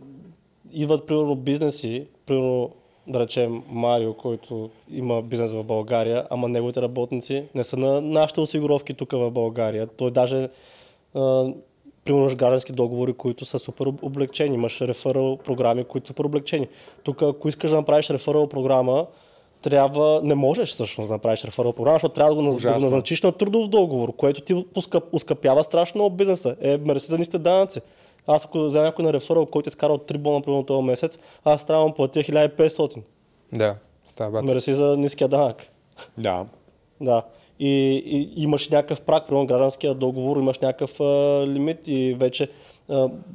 идват, 0.72 1.06
примерно, 1.06 1.34
бизнеси, 1.36 2.06
примерно, 2.26 2.70
да 3.06 3.20
речем, 3.20 3.62
Марио, 3.68 4.14
който 4.14 4.70
има 4.90 5.22
бизнес 5.22 5.52
в 5.52 5.64
България, 5.64 6.26
ама 6.30 6.48
неговите 6.48 6.82
работници 6.82 7.44
не 7.54 7.64
са 7.64 7.76
на 7.76 8.00
нашите 8.00 8.40
осигуровки 8.40 8.94
тук 8.94 9.12
в 9.12 9.30
България. 9.30 9.86
Той 9.86 10.10
даже, 10.10 10.48
а, 11.14 11.52
примерно, 12.04 12.36
граждански 12.36 12.72
договори, 12.72 13.12
които 13.12 13.44
са 13.44 13.58
супер 13.58 13.86
об- 13.86 14.02
облегчени. 14.02 14.54
Имаш 14.54 14.80
реферал 14.80 15.36
програми, 15.36 15.84
които 15.84 16.06
са 16.06 16.10
супер 16.10 16.24
облегчени. 16.24 16.68
Тук, 17.02 17.22
ако 17.22 17.48
искаш 17.48 17.70
да 17.70 17.76
направиш 17.76 18.10
реферал 18.10 18.46
програма, 18.46 19.06
трябва, 19.62 20.20
не 20.24 20.34
можеш 20.34 20.70
всъщност 20.70 21.08
да 21.08 21.14
направиш 21.14 21.44
реферал 21.44 21.72
програма, 21.72 21.94
защото 21.94 22.14
трябва 22.14 22.34
да 22.34 22.42
го, 22.42 22.42
наз- 22.42 22.44
да 22.44 22.50
го 22.50 22.56
Ужасно. 22.56 22.80
назначиш 22.80 23.22
на 23.22 23.32
трудов 23.32 23.68
договор, 23.68 24.16
което 24.16 24.40
ти 24.40 24.66
поскъп, 24.74 25.04
ускъпява 25.12 25.64
страшно 25.64 25.98
много 25.98 26.16
бизнеса. 26.16 26.56
Е, 26.60 26.76
мерси 26.78 27.06
за 27.06 27.18
нисте 27.18 27.38
данъци. 27.38 27.80
Аз 28.26 28.44
ако 28.44 28.64
взема 28.64 28.84
някой 28.84 29.04
на 29.04 29.12
реферал, 29.12 29.46
който 29.46 29.68
е 29.68 29.70
скарал 29.70 29.98
3 29.98 30.18
бона 30.18 30.40
примерно 30.40 30.64
този 30.64 30.86
месец, 30.86 31.18
аз 31.44 31.64
трябва 31.64 31.88
да 31.88 31.94
платя 31.94 32.20
1500. 32.20 33.02
Да, 33.52 33.76
става 34.04 34.30
бата. 34.30 34.44
Мерси 34.44 34.74
за 34.74 34.96
ниския 34.96 35.28
данък. 35.28 35.66
Да. 36.18 36.46
Да. 37.00 37.22
И, 37.60 37.68
и 38.06 38.42
имаш 38.42 38.68
някакъв 38.68 39.00
прак, 39.00 39.26
примерно 39.26 39.46
гражданския 39.46 39.94
договор, 39.94 40.36
имаш 40.36 40.58
някакъв 40.58 41.00
а, 41.00 41.44
лимит 41.46 41.88
и 41.88 42.16
вече 42.18 42.48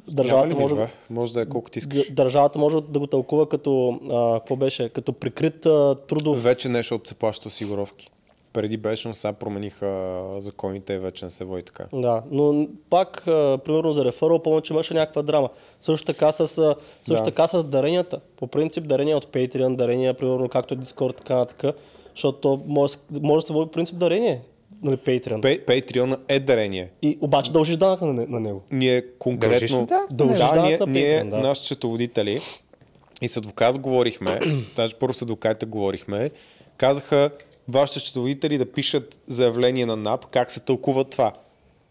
държавата 0.07 0.55
може, 0.55 0.75
може... 1.09 1.33
да 1.33 1.41
е 1.41 1.45
колко 1.45 1.69
ти 1.69 1.79
искаш. 1.79 2.11
държавата 2.11 2.59
може 2.59 2.77
да 2.89 2.99
го 2.99 3.07
тълкува 3.07 3.49
като, 3.49 3.99
а, 4.11 4.39
какво 4.39 4.55
беше, 4.55 4.89
като 4.89 5.13
прикрит 5.13 5.65
а, 5.65 5.95
трудов 6.07 6.43
Вече 6.43 6.69
не, 6.69 6.79
защото 6.79 7.09
се 7.09 7.15
плаща 7.15 7.47
осигуровки. 7.47 8.11
Преди 8.53 8.77
беше, 8.77 9.07
но 9.07 9.13
сега 9.13 9.33
промениха 9.33 10.21
законите 10.37 10.93
и 10.93 10.97
вече 10.97 11.25
не 11.25 11.31
се 11.31 11.45
води 11.45 11.63
така. 11.63 11.85
Да, 11.93 12.23
но 12.31 12.67
пак, 12.89 13.27
а, 13.27 13.57
примерно 13.65 13.91
за 13.91 14.05
реферал, 14.05 14.39
помня, 14.39 14.61
че 14.61 14.73
имаше 14.73 14.93
някаква 14.93 15.21
драма. 15.21 15.49
Също 15.79 16.05
така 16.05 16.31
с, 16.31 16.47
също 17.03 17.23
Да. 17.23 17.23
така 17.23 17.47
с 17.47 17.63
даренията. 17.63 18.19
По 18.37 18.47
принцип 18.47 18.87
дарения 18.87 19.17
от 19.17 19.25
Patreon, 19.25 19.75
дарения, 19.75 20.13
примерно 20.13 20.49
както 20.49 20.75
Discord, 20.75 21.17
така 21.17 21.35
нататък, 21.35 21.75
защото 22.15 22.39
то 22.39 22.61
може, 22.67 22.95
може 23.21 23.43
да 23.43 23.47
се 23.47 23.53
води 23.53 23.71
принцип 23.71 23.97
дарение, 23.97 24.41
нали, 24.83 24.97
Patreon. 24.97 25.41
Пей- 25.41 25.65
Patreon 25.65 26.19
е 26.27 26.39
дарение. 26.39 26.91
И 27.01 27.17
обаче 27.21 27.51
дължиш 27.51 27.77
данък 27.77 28.01
на, 28.01 28.13
на 28.13 28.39
него. 28.39 28.63
Ние 28.71 29.01
Дължиш 29.01 29.13
конкретно... 29.19 29.81
ли 29.81 29.85
да? 29.85 30.07
Дължиш 30.11 30.37
да, 30.37 30.65
ние, 30.65 30.77
на 30.77 30.85
ние 30.85 31.23
Patreon, 31.23 31.29
да. 31.29 31.37
нашите 31.37 31.65
счетоводители 31.65 32.39
и 33.21 33.27
с 33.27 33.37
адвокат 33.37 33.77
говорихме, 33.77 34.39
даже 34.75 34.95
първо 34.95 35.13
с 35.13 35.21
адвокатите 35.21 35.65
говорихме, 35.65 36.31
казаха 36.77 37.29
вашите 37.67 37.99
счетоводители 37.99 38.57
да 38.57 38.71
пишат 38.71 39.19
заявление 39.27 39.85
на 39.85 39.95
НАП 39.95 40.25
как 40.25 40.51
се 40.51 40.59
тълкува 40.59 41.03
това. 41.03 41.31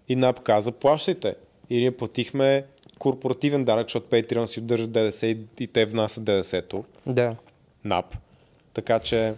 И 0.09 0.17
НАП 0.17 0.41
каза, 0.41 0.73
плащайте. 0.73 1.35
И 1.71 1.79
ние 1.79 1.91
платихме 1.91 2.65
корпоративен 2.99 3.65
данък, 3.65 3.87
защото 3.87 4.09
Patreon 4.09 4.45
си 4.45 4.61
удържа 4.61 4.87
ДДС 4.87 5.27
и, 5.27 5.39
и 5.61 5.67
те 5.67 5.85
внасят 5.87 6.25
ДДС-то. 6.25 6.85
Да. 7.07 7.37
НАП. 7.85 8.17
Така 8.75 8.99
че, 8.99 9.33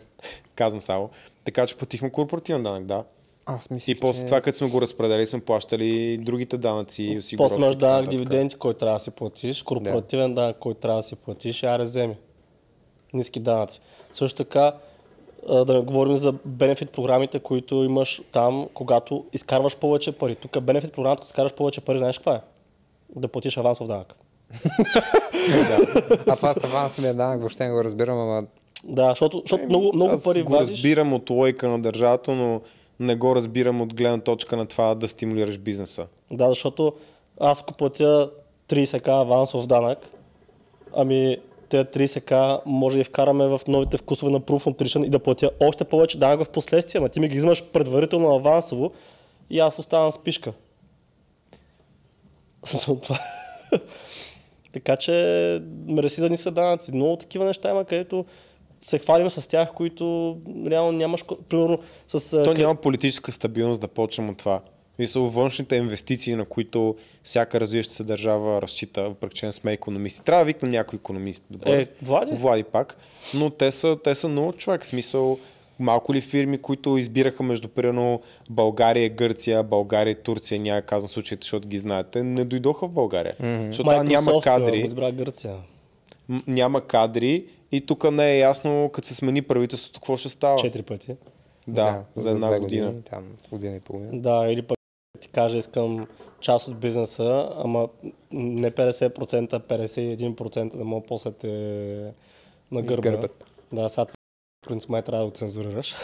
казвам 0.54 0.80
само, 0.80 1.10
така 1.44 1.66
че 1.66 1.76
платихме 1.76 2.10
корпоративен 2.10 2.62
данък, 2.62 2.84
да. 2.84 3.04
Аз 3.46 3.70
мисля, 3.70 3.92
И 3.92 3.94
после 3.94 4.20
че... 4.20 4.26
това, 4.26 4.40
като 4.40 4.58
сме 4.58 4.70
го 4.70 4.80
разпределили, 4.80 5.26
сме 5.26 5.40
плащали 5.40 6.18
другите 6.18 6.56
данъци 6.58 7.02
и 7.02 7.18
осигуровки. 7.18 7.54
После 7.54 7.64
имаш 7.64 7.74
и 7.74 7.78
данък 7.78 8.08
дивиденти, 8.08 8.56
който 8.56 8.78
трябва 8.78 8.96
да 8.96 9.02
си 9.04 9.10
платиш, 9.10 9.62
корпоративен 9.62 10.34
данък, 10.34 10.56
който 10.60 10.80
трябва 10.80 10.98
да 10.98 11.02
си 11.02 11.16
платиш, 11.16 11.62
аре 11.62 11.84
вземи. 11.84 12.16
Ниски 13.12 13.40
данъци. 13.40 13.80
Също 14.12 14.44
така, 14.44 14.72
да 15.48 15.74
не 15.74 15.80
говорим 15.80 16.16
за 16.16 16.32
бенефит 16.44 16.90
програмите, 16.90 17.38
които 17.38 17.74
имаш 17.74 18.22
там, 18.32 18.68
когато 18.74 19.24
изкарваш 19.32 19.76
повече 19.76 20.12
пари. 20.12 20.34
Тук 20.36 20.60
бенефит 20.60 20.92
програмата, 20.92 21.20
когато 21.20 21.26
изкарваш 21.26 21.54
повече 21.54 21.80
пари, 21.80 21.98
знаеш 21.98 22.18
каква 22.18 22.34
е? 22.34 22.40
Да 23.16 23.28
платиш 23.28 23.56
авансов 23.56 23.86
данък. 23.86 24.14
А 26.28 26.36
това 26.36 26.54
с 26.54 26.64
авансовия 26.64 27.14
данък 27.14 27.38
въобще 27.38 27.64
не 27.64 27.72
го 27.72 27.84
разбирам, 27.84 28.18
ама 28.18 28.44
Да, 28.84 29.08
защото, 29.08 29.40
защото 29.40 29.64
много, 29.64 29.90
много 29.94 30.12
Аз 30.12 30.24
пари 30.24 30.42
го 30.42 30.52
вадиш. 30.52 30.70
разбирам 30.70 31.12
от 31.12 31.30
лойка 31.30 31.68
на 31.68 31.78
държавата, 31.78 32.32
но 32.32 32.60
не 33.00 33.16
го 33.16 33.36
разбирам 33.36 33.80
от 33.80 33.94
гледна 33.94 34.20
точка 34.20 34.56
на 34.56 34.66
това 34.66 34.94
да 34.94 35.08
стимулираш 35.08 35.58
бизнеса. 35.58 36.06
Да, 36.30 36.48
защото 36.48 36.92
аз 37.40 37.60
ако 37.60 37.74
платя 37.74 38.30
30к 38.68 39.08
авансов 39.08 39.66
данък, 39.66 39.98
ами 40.96 41.36
тези 41.68 41.84
30к 41.84 42.60
може 42.66 42.98
да 42.98 43.04
вкараме 43.04 43.46
в 43.46 43.60
новите 43.68 43.96
вкусове 43.96 44.32
на 44.32 44.40
Proof 44.40 44.64
Nutrition 44.64 45.06
и 45.06 45.10
да 45.10 45.18
платя 45.18 45.50
още 45.60 45.84
повече 45.84 46.18
данък 46.18 46.44
в 46.44 46.48
последствие. 46.48 46.98
Ама 46.98 47.08
ти 47.08 47.20
ми 47.20 47.28
ги 47.28 47.36
взимаш 47.36 47.64
предварително 47.64 48.34
авансово 48.34 48.92
и 49.50 49.58
аз 49.60 49.78
оставам 49.78 50.12
с 50.12 50.18
пишка. 50.18 50.52
Така 54.72 54.96
че 54.96 55.12
мерси 55.86 56.20
за 56.20 56.30
ниска 56.30 56.50
данъци. 56.50 56.92
Много 56.92 57.16
такива 57.16 57.44
неща 57.44 57.70
има, 57.70 57.84
където 57.84 58.24
се 58.86 58.98
хвалим 58.98 59.30
с 59.30 59.48
тях, 59.48 59.72
които 59.72 60.36
реално 60.66 60.92
нямаш... 60.92 61.24
Примерно 61.48 61.78
с... 62.08 62.44
То 62.44 62.54
няма 62.54 62.74
политическа 62.74 63.32
стабилност 63.32 63.80
да 63.80 63.88
почнем 63.88 64.28
от 64.28 64.36
това. 64.36 64.60
Мисъл, 64.98 65.26
външните 65.26 65.76
инвестиции, 65.76 66.34
на 66.34 66.44
които 66.44 66.96
всяка 67.22 67.60
развиваща 67.60 67.94
се 67.94 68.04
държава 68.04 68.62
разчита, 68.62 69.02
въпреки 69.02 69.36
че 69.36 69.46
не 69.46 69.52
сме 69.52 69.72
економисти. 69.72 70.24
Трябва 70.24 70.40
да 70.40 70.46
викнем 70.46 70.70
някой 70.70 70.96
економист. 70.96 71.44
Добре. 71.50 71.82
Е, 71.82 71.86
Влади? 72.02 72.30
Влади 72.34 72.62
пак. 72.62 72.98
Но 73.34 73.50
те 73.50 73.72
са, 73.72 73.98
те 74.04 74.14
са 74.14 74.28
много 74.28 74.52
човек. 74.52 74.82
В 74.82 74.86
Смисъл, 74.86 75.38
малко 75.78 76.14
ли 76.14 76.20
фирми, 76.20 76.58
които 76.58 76.98
избираха 76.98 77.42
между 77.42 77.68
примерно 77.68 78.20
България 78.50 79.08
Гърция, 79.08 79.62
България 79.62 80.22
Турция, 80.22 80.60
няма 80.60 80.82
казвам 80.82 81.08
случаите, 81.08 81.44
защото 81.44 81.68
ги 81.68 81.78
знаете, 81.78 82.22
не 82.22 82.44
дойдоха 82.44 82.86
в 82.86 82.90
България. 82.90 83.34
Mm-hmm. 83.40 83.66
Защото 83.66 84.02
няма 84.02 84.40
кадри. 84.42 84.78
Избра 84.78 85.12
Гърция. 85.12 85.54
м- 86.28 86.42
няма 86.46 86.80
кадри 86.80 87.44
и 87.76 87.86
тук 87.86 88.10
не 88.10 88.32
е 88.32 88.38
ясно, 88.38 88.90
като 88.92 89.08
се 89.08 89.14
смени 89.14 89.42
правителството, 89.42 90.00
какво 90.00 90.16
ще 90.16 90.28
става. 90.28 90.58
Четири 90.58 90.82
пъти. 90.82 91.16
Да, 91.68 92.02
за 92.14 92.30
една 92.30 92.46
две 92.46 92.58
година. 92.58 92.86
Години, 92.86 93.02
там, 93.02 93.24
година 93.50 93.76
и 93.76 93.80
половина. 93.80 94.10
Да, 94.20 94.46
или 94.50 94.62
пък 94.62 94.78
ти 95.20 95.28
кажа, 95.28 95.58
искам 95.58 96.06
част 96.40 96.68
от 96.68 96.78
бизнеса, 96.78 97.48
ама 97.56 97.88
не 98.32 98.70
50%, 98.70 99.58
51% 99.60 100.76
да 100.76 100.84
мога 100.84 101.06
после 101.08 101.32
те 101.32 101.48
на 102.70 102.82
гърба. 102.82 103.08
Изгърбят. 103.08 103.44
Да, 103.72 103.88
сега 103.88 104.04
в 104.04 104.12
принцип 104.68 104.90
май 104.90 105.02
трябва 105.02 105.24
да 105.24 105.30
го 105.30 105.36
цензурираш. 105.36 105.94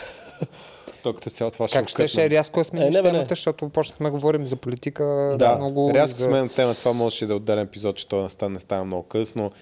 То 1.02 1.14
като 1.14 1.30
цяло 1.30 1.50
това 1.50 1.66
Как 1.68 1.88
ще, 1.88 2.02
го 2.02 2.08
ще 2.08 2.16
кътнем. 2.16 2.30
рязко 2.30 2.60
да 2.60 2.64
смениш 2.64 2.86
Е, 2.86 2.90
не, 2.90 3.02
бе, 3.02 3.08
не. 3.08 3.12
темата, 3.12 3.28
защото 3.28 3.68
почнахме 3.68 4.06
да 4.06 4.10
говорим 4.10 4.46
за 4.46 4.56
политика 4.56 5.36
Да, 5.38 5.56
много. 5.56 5.90
рязко 5.94 6.18
за... 6.18 6.24
сменям 6.24 6.48
тема, 6.48 6.74
това 6.74 6.92
може 6.92 7.26
да 7.26 7.32
е 7.32 7.36
отделен 7.36 7.64
епизод, 7.64 7.96
че 7.96 8.08
то 8.08 8.22
не 8.22 8.28
стане, 8.30 8.52
не 8.52 8.58
стане 8.58 8.84
много 8.84 9.02
късно. 9.02 9.52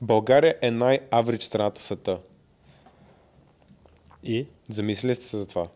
България 0.00 0.54
е 0.62 0.70
най-аврич 0.70 1.42
страната 1.42 1.80
в 1.80 1.84
света. 1.84 2.18
И? 4.22 4.46
Замислили 4.68 5.14
сте 5.14 5.24
се 5.24 5.36
за 5.36 5.46
това? 5.46 5.68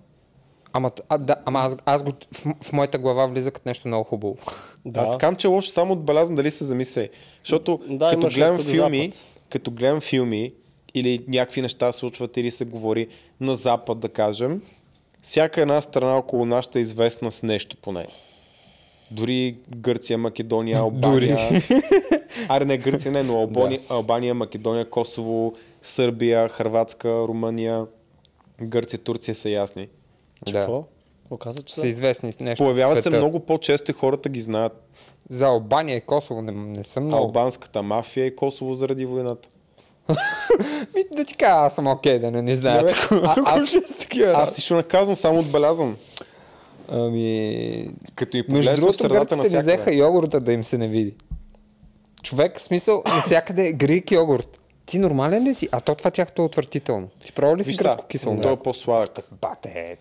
Ама, 0.73 0.91
а, 1.09 1.19
да, 1.19 1.37
ама 1.45 1.59
аз, 1.59 1.77
аз 1.85 2.03
го, 2.03 2.13
в, 2.33 2.55
в 2.63 2.73
моята 2.73 2.99
глава 2.99 3.27
влиза 3.27 3.51
като 3.51 3.69
нещо 3.69 3.89
много 3.89 4.05
хубаво. 4.05 4.37
Да. 4.85 5.01
Аз 5.01 5.19
казвам, 5.19 5.37
че 5.37 5.49
лошо, 5.49 5.71
само 5.71 5.93
отбелязвам 5.93 6.35
дали 6.35 6.51
се 6.51 6.65
замисля. 6.65 7.09
Защото 7.45 7.81
Да, 7.89 8.11
като 8.11 8.27
гледам 8.27 8.63
филми, 8.63 9.13
като 9.51 9.71
гледам 9.71 10.01
филми 10.01 10.53
или 10.95 11.25
някакви 11.29 11.63
неща 11.63 11.93
се 11.93 11.99
случват 11.99 12.37
или 12.37 12.51
се 12.51 12.65
говори 12.65 13.09
на 13.41 13.57
Запад, 13.57 14.01
да 14.01 14.09
кажем, 14.09 14.63
всяка 15.23 15.61
една 15.61 15.81
страна 15.81 16.17
около 16.17 16.45
нас 16.45 16.65
ще 16.65 16.79
е 16.79 16.83
известна 16.83 17.31
с 17.31 17.43
нещо 17.43 17.77
поне. 17.77 18.07
Дори 19.13 19.57
Гърция, 19.71 20.19
Македония, 20.19 20.79
Албания. 20.81 21.39
Аре 22.49 22.65
не 22.65 22.79
Гърция, 22.79 23.13
не, 23.13 23.23
но 23.23 23.35
Албания, 23.35 23.81
Албания, 23.89 24.35
Македония, 24.35 24.91
Косово, 24.91 25.55
Сърбия, 25.83 26.49
Хрватска, 26.49 27.09
Румъния, 27.09 27.87
Гърция, 28.63 28.99
Турция 28.99 29.35
са 29.35 29.51
ясни. 29.51 29.89
Че 30.47 30.53
Да. 30.53 30.61
Какво? 30.61 30.85
Какво 31.23 31.37
каза, 31.37 31.63
че 31.63 31.75
Са 31.75 31.87
известни 31.87 32.33
с 32.33 32.41
нещо. 32.41 32.65
Появяват 32.65 33.03
се 33.03 33.11
много 33.11 33.41
по-често 33.41 33.91
и 33.91 33.95
хората 33.95 34.29
ги 34.29 34.41
знаят. 34.41 34.89
За 35.29 35.47
Албания 35.47 35.97
и 35.97 36.01
Косово 36.01 36.43
не, 36.43 36.53
не 36.53 36.85
съм 36.85 37.05
много. 37.05 37.23
Албанската 37.25 37.83
мафия 37.83 38.27
и 38.27 38.37
Косово 38.37 38.75
заради 38.75 39.05
войната. 39.05 39.49
Ми, 40.95 41.05
да 41.13 41.25
ти 41.25 41.37
кажа, 41.37 41.53
аз 41.57 41.75
съм 41.75 41.87
окей, 41.87 42.19
да 42.19 42.31
не, 42.31 42.43
не 42.43 42.57
знаят. 42.57 43.11
Не, 43.11 43.19
бе, 43.21 43.27
а- 43.27 43.35
Ако 43.37 43.51
аз- 43.51 43.75
е 43.75 43.81
с 43.87 43.97
такива 43.99 44.33
Аз 44.33 44.57
нищо 44.59 44.75
не 44.75 44.83
казвам, 44.83 45.17
само 45.17 45.39
отбелязвам. 45.39 45.97
Ами... 46.89 47.91
Като 48.15 48.37
и 48.37 48.45
Между 48.49 48.77
другото, 48.77 49.09
гърците 49.09 49.57
ми 49.57 49.59
взеха 49.59 49.95
йогурта 49.95 50.41
да 50.41 50.53
им 50.53 50.65
се 50.65 50.79
не 50.79 50.89
види. 50.89 51.15
Човек, 52.23 52.61
смисъл, 52.61 53.03
навсякъде 53.07 53.69
е 53.69 53.73
грик 53.73 54.11
йогурт. 54.11 54.59
Ти 54.87 54.99
нормален 54.99 55.45
ли 55.45 55.55
си? 55.55 55.69
А 55.73 55.81
то 55.81 55.95
това 55.95 56.11
тяхното 56.11 56.43
е 56.43 56.45
отвратително. 56.45 57.09
Ти 57.25 57.33
пробва 57.33 57.57
ли 57.57 57.65
си 57.65 57.75
гръцко 57.75 58.07
кисело? 58.07 58.41
той 58.43 58.53
е 58.53 58.57
по-сладък. 58.57 59.29
Бате, 59.41 59.97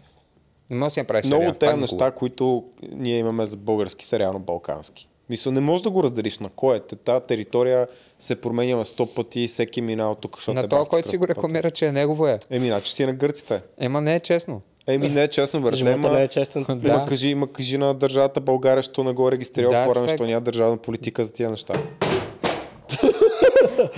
не 0.69 0.77
може 0.77 0.87
да 0.87 0.91
си 0.91 0.99
направиш 0.99 1.25
Много 1.25 1.45
от 1.45 1.59
тези 1.59 1.77
неща, 1.77 2.11
които 2.11 2.63
ние 2.91 3.17
имаме 3.17 3.45
за 3.45 3.57
български, 3.57 4.05
са 4.05 4.19
реално 4.19 4.39
балкански. 4.39 5.07
Мисля, 5.29 5.51
не 5.51 5.59
можеш 5.59 5.83
да 5.83 5.89
го 5.89 6.03
разделиш 6.03 6.39
на 6.39 6.49
кой 6.49 6.77
е. 6.77 6.79
Та 6.79 7.19
територия 7.19 7.87
се 8.19 8.41
променя 8.41 8.75
на 8.75 8.85
100 8.85 9.15
пъти, 9.15 9.47
всеки 9.47 9.81
мина 9.81 10.11
от 10.11 10.21
тук, 10.21 10.37
е 10.47 10.51
На 10.51 10.61
този, 10.61 10.67
бабка 10.67 10.89
който 10.89 11.09
си 11.09 11.17
го 11.17 11.27
рекламира, 11.27 11.71
че 11.71 11.87
е 11.87 11.91
негово 11.91 12.27
е. 12.27 12.39
Еми, 12.49 12.67
значи 12.67 12.93
си 12.93 13.05
на 13.05 13.13
гърците. 13.13 13.61
Ема 13.77 14.01
не 14.01 14.15
е 14.15 14.19
честно. 14.19 14.61
Еми, 14.87 15.09
не 15.09 15.23
е 15.23 15.27
честно, 15.27 15.61
брат. 15.61 15.75
Живота 15.75 15.93
Ема, 15.93 16.11
не 16.11 16.23
е 16.23 16.27
честен. 16.27 16.65
Да. 16.69 16.87
Има, 16.87 17.05
кажи, 17.05 17.29
има 17.29 17.51
кажи 17.51 17.77
на 17.77 17.93
държавата 17.93 18.41
България, 18.41 18.83
що 18.83 19.03
не 19.03 19.13
го 19.13 19.27
е 19.27 19.31
регистрирал 19.31 19.69
Да, 19.71 19.85
по-рано, 19.85 20.07
що 20.07 20.25
няма 20.25 20.41
държавна 20.41 20.77
политика 20.77 21.25
за 21.25 21.33
тия 21.33 21.49
неща. 21.49 21.73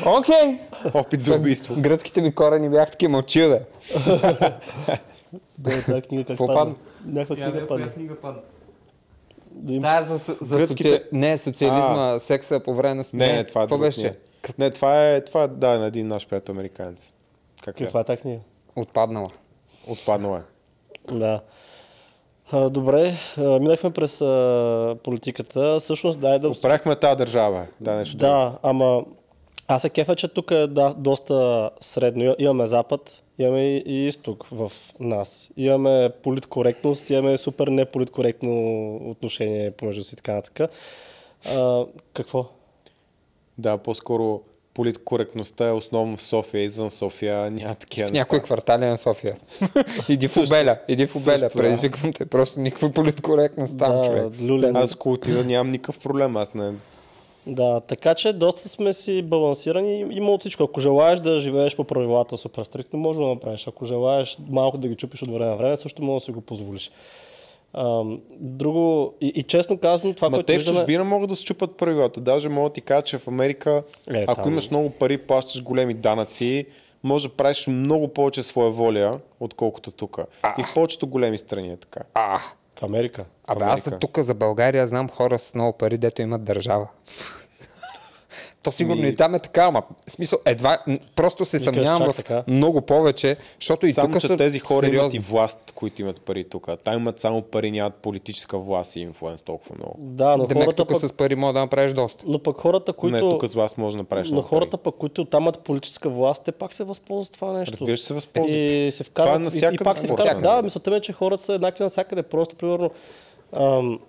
Окей. 0.05 0.59
Опит 0.93 1.21
за 1.21 1.35
убийство. 1.35 1.75
Гръцките 1.77 2.21
ми 2.21 2.35
корени 2.35 2.69
бях 2.69 2.91
такива 2.91 3.11
мълчиве. 3.11 3.61
Да, 5.57 5.81
тази 5.85 6.01
книга 6.01 6.23
как 6.23 6.37
падна? 6.37 6.75
Някаква 7.05 7.35
книга 7.35 7.67
падна. 7.67 7.91
книга 7.91 8.15
падна? 8.15 8.41
Да 9.51 9.73
им... 9.73 9.81
Да, 9.81 10.03
за, 10.03 10.35
за 10.41 10.57
Гръцките- 10.57 10.97
соци... 10.97 11.03
Не, 11.11 11.37
социализма, 11.37 12.19
секса 12.19 12.59
по 12.59 12.75
време 12.75 12.95
на... 12.95 13.03
Не, 13.13 13.33
не, 13.33 13.43
това 13.43 13.61
е 13.61 13.63
Какво 13.63 13.77
беше? 13.77 14.17
Не, 14.57 14.71
това 14.71 15.09
е, 15.09 15.21
това 15.21 15.43
е, 15.43 15.47
да, 15.47 15.79
на 15.79 15.85
един 15.85 16.07
наш 16.07 16.27
приятел 16.27 16.53
американец. 16.53 17.11
Как 17.63 17.81
е? 17.81 17.83
Каква 17.83 17.99
е 17.99 18.03
тази 18.03 18.21
книга? 18.21 18.39
Отпаднала. 18.75 19.29
Отпаднал 19.87 20.37
е. 20.37 20.52
Да. 21.11 21.41
А, 22.51 22.69
добре, 22.69 23.13
а, 23.37 23.41
минахме 23.41 23.91
през 23.91 24.21
а, 24.21 24.95
политиката. 25.03 25.79
Всъщност, 25.79 26.19
дай 26.19 26.39
да... 26.39 26.49
Оправихме 26.49 26.95
тази 26.95 27.17
държава. 27.17 27.65
Да, 27.79 27.95
нещо 27.95 28.17
друго. 28.17 28.31
Да, 28.31 28.57
ама 28.63 29.05
аз 29.67 29.81
се 29.81 29.89
кефа, 29.89 30.15
че 30.15 30.27
тук 30.27 30.51
е 30.51 30.67
да, 30.67 30.93
доста 30.97 31.69
средно. 31.79 32.35
Имаме 32.39 32.67
Запад, 32.67 33.21
имаме 33.39 33.61
и, 33.61 34.07
изток 34.07 34.47
в 34.51 34.71
нас. 34.99 35.51
Имаме 35.57 36.09
политкоректност, 36.23 37.09
имаме 37.09 37.37
супер 37.37 37.67
неполиткоректно 37.67 38.95
отношение 38.95 39.71
помежду 39.71 40.03
си 40.03 40.15
така 40.15 40.33
нататък. 40.33 40.71
Какво? 42.13 42.45
Да, 43.57 43.77
по-скоро 43.77 44.41
политкоректността 44.73 45.67
е 45.67 45.71
основно 45.71 46.17
в 46.17 46.21
София, 46.21 46.63
извън 46.63 46.89
София 46.89 47.51
няма 47.51 47.75
такива 47.75 48.09
В 48.09 48.11
някой 48.11 48.39
квартали 48.39 48.85
на 48.85 48.97
София. 48.97 49.35
иди 50.09 50.27
в. 50.27 50.37
Обеля, 50.37 50.77
иди 50.87 51.07
в 51.07 51.15
Обеля, 51.15 51.49
предизвиквам 51.55 52.13
те. 52.13 52.25
Просто 52.25 52.59
никаква 52.59 52.89
политкоректност 52.89 53.79
там, 53.79 53.95
Да, 53.95 54.03
човек. 54.05 54.25
люлен. 54.49 54.75
Аз 54.75 54.93
ако 54.93 55.11
отида 55.11 55.43
нямам 55.45 55.71
никакъв 55.71 55.99
проблем. 55.99 56.37
Аз 56.37 56.53
не... 56.53 56.71
Да, 57.47 57.79
така 57.79 58.15
че 58.15 58.33
доста 58.33 58.69
сме 58.69 58.93
си 58.93 59.21
балансирани. 59.21 60.05
Има 60.11 60.31
от 60.31 60.41
всичко. 60.41 60.63
Ако 60.63 60.79
желаеш 60.79 61.19
да 61.19 61.39
живееш 61.39 61.75
по 61.75 61.83
правилата 61.83 62.37
супер 62.37 62.63
стриктно, 62.63 62.99
може 62.99 63.19
да 63.19 63.27
направиш. 63.27 63.67
Ако 63.67 63.85
желаеш 63.85 64.37
малко 64.49 64.77
да 64.77 64.87
ги 64.87 64.95
чупиш 64.95 65.21
от 65.21 65.29
време 65.29 65.45
на 65.45 65.55
време, 65.55 65.77
също 65.77 66.03
може 66.03 66.21
да 66.21 66.25
си 66.25 66.31
го 66.31 66.41
позволиш. 66.41 66.91
Друго, 68.31 69.13
и, 69.21 69.27
и 69.27 69.43
честно 69.43 69.77
казано, 69.77 70.13
това, 70.13 70.29
Ма 70.29 70.37
което 70.37 70.45
те 70.45 70.53
в 70.53 70.57
виждаме... 70.57 70.79
чужбина 70.79 71.03
могат 71.03 71.29
да 71.29 71.35
се 71.35 71.45
чупат 71.45 71.77
правилата. 71.77 72.21
Даже 72.21 72.49
мога 72.49 72.69
да 72.69 72.73
ти 72.73 72.81
кажа, 72.81 73.01
че 73.01 73.17
в 73.17 73.27
Америка, 73.27 73.83
Е, 74.09 74.25
ако 74.27 74.35
там- 74.35 74.51
имаш 74.51 74.69
много 74.69 74.89
пари, 74.89 75.17
плащаш 75.17 75.63
големи 75.63 75.93
данъци, 75.93 76.65
може 77.03 77.27
да 77.27 77.33
правиш 77.33 77.67
много 77.67 78.07
повече 78.07 78.43
своя 78.43 78.71
воля, 78.71 79.19
отколкото 79.39 79.91
тук. 79.91 80.19
И 80.57 80.63
в 80.63 80.73
повечето 80.73 81.07
големи 81.07 81.37
страни 81.37 81.69
е 81.69 81.77
така. 81.77 81.99
А, 82.13 82.39
В 82.75 82.83
Америка. 82.83 83.25
абе 83.47 83.65
аз 83.65 83.89
тук 83.99 84.19
за 84.19 84.33
България 84.33 84.87
знам 84.87 85.09
хора 85.09 85.39
с 85.39 85.55
много 85.55 85.77
пари, 85.77 85.97
дето 85.97 86.21
имат 86.21 86.43
държава. 86.43 86.87
То 88.63 88.71
сигурно 88.71 89.05
и 89.07 89.15
там 89.15 89.35
е 89.35 89.39
така, 89.39 89.63
ама 89.63 89.83
в 90.07 90.11
смисъл, 90.11 90.39
едва, 90.45 90.77
просто 91.15 91.45
се 91.45 91.59
съмнявам 91.59 92.11
в 92.11 92.15
така. 92.15 92.43
много 92.47 92.81
повече, 92.81 93.37
защото 93.59 93.87
и 93.87 93.93
Само, 93.93 94.11
тук 94.13 94.21
че 94.21 94.27
са 94.27 94.37
тези 94.37 94.59
хора 94.59 94.85
имат 94.85 94.95
сериозни. 94.95 95.17
и 95.17 95.21
власт, 95.21 95.71
които 95.75 96.01
имат 96.01 96.21
пари 96.21 96.43
тук. 96.43 96.67
Там 96.83 96.93
имат 96.95 97.19
само 97.19 97.41
пари, 97.41 97.71
нямат 97.71 97.95
политическа 97.95 98.57
власт 98.57 98.95
и 98.95 98.99
инфлуенс 98.99 99.41
толкова 99.41 99.75
много. 99.77 99.95
Да, 99.99 100.37
но 100.37 100.45
Демек 100.45 100.63
хората, 100.63 100.75
тук 100.75 100.87
пък, 100.87 100.97
с 100.97 101.13
пари 101.13 101.35
мога 101.35 101.53
да 101.53 101.59
направиш 101.59 101.93
доста. 101.93 102.25
но 102.27 102.39
пък 102.39 102.57
хората, 102.57 102.93
които... 102.93 103.15
Не, 103.15 103.31
тук 103.31 103.45
с 103.45 103.53
власт 103.53 103.77
може 103.77 103.95
да 103.95 104.01
направиш 104.01 104.29
но 104.29 104.41
хората, 104.41 104.77
пари. 104.77 104.83
пък, 104.83 104.95
които 104.95 105.25
там 105.25 105.43
имат 105.43 105.59
политическа 105.59 106.09
власт, 106.09 106.43
те 106.43 106.51
пак 106.51 106.73
се 106.73 106.83
възползват 106.83 107.33
това 107.33 107.53
нещо. 107.53 107.77
Разбира 107.81 107.97
се, 107.97 108.03
се 108.05 108.13
възползват. 108.13 108.57
И 108.59 108.89
се 108.91 109.03
Това 109.03 109.23
е 109.23 109.27
вкарват. 109.27 109.39
и, 109.39 109.41
и 109.41 109.43
навсякъде 109.43 109.83
пак 109.83 109.99
се 109.99 110.07
вкарват. 110.07 110.43
Да, 110.43 110.61
мисълта 110.61 110.91
ми 110.91 110.97
е, 110.97 111.01
че 111.01 111.13
хората 111.13 111.43
са 111.43 111.53
еднакви 111.53 111.83
навсякъде. 111.83 112.23
Просто, 112.23 112.55
примерно, 112.55 112.91
ам, 113.53 113.99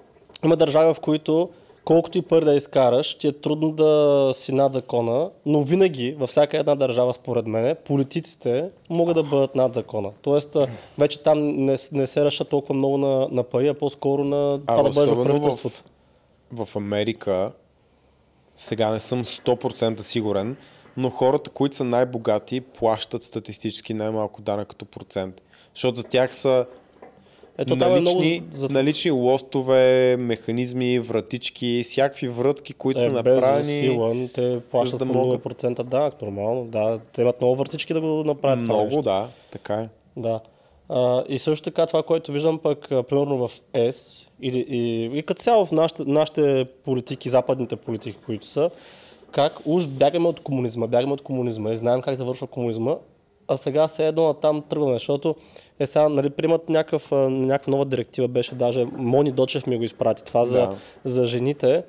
има 0.45 0.57
държави, 0.57 0.95
в 0.95 1.01
които 1.01 1.49
колкото 1.85 2.19
и 2.19 2.23
пари 2.23 2.45
да 2.45 2.55
изкараш, 2.55 3.15
ти 3.15 3.27
е 3.27 3.33
трудно 3.33 3.73
да 3.73 4.31
си 4.35 4.53
над 4.53 4.73
закона, 4.73 5.31
но 5.47 5.63
винаги, 5.63 6.17
във 6.19 6.31
всяка 6.31 6.59
една 6.59 6.75
държава, 6.75 7.15
според 7.15 7.47
мен, 7.47 7.77
политиците 7.85 8.71
могат 8.91 9.15
да 9.15 9.23
бъдат 9.23 9.55
над 9.55 9.75
закона. 9.75 10.11
Тоест, 10.23 10.57
вече 10.99 11.23
там 11.23 11.39
не, 11.39 11.77
не 11.93 12.07
се 12.07 12.25
решат 12.25 12.49
толкова 12.49 12.75
много 12.75 12.99
на, 12.99 13.29
на 13.31 13.43
пари, 13.43 13.69
а 13.69 13.75
по-скоро 13.75 14.25
на 14.25 14.61
това 14.61 14.83
да 14.83 14.91
бъдеш 14.91 15.11
в 15.11 15.25
правителството. 15.25 15.85
в 16.53 16.69
Америка, 16.77 17.53
сега 18.57 18.91
не 18.91 19.01
съм 19.01 19.25
100% 19.25 20.01
сигурен, 20.01 20.57
но 20.97 21.11
хората, 21.11 21.51
които 21.51 21.77
са 21.77 21.85
най-богати, 21.85 22.61
плащат 22.61 23.23
статистически 23.23 23.95
най-малко 23.95 24.43
данък 24.43 24.69
като 24.69 24.85
процент. 24.85 25.43
Защото 25.75 25.97
за 25.97 26.05
тях 26.05 26.35
са 26.35 26.67
Ето 27.59 27.79
там 27.79 27.93
е 27.93 28.01
много... 28.01 28.19
налични, 28.19 28.43
за- 28.51 28.69
налични 28.69 29.11
лостове, 29.11 30.17
механизми, 30.19 30.99
вратички, 30.99 31.81
всякакви 31.85 32.29
врътки, 32.29 32.73
които 32.73 33.01
са 33.01 33.07
Е, 33.07 33.11
без 33.11 33.15
направени. 33.17 33.73
сила, 33.73 34.29
те 34.35 34.61
плащат 34.71 34.99
да 34.99 35.07
по 35.07 35.13
могат- 35.15 35.43
0% 35.43 35.83
данък, 35.83 36.23
нормално. 36.23 36.65
Да, 36.65 37.01
те 37.13 37.23
имат 37.23 37.41
много 37.41 37.57
въртички 37.57 37.93
да 37.95 38.01
го 38.01 38.07
направят 38.07 38.61
това. 38.61 38.75
Много, 38.77 39.03
да, 39.03 39.29
така 39.53 39.75
е. 39.75 39.89
Да. 40.17 40.41
А, 40.89 41.25
и 41.29 41.39
също 41.39 41.65
така 41.65 41.87
това, 41.87 42.03
което 42.03 42.33
виждам 42.33 42.59
пък, 42.59 42.93
а, 42.93 43.03
примерно 43.03 43.49
в 43.49 43.53
ЕС 43.75 44.27
или, 44.43 44.59
и, 44.61 45.05
и 45.15 45.23
като 45.23 45.43
цяло 45.43 45.67
в 45.67 45.73
нашите, 45.73 46.03
нашите 46.07 46.67
политики, 46.85 47.31
западните 47.31 47.77
политики, 47.77 48.19
които 48.27 48.47
са, 48.47 48.71
как 49.31 49.61
уж 49.65 49.87
бягаме 49.87 50.29
от 50.29 50.41
комунизма, 50.41 50.87
бягаме 50.87 51.13
от 51.13 51.23
комунизма 51.23 51.73
и 51.73 51.77
знаем 51.77 52.03
как 52.03 52.19
завършва 52.19 52.47
комунизма, 52.47 52.97
а 53.49 53.57
сега 53.57 53.89
все 53.89 54.07
едно 54.07 54.35
там 54.35 54.63
тръгваме, 54.63 54.93
защото 54.93 55.35
е 55.79 55.87
сега, 55.87 56.09
нали, 56.09 56.31
приемат 56.31 56.69
някакъв, 56.69 57.09
някаква 57.23 57.71
нова 57.71 57.85
директива, 57.85 58.29
беше 58.29 58.55
даже 58.55 58.87
Мони 58.89 59.31
Дочев 59.33 59.67
ми 59.67 59.77
го 59.79 59.85
изпрати, 59.85 60.25
това 60.25 60.45
за, 60.45 60.59
Да. 60.59 60.75
за 61.05 61.27
жените. 61.27 61.83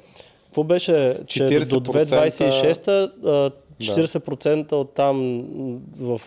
Какво 0.46 0.64
беше, 0.64 1.18
че 1.28 1.40
до 1.40 1.50
40% 1.50 1.80
2026 1.80 2.88
а, 3.24 3.52
40% 3.80 4.72
от 4.74 4.94
там 4.94 5.44
в 6.00 6.22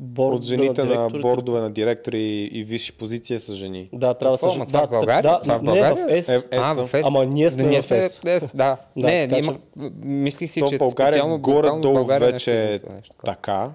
борда 0.00 0.36
От 0.36 0.42
жените 0.44 0.80
на, 0.80 0.88
директорите- 0.88 1.20
бордове 1.20 1.60
на 1.60 1.70
директори 1.70 2.18
и, 2.18 2.44
и 2.52 2.64
висши 2.64 2.92
позиции 2.92 3.38
са 3.38 3.54
жени. 3.54 3.88
да, 3.92 4.14
трябва 4.14 4.36
да 4.36 4.50
се... 4.50 4.58
ма 4.58 4.66
това 4.66 4.80
да, 4.80 4.86
в 4.86 4.90
България? 4.90 5.22
Да, 5.22 5.40
Това 5.40 5.54
в 5.54 5.62
не, 5.62 5.64
България? 5.64 6.06
в 6.06 6.10
ЕС. 6.10 6.28
Е, 6.28 6.42
А, 6.52 6.74
в 6.76 6.94
ЕС. 6.94 7.02
Ама 7.06 7.26
ние 7.26 7.50
сме 7.50 7.62
ние 7.62 7.82
в 7.82 7.90
ЕС. 7.90 8.18
в 8.18 8.26
ЕС, 8.26 8.50
да. 8.54 8.76
Да, 8.96 9.06
не, 9.06 9.28
така 9.28 9.38
имах, 9.38 9.56
че- 9.56 9.90
мислих 10.00 10.50
си, 10.50 10.60
То 10.60 10.66
че 10.66 10.76
в 10.76 10.78
България 10.78 11.12
специално 11.12 11.38
горе-долу 11.38 12.04
вече 12.06 12.64
е 12.64 12.80
така. 13.24 13.70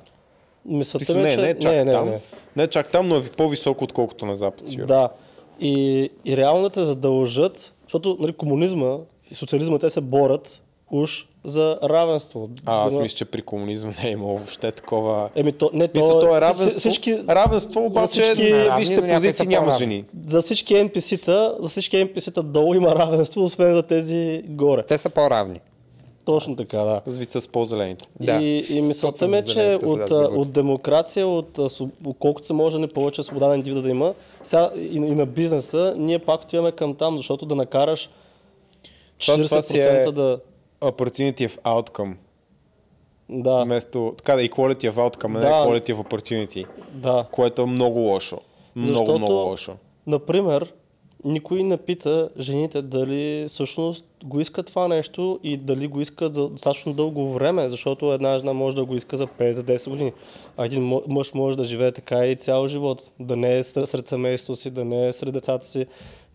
Мисълта 0.65 1.13
е, 1.13 1.15
не, 1.15 1.29
че... 1.31 1.41
не, 1.41 1.59
чак 1.59 1.71
не, 1.71 1.83
не, 1.83 1.91
там. 1.91 2.09
не. 2.09 2.19
Не, 2.55 2.67
чак 2.67 2.87
там, 2.87 3.07
но 3.07 3.15
е 3.15 3.23
по-високо, 3.23 3.83
отколкото 3.83 4.25
на 4.25 4.35
Запад. 4.35 4.67
Сигурно. 4.67 4.87
Да. 4.87 5.09
И, 5.59 6.09
и 6.25 6.37
реално 6.37 6.69
те 6.69 6.83
задължат, 6.83 7.73
защото 7.83 8.17
нали, 8.19 8.33
комунизма 8.33 8.97
и 9.31 9.35
социализма 9.35 9.79
те 9.79 9.89
се 9.89 10.01
борят 10.01 10.61
уж 10.91 11.27
за 11.45 11.79
равенство. 11.83 12.49
А, 12.65 12.87
аз 12.87 12.95
мисля, 12.95 13.17
че 13.17 13.25
при 13.25 13.41
комунизма 13.41 13.91
не 14.03 14.09
е 14.09 14.11
имало 14.11 14.37
въобще 14.37 14.71
такова... 14.71 15.29
Еми, 15.35 15.51
то, 15.51 15.69
не, 15.73 15.87
то, 15.87 15.99
Мисля, 15.99 16.19
то 16.19 16.37
е 16.37 16.41
равенство. 16.41 16.79
Всички, 16.79 17.17
Равенство, 17.29 17.85
обаче 17.85 18.21
всички- 18.21 18.53
на 18.53 18.63
някъде 18.65 19.13
позиции 19.13 19.47
няма 19.47 19.71
жени. 19.77 20.05
за 20.27 20.41
всички 20.41 20.73
NPC-та, 20.75 21.55
за 21.59 21.69
всички 21.69 21.97
NPC-та 21.97 22.41
долу 22.41 22.73
има 22.73 22.95
равенство, 22.95 23.43
освен 23.43 23.75
за 23.75 23.83
тези 23.83 24.43
горе. 24.47 24.83
Те 24.83 24.97
са 24.97 25.09
по-равни. 25.09 25.59
Точно 26.25 26.55
така, 26.55 26.77
да. 26.77 27.01
Вица 27.07 27.41
с 27.41 27.47
по-зелените. 27.47 28.07
Да. 28.19 28.33
И, 28.33 28.65
и 28.69 28.81
мисълта 28.81 29.27
ми 29.27 29.37
е, 29.37 29.43
че 29.43 29.79
от, 29.83 30.11
от 30.11 30.51
демокрация, 30.51 31.27
от 31.27 31.59
колкото 32.19 32.47
се 32.47 32.53
може 32.53 32.75
да 32.75 32.79
не 32.79 32.87
повече 32.87 33.23
свобода 33.23 33.47
на 33.47 33.55
индивида 33.55 33.81
да 33.81 33.89
има, 33.89 34.13
сега 34.43 34.71
и, 34.75 34.85
и 34.85 34.99
на 34.99 35.25
бизнеса, 35.25 35.93
ние 35.97 36.19
пак 36.19 36.41
отиваме 36.41 36.71
към 36.71 36.95
там, 36.95 37.17
защото 37.17 37.45
да 37.45 37.55
накараш 37.55 38.09
Това- 39.17 39.37
40% 39.37 39.45
това 39.45 39.61
си 39.61 39.79
е- 39.79 40.11
да... 40.11 40.39
Opportunity 40.81 41.49
of 41.49 41.61
outcome. 41.61 42.13
Да, 43.29 43.63
Вместо, 43.63 44.13
така 44.17 44.35
да, 44.35 44.41
equality 44.41 44.91
of 44.91 44.93
outcome, 44.93 45.27
не 45.27 45.39
Да. 45.39 45.45
equality 45.47 45.93
of 45.93 45.97
opportunity. 45.97 46.65
да. 46.91 47.25
Което 47.31 47.61
е 47.61 47.65
много 47.65 47.99
лошо. 47.99 48.37
Много, 48.75 48.87
Защото- 48.89 49.17
много 49.17 49.33
лошо. 49.33 49.73
Например, 50.07 50.73
никой 51.25 51.63
не 51.63 51.77
пита 51.77 52.29
жените 52.39 52.81
дали 52.81 53.45
всъщност 53.47 54.05
го 54.23 54.39
искат 54.39 54.65
това 54.65 54.87
нещо 54.87 55.39
и 55.43 55.57
дали 55.57 55.87
го 55.87 56.01
искат 56.01 56.35
за 56.35 56.49
достатъчно 56.49 56.93
дълго 56.93 57.33
време, 57.33 57.69
защото 57.69 58.13
една 58.13 58.37
жена 58.37 58.53
може 58.53 58.75
да 58.75 58.85
го 58.85 58.95
иска 58.95 59.17
за 59.17 59.27
5-10 59.27 59.89
години, 59.89 60.13
а 60.57 60.65
един 60.65 61.01
мъж 61.07 61.33
може 61.33 61.57
да 61.57 61.65
живее 61.65 61.91
така 61.91 62.27
и 62.27 62.35
цял 62.35 62.67
живот, 62.67 63.11
да 63.19 63.35
не 63.35 63.57
е 63.57 63.63
сред 63.63 64.07
семейството 64.07 64.59
си, 64.59 64.71
да 64.71 64.85
не 64.85 65.07
е 65.07 65.13
сред 65.13 65.33
децата 65.33 65.65
си, 65.65 65.85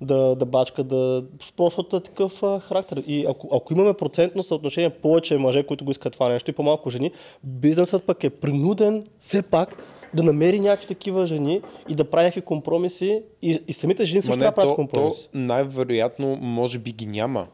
да, 0.01 0.35
да 0.35 0.47
бачка, 0.47 0.85
да... 0.85 1.25
Просто 1.57 1.97
е 1.97 2.01
такъв 2.01 2.43
а, 2.43 2.61
характер. 2.61 3.03
И 3.07 3.27
ако, 3.29 3.49
ако 3.57 3.73
имаме 3.73 3.95
процентно 3.95 4.43
съотношение 4.43 4.91
повече 4.91 5.39
мъже, 5.39 5.63
които 5.63 5.85
го 5.85 5.91
искат 5.91 6.13
това 6.13 6.29
нещо 6.29 6.51
и 6.51 6.55
по-малко 6.55 6.91
жени, 6.91 7.13
бизнесът 7.45 8.05
пък 8.05 8.25
е 8.25 8.31
принуден 8.31 9.05
все 9.19 9.43
пак 9.43 9.77
да 10.15 10.23
намери 10.23 10.61
някакви 10.61 10.87
такива 10.87 11.27
жени 11.27 11.63
и 11.89 11.95
да 11.95 12.11
прави 12.11 12.25
някакви 12.25 12.41
компромиси 12.41 13.23
и, 13.43 13.63
и 13.69 13.73
самите 13.73 14.05
жени 14.05 14.23
също 14.23 14.39
трябва 14.39 14.51
да 14.51 14.55
правят 14.55 14.71
то, 14.71 14.73
то 14.73 14.77
компромиси. 14.77 15.29
най-вероятно 15.35 16.37
може 16.41 16.79
би 16.79 16.93
ги 16.93 17.07
няма. 17.07 17.47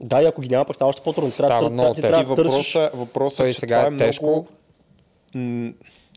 Да, 0.00 0.22
и 0.22 0.26
ако 0.26 0.40
ги 0.40 0.48
няма, 0.48 0.64
пък 0.64 0.76
става 0.76 0.88
още 0.88 1.02
по-трудно. 1.02 1.30
Става 1.30 1.48
трябва, 1.48 1.70
много 1.70 1.94
ти 1.94 2.00
трябва 2.00 2.34
търсиш... 2.36 2.74
въпросът, 2.74 2.94
въпросът 2.94 3.36
Той 3.36 3.48
е, 3.48 3.52
че 3.52 3.60
сега 3.60 3.84
това 3.84 3.92
е 3.92 3.94
е 3.94 3.98
тежко. 3.98 4.24
много 4.26 4.46
м- 5.34 5.72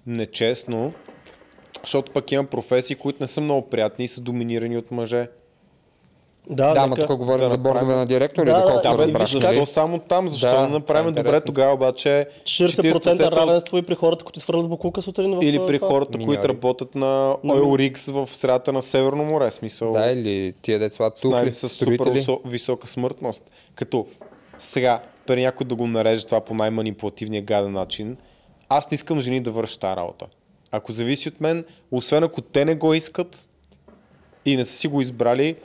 нечестно, 0.08 0.91
защото 1.82 2.12
пък 2.12 2.32
има 2.32 2.43
професии, 2.46 2.96
които 2.96 3.18
не 3.22 3.28
са 3.28 3.41
много 3.41 3.70
приятни 3.70 4.06
и 4.06 4.08
са 4.08 4.22
доминирани 4.22 4.78
от 4.78 4.91
мъже. 4.91 5.28
Да, 6.50 6.74
Да, 6.74 6.80
ама 6.80 6.88
нека... 6.89 7.08
тук 7.08 7.18
говорим 7.18 7.39
да 7.39 7.50
за 7.50 7.58
бордове 7.58 7.82
направим- 7.82 8.00
на 8.00 8.06
директори, 8.06 8.46
Да, 8.46 8.52
да, 8.52 8.58
доколкото 8.58 8.84
да, 8.84 8.89
Да, 8.89 8.96
бе, 8.96 9.02
разбрах. 9.02 9.22
защо 9.24 9.48
нали? 9.48 9.66
само 9.66 10.00
там? 10.00 10.28
Защо 10.28 10.48
Да, 10.48 10.62
да, 10.62 10.70
направим 10.70 11.08
е 11.08 11.12
добре 11.12 11.20
интересно. 11.20 11.46
тогава 11.46 11.74
обаче 11.74 12.28
40% 12.43 13.32
равенство 13.32 13.78
и 13.78 13.82
при 13.82 13.96
хората, 13.96 14.26
които 14.26 14.39
свърлят 14.39 14.70
буклука 14.70 15.02
сутрин 15.02 15.32
в 15.32 15.43
Или 15.43 15.60
при 15.60 15.78
хората, 15.80 16.18
които 16.18 16.50
работят 16.50 16.96
на 16.96 17.06
Oil 17.36 17.93
Rigs 17.93 18.12
в 18.14 18.36
средата 18.36 18.74
на 18.74 18.82
Северно 18.82 19.24
море. 19.24 19.52
Смисъл, 19.52 19.93
Да, 19.93 20.06
или 20.06 20.54
тия 20.54 20.80
деца 20.80 21.10
тухли, 21.12 21.54
с 21.54 21.70
супер 21.70 21.96
строители. 21.96 22.38
висока 22.46 22.88
смъртност. 22.88 23.43
Като 23.76 24.06
сега, 24.60 25.00
при 25.26 25.41
някой 25.41 25.66
да 25.66 25.76
го 25.76 25.88
нареже 25.88 26.26
това 26.26 26.41
по 26.41 26.54
най-манипулативния 26.54 27.41
гаден 27.41 27.72
начин, 27.72 28.18
аз 28.70 28.91
не 28.91 28.96
искам 28.96 29.20
жени 29.20 29.39
да 29.39 29.52
вършат 29.52 29.80
тази 29.80 29.96
работа. 29.96 30.26
Ако 30.72 30.91
зависи 30.91 31.28
от 31.28 31.41
мен, 31.41 31.66
освен 31.91 32.24
ако 32.24 32.41
те 32.41 32.66
не 32.66 32.76
го 32.76 32.93
искат 32.93 33.50
и 34.46 34.56
не 34.56 34.66
са 34.66 34.74
си 34.74 34.88
го 34.88 35.02
избрали, 35.02 35.56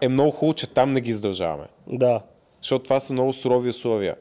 е 0.00 0.08
много 0.08 0.30
хубаво, 0.30 0.54
че 0.54 0.66
там 0.66 0.90
не 0.90 1.00
ги 1.00 1.10
издължаваме. 1.10 1.64
Да. 1.86 2.22
Защото 2.62 2.84
това 2.84 3.00
са 3.00 3.12
много 3.12 3.32
сурови 3.32 3.68
условия. 3.68 4.16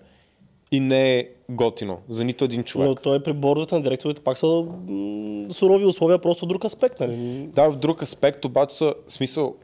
И 0.71 0.80
не 0.80 1.17
е 1.17 1.28
готино 1.49 1.97
за 2.09 2.23
нито 2.23 2.45
един 2.45 2.63
човек. 2.63 2.88
Но 2.88 2.95
той 2.95 3.23
при 3.23 3.34
бордовете 3.34 3.76
на 3.76 3.82
директорите 3.82 4.21
пак 4.21 4.38
са 4.38 4.47
м- 4.47 5.53
сурови 5.53 5.86
условия, 5.86 6.19
просто 6.19 6.45
друг 6.45 6.65
аспект. 6.65 6.99
Нали? 6.99 7.49
Да, 7.53 7.69
в 7.69 7.76
друг 7.76 8.01
аспект 8.01 8.45
обаче 8.45 8.76
са, 8.76 8.93
в 9.07 9.11
смисъл, 9.11 9.55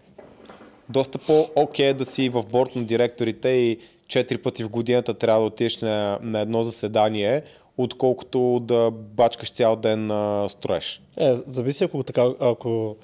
доста 0.90 1.18
по-окей 1.18 1.88
е 1.88 1.94
да 1.94 2.06
си 2.06 2.30
в 2.30 2.44
борт 2.52 2.76
на 2.76 2.84
директорите 2.84 3.50
и 3.50 3.80
четири 4.08 4.38
пъти 4.38 4.64
в 4.64 4.70
годината 4.70 5.14
трябва 5.14 5.42
да 5.42 5.48
отидеш 5.48 5.78
на, 5.78 6.20
на 6.22 6.40
едно 6.40 6.64
заседание, 6.64 7.44
отколкото 7.78 8.60
да 8.60 8.92
бачкаш 8.92 9.52
цял 9.52 9.76
ден 9.76 10.08
на 10.08 10.50
строеж. 10.50 11.02
Е, 11.18 11.36
зависи 11.36 11.84
ако 11.84 12.04
така, 12.04 12.26
ако, 12.40 12.96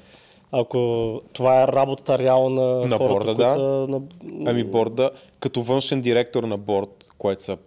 ако 0.52 1.22
това 1.34 1.64
е 1.64 1.68
работата 1.68 2.18
реално 2.18 2.50
на, 2.50 2.88
На 2.88 2.98
хората, 2.98 3.14
борда, 3.14 3.36
да. 3.36 3.50
са 3.50 3.58
на... 3.90 4.02
Ами 4.46 4.64
борда, 4.64 5.12
като 5.40 5.62
външен 5.62 6.02
директор 6.02 6.44
на 6.44 6.58
борд, 6.58 7.06
което 7.18 7.44
са 7.44 7.58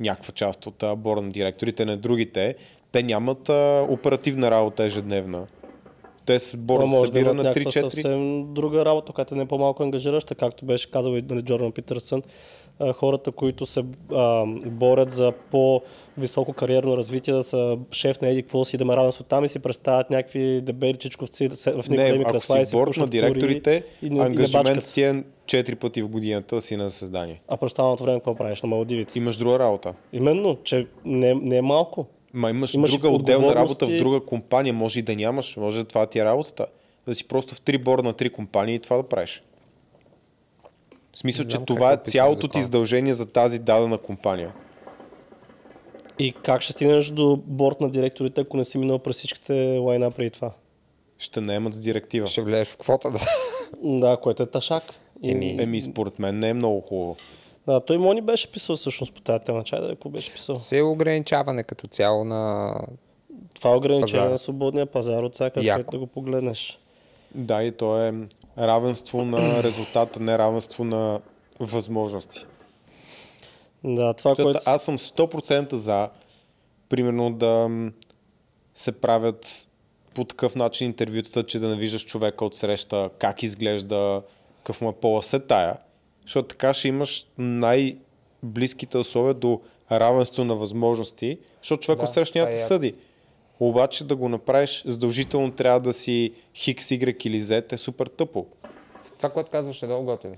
някаква 0.00 0.32
част 0.32 0.66
от 0.66 0.84
борда 0.96 1.22
на 1.22 1.30
директорите 1.30 1.84
на 1.84 1.96
другите, 1.96 2.56
те 2.92 3.02
нямат 3.02 3.48
а, 3.48 3.86
оперативна 3.90 4.50
работа 4.50 4.84
ежедневна. 4.84 5.46
Те 6.26 6.40
с 6.40 6.50
Това 6.50 6.62
борда 6.64 6.86
се 6.86 6.90
може 6.90 7.12
да 7.12 7.18
събира 7.18 7.34
на 7.34 7.42
някаква 7.42 7.70
3-4 7.70 7.80
съвсем 7.80 8.54
друга 8.54 8.84
работа, 8.84 9.12
която 9.12 9.34
е 9.34 9.38
не 9.38 9.46
по-малко 9.46 9.82
ангажираща, 9.82 10.34
както 10.34 10.64
беше 10.64 10.90
казал 10.90 11.16
и 11.16 11.22
нали, 11.30 11.42
Джордан 11.42 11.72
Питърсън. 11.72 12.22
Хората, 12.94 13.32
които 13.32 13.66
се 13.66 13.84
а, 14.12 14.46
борят 14.66 15.12
за 15.12 15.32
по-високо 16.14 16.52
кариерно 16.52 16.96
развитие, 16.96 17.34
да 17.34 17.44
са 17.44 17.78
шеф 17.92 18.20
на 18.20 18.28
еди 18.28 18.42
какво 18.42 18.64
си, 18.64 18.76
да 18.76 18.84
има 18.84 18.96
равенство 18.96 19.24
там 19.24 19.44
и 19.44 19.48
си 19.48 19.58
представят 19.58 20.10
някакви 20.10 20.60
дебели 20.60 20.96
чичковци 20.96 21.48
в 21.48 21.66
Не, 21.66 21.96
николеми 21.96 22.24
ако 22.24 22.32
кресла 22.32 22.60
и 22.60 22.66
си 22.66 22.72
пушат 22.72 22.96
на 22.96 23.06
директорите, 23.06 23.84
и, 24.02 24.06
и 24.06 24.18
ангажимент 24.18 24.92
ти 24.92 25.02
е 25.02 25.24
4 25.46 25.74
пъти 25.74 26.02
в 26.02 26.08
годината 26.08 26.62
си 26.62 26.76
на 26.76 26.88
заседание. 26.88 27.40
А 27.48 27.56
през 27.56 27.66
останалото 27.66 28.04
време 28.04 28.18
какво 28.18 28.34
правиш 28.34 28.62
на 28.62 28.68
Малдивите? 28.68 29.18
Имаш 29.18 29.36
друга 29.36 29.58
работа. 29.58 29.94
Именно, 30.12 30.58
че 30.64 30.86
не, 31.04 31.34
не 31.34 31.56
е 31.56 31.62
малко. 31.62 32.06
Ма 32.34 32.50
имаш, 32.50 32.74
Имаш 32.74 32.90
друга 32.90 33.08
отделна 33.08 33.54
работа 33.54 33.86
в 33.86 33.98
друга 33.98 34.20
компания, 34.20 34.74
може 34.74 34.98
и 34.98 35.02
да 35.02 35.16
нямаш, 35.16 35.56
може 35.56 35.78
да 35.78 35.84
това 35.84 36.06
ти 36.06 36.18
е 36.18 36.24
работата. 36.24 36.66
Да 37.06 37.14
си 37.14 37.28
просто 37.28 37.54
в 37.54 37.60
три 37.60 37.78
борда 37.78 38.02
на 38.02 38.12
три 38.12 38.30
компании 38.30 38.74
и 38.74 38.78
това 38.78 38.96
да 38.96 39.02
правиш. 39.02 39.42
В 41.12 41.18
смисъл, 41.18 41.44
че 41.44 41.58
това 41.58 41.92
е 41.92 41.96
цялото 41.96 42.48
ти 42.48 42.62
задължение 42.62 43.14
за 43.14 43.26
тази 43.26 43.58
дадена 43.58 43.98
компания. 43.98 44.52
И 46.18 46.32
как 46.34 46.62
ще 46.62 46.72
стигнеш 46.72 47.06
до 47.06 47.36
борт 47.38 47.80
на 47.80 47.90
директорите, 47.90 48.40
ако 48.40 48.56
не 48.56 48.64
си 48.64 48.78
минал 48.78 48.98
през 48.98 49.16
всичките 49.16 49.52
лайна 49.78 50.10
преди 50.10 50.30
това? 50.30 50.50
Ще 51.18 51.40
наемат 51.40 51.74
с 51.74 51.80
директива. 51.80 52.26
Ще 52.26 52.42
влезеш 52.42 52.68
в 52.68 52.76
квотата. 52.76 53.26
Да, 53.82 54.16
което 54.16 54.42
е 54.42 54.46
ташак. 54.46 54.82
И- 55.22 55.30
Еми, 55.30 55.56
Еми, 55.60 55.80
според 55.80 56.18
мен 56.18 56.38
не 56.38 56.48
е 56.48 56.54
много 56.54 56.80
хубаво. 56.80 57.16
Да, 57.66 57.80
той 57.80 57.98
Мони 57.98 58.20
беше 58.20 58.52
писал 58.52 58.76
всъщност 58.76 59.14
по 59.14 59.20
тази 59.20 59.44
тема. 59.44 59.64
Чай 59.64 59.80
да 59.80 59.92
ако 59.92 60.10
беше 60.10 60.32
писал. 60.32 60.56
Все 60.56 60.82
ограничаване 60.82 61.62
като 61.62 61.86
цяло 61.86 62.24
на... 62.24 62.74
Това 63.54 63.70
е 63.70 63.76
ограничение 63.76 64.12
Пазара. 64.12 64.30
на 64.30 64.38
свободния 64.38 64.86
пазар 64.86 65.22
от 65.22 65.34
всяка 65.34 65.54
където 65.54 65.90
да 65.90 65.98
го 65.98 66.06
погледнеш. 66.06 66.78
Да, 67.34 67.62
и 67.62 67.72
то 67.72 68.02
е 68.02 68.14
равенство 68.58 69.24
на 69.24 69.62
резултата, 69.62 70.20
не 70.20 70.38
равенство 70.38 70.84
на 70.84 71.20
възможности. 71.60 72.46
Да, 73.84 74.14
това, 74.14 74.30
Защото 74.30 74.42
което... 74.42 74.60
аз 74.66 74.82
съм 74.82 74.98
100% 74.98 75.74
за, 75.74 76.08
примерно, 76.88 77.32
да 77.32 77.70
се 78.74 78.92
правят 78.92 79.68
по 80.14 80.24
такъв 80.24 80.56
начин 80.56 80.86
интервютата, 80.86 81.46
че 81.46 81.58
да 81.58 81.68
не 81.68 81.76
виждаш 81.76 82.04
човека 82.06 82.44
от 82.44 82.54
среща, 82.54 83.10
как 83.18 83.42
изглежда, 83.42 84.22
какъв 84.56 84.80
му 84.80 84.88
е 84.88 84.92
пола 84.92 85.22
се 85.22 85.40
тая. 85.40 85.78
Защото 86.22 86.48
така 86.48 86.74
ще 86.74 86.88
имаш 86.88 87.26
най-близките 87.38 88.98
условия 88.98 89.34
до 89.34 89.60
равенство 89.92 90.44
на 90.44 90.56
възможности, 90.56 91.38
защото 91.62 91.82
човек 91.82 91.98
Да, 91.98 92.04
от 92.04 92.10
среща 92.10 92.38
няма 92.38 92.50
да 92.50 92.56
е 92.56 92.58
съди. 92.58 92.94
Обаче 93.60 94.04
да 94.04 94.16
го 94.16 94.28
направиш 94.28 94.82
задължително 94.86 95.50
трябва 95.50 95.80
да 95.80 95.92
си 95.92 96.32
хикс, 96.54 96.86
Y 96.86 97.26
или 97.26 97.42
Z 97.42 97.72
е 97.72 97.78
супер 97.78 98.06
тъпо. 98.06 98.46
Това, 99.16 99.30
което 99.30 99.50
казваш 99.50 99.82
е 99.82 99.86
много 99.86 100.04
готино. 100.04 100.34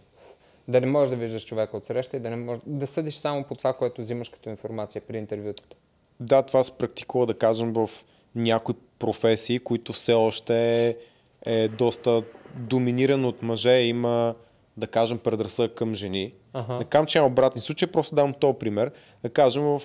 Да 0.69 0.81
не 0.81 0.87
можеш 0.87 1.11
да 1.11 1.17
виждаш 1.17 1.45
човека 1.45 1.77
от 1.77 1.85
среща 1.85 2.17
и 2.17 2.21
да 2.21 2.31
не 2.31 2.37
можеш 2.37 2.63
да 2.67 2.87
съдиш 2.87 3.15
само 3.15 3.45
по 3.45 3.55
това, 3.55 3.73
което 3.73 4.01
взимаш 4.01 4.29
като 4.29 4.51
информация 4.51 5.03
при 5.09 5.19
интервютата. 5.19 5.77
Да, 6.21 6.43
това 6.43 6.65
се 6.65 6.73
практикува, 6.73 7.27
да 7.27 7.35
кажем, 7.35 7.73
в 7.73 7.91
някои 8.35 8.75
професии, 8.99 9.59
които 9.59 9.93
все 9.93 10.13
още 10.13 10.87
е, 10.89 10.97
е 11.43 11.69
доста 11.69 12.23
доминирано 12.55 13.29
от 13.29 13.43
мъже. 13.43 13.81
Има, 13.81 14.35
да 14.77 14.87
кажем, 14.87 15.19
предразсъдък 15.19 15.75
към 15.75 15.95
жени. 15.95 16.33
Аха. 16.53 16.79
Не 16.79 16.85
казвам, 16.85 17.07
че 17.07 17.19
има 17.19 17.27
обратни 17.27 17.61
случаи, 17.61 17.89
просто 17.89 18.15
давам 18.15 18.35
този 18.35 18.59
пример. 18.59 18.91
Да 19.23 19.31
кажем, 19.31 19.63
в, 19.63 19.81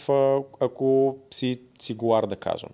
ако 0.60 1.18
си 1.32 1.62
цигулар, 1.80 2.26
да 2.26 2.36
кажем. 2.36 2.70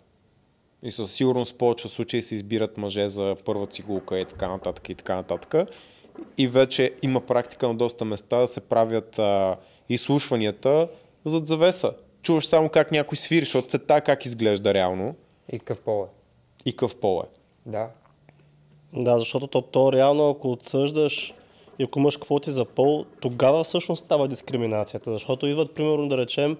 И 0.84 0.92
със 0.92 1.12
сигурност 1.12 1.58
повече 1.58 1.88
случаи 1.88 2.22
се 2.22 2.36
избират 2.36 2.78
мъже 2.78 3.10
за 3.10 3.36
първа 3.46 3.66
цигулка 3.66 4.20
и 4.20 4.26
така 4.26 4.48
нататък 4.48 4.90
и 4.90 4.96
така 4.96 5.16
нататък. 5.16 5.70
И 6.38 6.48
вече 6.48 6.94
има 7.02 7.22
практика 7.22 7.68
на 7.68 7.76
доста 7.76 8.06
места 8.06 8.38
да 8.40 8.48
се 8.48 8.62
правят 8.62 9.20
а, 9.20 9.58
изслушванията 9.90 10.88
зад 11.26 11.48
завеса. 11.48 11.94
Чуваш 12.22 12.46
само 12.46 12.70
как 12.70 12.92
някой 12.92 13.18
свири, 13.18 13.46
защото 13.46 13.72
се 13.72 13.80
тая 13.80 14.02
как 14.02 14.26
изглежда 14.26 14.74
реално 14.74 15.16
И 15.54 15.60
какъв 15.60 15.80
пол 15.80 16.06
е. 16.06 16.10
и 16.70 16.76
къв 16.76 16.96
пол 16.96 17.24
е. 17.26 17.28
Да. 17.70 17.90
Да, 18.94 19.20
защото 19.20 19.48
то, 19.48 19.62
то 19.62 19.92
реално, 19.94 20.30
ако 20.30 20.52
отсъждаш 20.52 21.34
и 21.80 21.84
ако 21.84 22.00
имаш 22.00 22.18
квоти 22.18 22.52
за 22.52 22.66
пол, 22.66 23.06
тогава 23.20 23.64
всъщност 23.64 24.06
става 24.06 24.28
дискриминацията, 24.28 25.12
защото 25.12 25.48
идват, 25.48 25.76
примерно, 25.76 26.08
да 26.10 26.18
речем, 26.18 26.58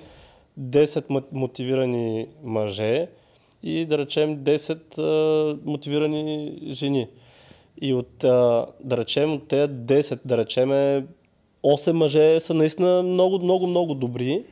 10 0.60 1.08
мо- 1.08 1.24
мотивирани 1.32 2.28
мъже 2.44 3.08
и 3.64 3.86
да 3.86 3.98
речем 3.98 4.38
10 4.38 4.98
а, 4.98 5.58
мотивирани 5.66 6.58
жени. 6.68 7.08
И 7.82 7.94
от, 7.94 8.10
да 8.18 8.98
речем, 8.98 9.34
от 9.34 9.48
тези 9.48 9.74
10, 9.74 10.20
да 10.26 10.38
речем, 10.38 10.70
8 10.70 11.92
мъже 11.92 12.40
са 12.40 12.54
наистина 12.54 13.04
много, 13.04 13.40
много, 13.40 13.68
много 13.68 13.94
добри. 13.94 14.44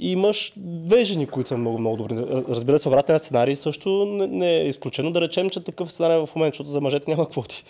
И 0.00 0.12
имаш 0.12 0.52
две 0.56 1.04
жени, 1.04 1.26
които 1.26 1.48
са 1.48 1.56
много, 1.56 1.78
много 1.78 1.96
добри. 1.96 2.16
Разбира 2.48 2.78
се, 2.78 2.88
обратния 2.88 3.18
сценарий 3.18 3.56
също 3.56 4.04
не, 4.06 4.26
не 4.26 4.56
е 4.56 4.68
изключено. 4.68 5.10
Да 5.10 5.20
речем, 5.20 5.50
че 5.50 5.64
такъв 5.64 5.92
сценарий 5.92 6.16
е 6.16 6.26
в 6.26 6.34
момента, 6.36 6.54
защото 6.54 6.70
за 6.70 6.80
мъжете 6.80 7.10
няма 7.10 7.28
квоти. 7.28 7.64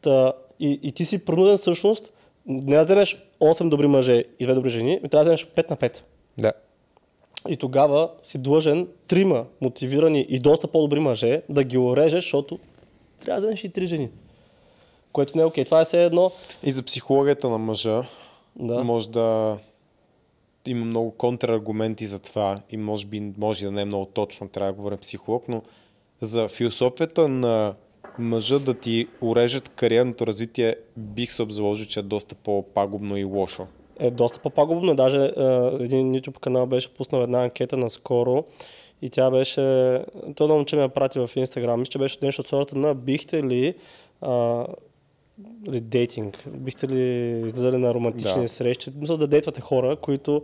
Та, 0.00 0.32
и, 0.60 0.80
и 0.82 0.92
ти 0.92 1.04
си 1.04 1.24
принуден 1.24 1.56
всъщност 1.56 2.12
не 2.48 2.76
да 2.76 2.84
вземеш 2.84 3.26
8 3.40 3.68
добри 3.68 3.86
мъже 3.86 4.24
и 4.40 4.46
2 4.46 4.54
добри 4.54 4.70
жени, 4.70 5.00
ми 5.02 5.08
трябва 5.08 5.24
да 5.24 5.34
вземеш 5.34 5.46
5 5.46 5.70
на 5.70 5.76
5. 5.76 6.00
Да. 6.38 6.52
И 7.48 7.56
тогава 7.56 8.10
си 8.22 8.38
длъжен 8.38 8.88
трима 9.08 9.44
мотивирани 9.60 10.26
и 10.28 10.38
доста 10.38 10.68
по-добри 10.68 11.00
мъже 11.00 11.42
да 11.48 11.64
ги 11.64 11.78
орежеш, 11.78 12.24
защото 12.24 12.58
трябва 13.20 13.40
да 13.40 13.46
вземеш 13.46 13.64
и 13.64 13.68
три 13.68 13.86
жени. 13.86 14.08
Което 15.12 15.36
не 15.36 15.42
е 15.42 15.46
окей. 15.46 15.64
Това 15.64 15.80
е 15.80 15.84
все 15.84 16.04
едно. 16.04 16.30
И 16.62 16.72
за 16.72 16.82
психологията 16.82 17.48
на 17.48 17.58
мъжа 17.58 18.02
Да. 18.56 18.84
може 18.84 19.08
да 19.10 19.58
има 20.66 20.84
много 20.84 21.10
контраргументи 21.10 22.06
за 22.06 22.18
това 22.18 22.60
и 22.70 22.76
може 22.76 23.06
би 23.06 23.32
може 23.38 23.64
да 23.64 23.70
не 23.72 23.82
е 23.82 23.84
много 23.84 24.06
точно, 24.06 24.48
трябва 24.48 24.72
да 24.72 24.76
говоря 24.76 24.96
психолог, 24.96 25.44
но 25.48 25.62
за 26.20 26.48
философията 26.48 27.28
на 27.28 27.74
мъжа 28.18 28.58
да 28.58 28.74
ти 28.74 29.08
урежат 29.20 29.68
кариерното 29.68 30.26
развитие 30.26 30.74
бих 30.96 31.32
се 31.32 31.42
обзаложил, 31.42 31.86
че 31.86 32.00
е 32.00 32.02
доста 32.02 32.34
по-пагубно 32.34 33.16
и 33.16 33.24
лошо. 33.24 33.66
е 34.00 34.10
доста 34.10 34.38
по-пагубно. 34.38 34.94
Даже 34.94 35.16
е, 35.16 35.30
един 35.84 36.14
YouTube 36.14 36.38
канал 36.38 36.66
беше 36.66 36.94
пуснал 36.94 37.22
една 37.22 37.42
анкета 37.42 37.76
наскоро 37.76 38.44
и 39.02 39.10
тя 39.10 39.30
беше... 39.30 39.60
То 40.34 40.44
едно 40.44 40.54
момче 40.56 40.76
ме 40.76 40.88
прати 40.88 41.18
в 41.18 41.28
Instagram, 41.28 41.76
мисля, 41.76 41.90
че 41.90 41.98
беше 41.98 42.18
нещо 42.22 42.40
от 42.40 42.46
сорта 42.46 42.78
на 42.78 42.94
бихте 42.94 43.42
ли 43.42 43.74
а, 44.20 44.64
ли 45.68 45.80
дейтинг, 45.80 46.44
бихте 46.48 46.88
ли 46.88 47.00
излизали 47.46 47.76
на 47.76 47.94
романтични 47.94 48.42
Да. 48.42 48.48
срещи, 48.48 48.90
мисля 48.96 49.16
да 49.16 49.26
дейтвате 49.26 49.60
хора, 49.60 49.96
които 49.96 50.42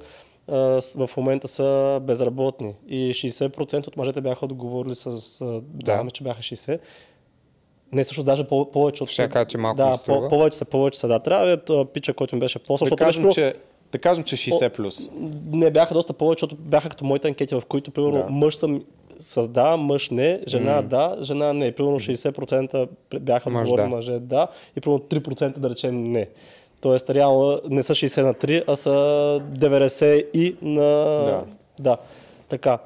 а, 0.49 0.81
в 0.97 1.11
момента 1.17 1.49
са 1.49 2.01
безработни. 2.03 2.75
И 2.89 3.15
60% 3.15 3.89
от 3.89 3.97
мъжете 3.97 4.21
бяха 4.21 4.45
отговорили 4.45 4.95
с... 4.95 5.39
Да, 5.65 6.07
че 6.13 6.25
бяха 6.25 6.43
60%. 6.43 6.79
Не, 7.93 8.05
също 8.05 8.23
даже 8.23 8.45
по- 8.45 8.71
повече 8.71 9.03
от... 9.03 9.09
Ще 9.11 9.29
кажа, 9.29 9.47
че 9.47 9.59
малко 9.59 9.77
да, 9.77 9.99
по- 10.07 10.29
повече 10.29 10.59
са, 10.59 10.65
повече 10.65 10.99
са. 10.99 11.09
Да, 11.09 11.19
трябва 11.19 11.57
да 11.57 11.85
пича, 11.85 12.15
който 12.15 12.37
ми 12.37 12.41
беше 12.41 12.59
по 12.59 12.73
Да 12.73 12.79
защото 12.79 12.97
кажем, 12.97 13.23
беше, 13.23 13.35
че, 13.35 13.55
да 13.95 13.99
кажем, 13.99 14.25
че 14.25 14.37
60 14.37 14.69
плюс. 14.69 15.09
не 15.53 15.71
бяха 15.71 15.95
доста 15.95 16.13
повече, 16.13 16.41
защото 16.41 16.57
бяха 16.63 16.89
като 16.89 17.05
моите 17.05 17.29
анкети, 17.29 17.55
в 17.55 17.63
които 17.69 17.91
примерно 17.91 18.19
Да. 18.19 18.27
мъж 18.31 18.57
съм 18.57 18.83
с 19.21 19.49
да, 19.49 19.77
мъж 19.77 20.11
не, 20.11 20.41
жена 20.49 20.83
да, 20.83 21.17
жена 21.23 21.53
не. 21.53 21.73
Примерно 21.73 22.01
60% 22.01 22.89
бяха 23.21 23.51
Мъж 23.51 23.63
отговорили 23.63 23.91
да. 23.91 23.97
мъже 23.97 24.19
да 24.19 24.49
и 24.77 24.81
примерно 24.81 25.01
3% 25.01 25.59
да 25.59 25.71
речем 25.71 26.05
не. 26.05 26.29
Тоест 26.81 27.11
реално 27.11 27.61
не 27.69 27.83
са 27.83 27.93
60 27.93 28.23
на 28.23 28.35
3, 28.35 28.65
а 28.67 28.77
са 28.77 28.91
90 29.59 30.27
и 30.35 30.57
на... 30.63 30.81
Да. 31.25 31.45
да. 31.79 31.97
Така. 32.49 32.79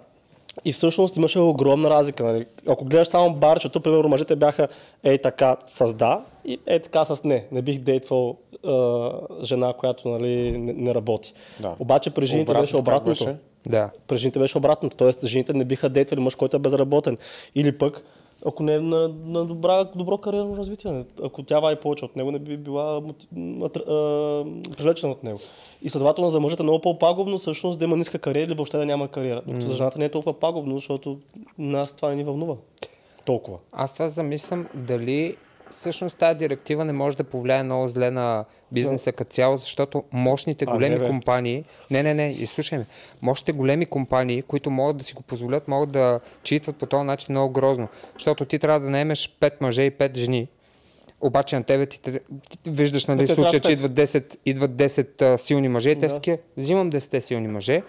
И 0.64 0.72
всъщност 0.72 1.16
имаше 1.16 1.38
огромна 1.38 1.90
разлика. 1.90 2.24
Нали? 2.24 2.46
Ако 2.68 2.84
гледаш 2.84 3.08
само 3.08 3.34
барчето, 3.34 3.80
примерно 3.80 4.08
мъжете 4.08 4.36
бяха 4.36 4.68
ей 5.04 5.18
така 5.18 5.56
с 5.66 5.94
да 5.94 6.20
и 6.48 6.58
ей 6.66 6.80
така 6.80 7.04
с 7.04 7.24
не. 7.24 7.46
Не 7.52 7.62
бих 7.62 7.78
дейтвал 7.78 8.36
а, 8.64 9.10
жена, 9.42 9.72
която 9.72 10.08
нали, 10.08 10.58
не, 10.58 10.72
не 10.72 10.94
работи. 10.94 11.32
Да. 11.60 11.76
Обаче 11.78 12.10
при 12.10 12.26
жените 12.26 12.50
Обратното 12.50 12.62
беше 12.62 12.76
обратното. 12.76 13.24
беше? 13.24 13.36
Да. 13.66 13.90
При 14.06 14.16
жените 14.16 14.38
беше 14.38 14.58
обратното. 14.58 14.96
Тоест 14.96 15.26
жените 15.26 15.54
не 15.54 15.64
биха 15.64 15.88
дейтвали 15.88 16.20
мъж, 16.20 16.34
който 16.34 16.56
е 16.56 16.60
безработен. 16.60 17.18
Или 17.54 17.78
пък, 17.78 18.04
ако 18.46 18.62
не 18.62 18.74
е 18.74 18.80
на, 18.80 19.08
на 19.24 19.44
добра, 19.44 19.84
добро 19.84 20.18
кариерно 20.18 20.56
развитие. 20.56 21.04
Ако 21.24 21.42
тя 21.42 21.60
вади 21.60 21.80
повече 21.80 22.04
от 22.04 22.16
него, 22.16 22.30
не 22.30 22.38
би 22.38 22.56
била 22.56 23.02
привлечена 24.76 25.12
от 25.12 25.24
него. 25.24 25.38
И 25.82 25.90
следователно 25.90 26.30
за 26.30 26.40
мъжете 26.40 26.62
е 26.62 26.64
много 26.64 26.80
по-пагубно 26.80 27.38
всъщност 27.38 27.78
да 27.78 27.84
има 27.84 27.96
ниска 27.96 28.18
кариера 28.18 28.46
или 28.46 28.54
въобще 28.54 28.78
да 28.78 28.86
няма 28.86 29.08
кариера. 29.08 29.42
Докато 29.46 29.66
за 29.66 29.74
жената 29.74 29.98
не 29.98 30.04
е 30.04 30.08
толкова 30.08 30.40
пагубно, 30.40 30.74
защото 30.74 31.18
нас 31.58 31.92
това 31.92 32.08
не 32.08 32.16
ни 32.16 32.24
вълнува. 32.24 32.54
Толкова. 33.26 33.58
Аз 33.72 33.92
това 33.92 34.08
замислям 34.08 34.66
дали 34.74 35.36
всъщност 35.70 36.16
тази 36.16 36.38
директива 36.38 36.84
не 36.84 36.92
може 36.92 37.16
да 37.16 37.24
повлияе 37.24 37.62
много 37.62 37.88
зле 37.88 38.10
на 38.10 38.44
бизнеса 38.72 39.12
като 39.12 39.30
цяло, 39.30 39.56
защото 39.56 40.04
мощните 40.12 40.64
А, 40.68 40.72
големи 40.72 40.94
не, 40.94 41.00
бе. 41.00 41.06
компании, 41.06 41.64
не, 41.90 42.02
не, 42.02 42.14
не, 42.14 42.30
изслушай 42.30 42.78
ме, 42.78 42.86
мощните 43.22 43.52
големи 43.52 43.86
компании, 43.86 44.42
които 44.42 44.70
могат 44.70 44.96
да 44.96 45.04
си 45.04 45.14
го 45.14 45.22
позволят, 45.22 45.68
могат 45.68 45.92
да 45.92 46.20
читват 46.42 46.76
по 46.76 46.86
този 46.86 47.04
начин 47.04 47.26
много 47.32 47.52
грозно. 47.52 47.88
Защото 48.14 48.44
ти 48.44 48.58
трябва 48.58 48.80
да 48.80 48.90
наемеш 48.90 49.36
5 49.40 49.52
мъже 49.60 49.82
и 49.82 49.90
5 49.90 50.16
жени, 50.16 50.48
обаче 51.20 51.56
на 51.56 51.62
тебе 51.62 51.86
ти, 51.86 52.00
ти 52.00 52.20
виждаш 52.66 53.06
нали, 53.06 53.26
те 53.26 53.34
случая, 53.34 53.60
че 53.60 53.72
идват 53.72 53.92
10, 53.92 54.36
идват 54.46 54.70
10 54.70 55.22
а, 55.22 55.38
силни 55.38 55.68
мъже 55.68 55.90
и 55.90 55.98
те 55.98 56.06
Да. 56.06 56.38
взимам 56.56 56.92
10 56.92 57.18
силни 57.18 57.48
мъже, 57.48 57.82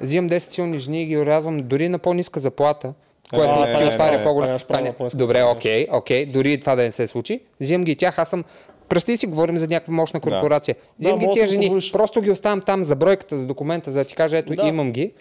взимам 0.00 0.30
10 0.30 0.38
силни 0.38 0.78
жени 0.78 1.02
и 1.02 1.06
ги 1.06 1.18
урязвам 1.18 1.58
дори 1.58 1.88
на 1.88 1.98
по-ниска 1.98 2.40
заплата, 2.40 2.94
което 3.30 3.50
А, 3.50 3.66
ти 3.66 3.72
не, 3.74 3.80
не, 3.80 3.86
отваря 3.86 4.18
не, 4.18 4.24
по-голям. 4.24 4.46
нямаш 4.46 4.62
Това 4.62 4.68
право 4.68 4.82
не- 4.82 4.90
на 4.90 4.96
по-ниска 4.96 5.18
Добре, 5.18 5.42
окей, 5.44 5.86
окей, 5.90 6.26
дори 6.26 6.52
и 6.52 6.60
това 6.60 6.74
да 6.74 6.82
не 6.82 6.90
се 6.90 7.06
случи. 7.06 7.40
Взимам 7.60 7.84
ги 7.84 7.96
тях, 7.96 8.18
аз 8.18 8.30
съм 8.30 8.44
Представи 8.88 9.16
си, 9.16 9.26
говорим 9.26 9.58
за 9.58 9.66
някаква 9.66 9.94
мощна 9.94 10.20
корпорация. 10.20 10.76
Взимам 10.98 11.18
Да, 11.18 11.26
ги 11.26 11.32
тия 11.32 11.42
да 11.42 11.52
жени, 11.52 11.62
позволиш. 11.62 11.92
просто 11.92 12.20
ги 12.20 12.30
оставям 12.30 12.60
там 12.60 12.84
за 12.84 12.96
бройката, 12.96 13.38
за 13.38 13.46
документа, 13.46 13.92
за 13.92 13.98
да 13.98 14.04
ти 14.04 14.14
кажа, 14.14 14.38
ето 14.38 14.54
Да. 14.54 14.62
имам 14.62 14.92
ги. 14.92 15.12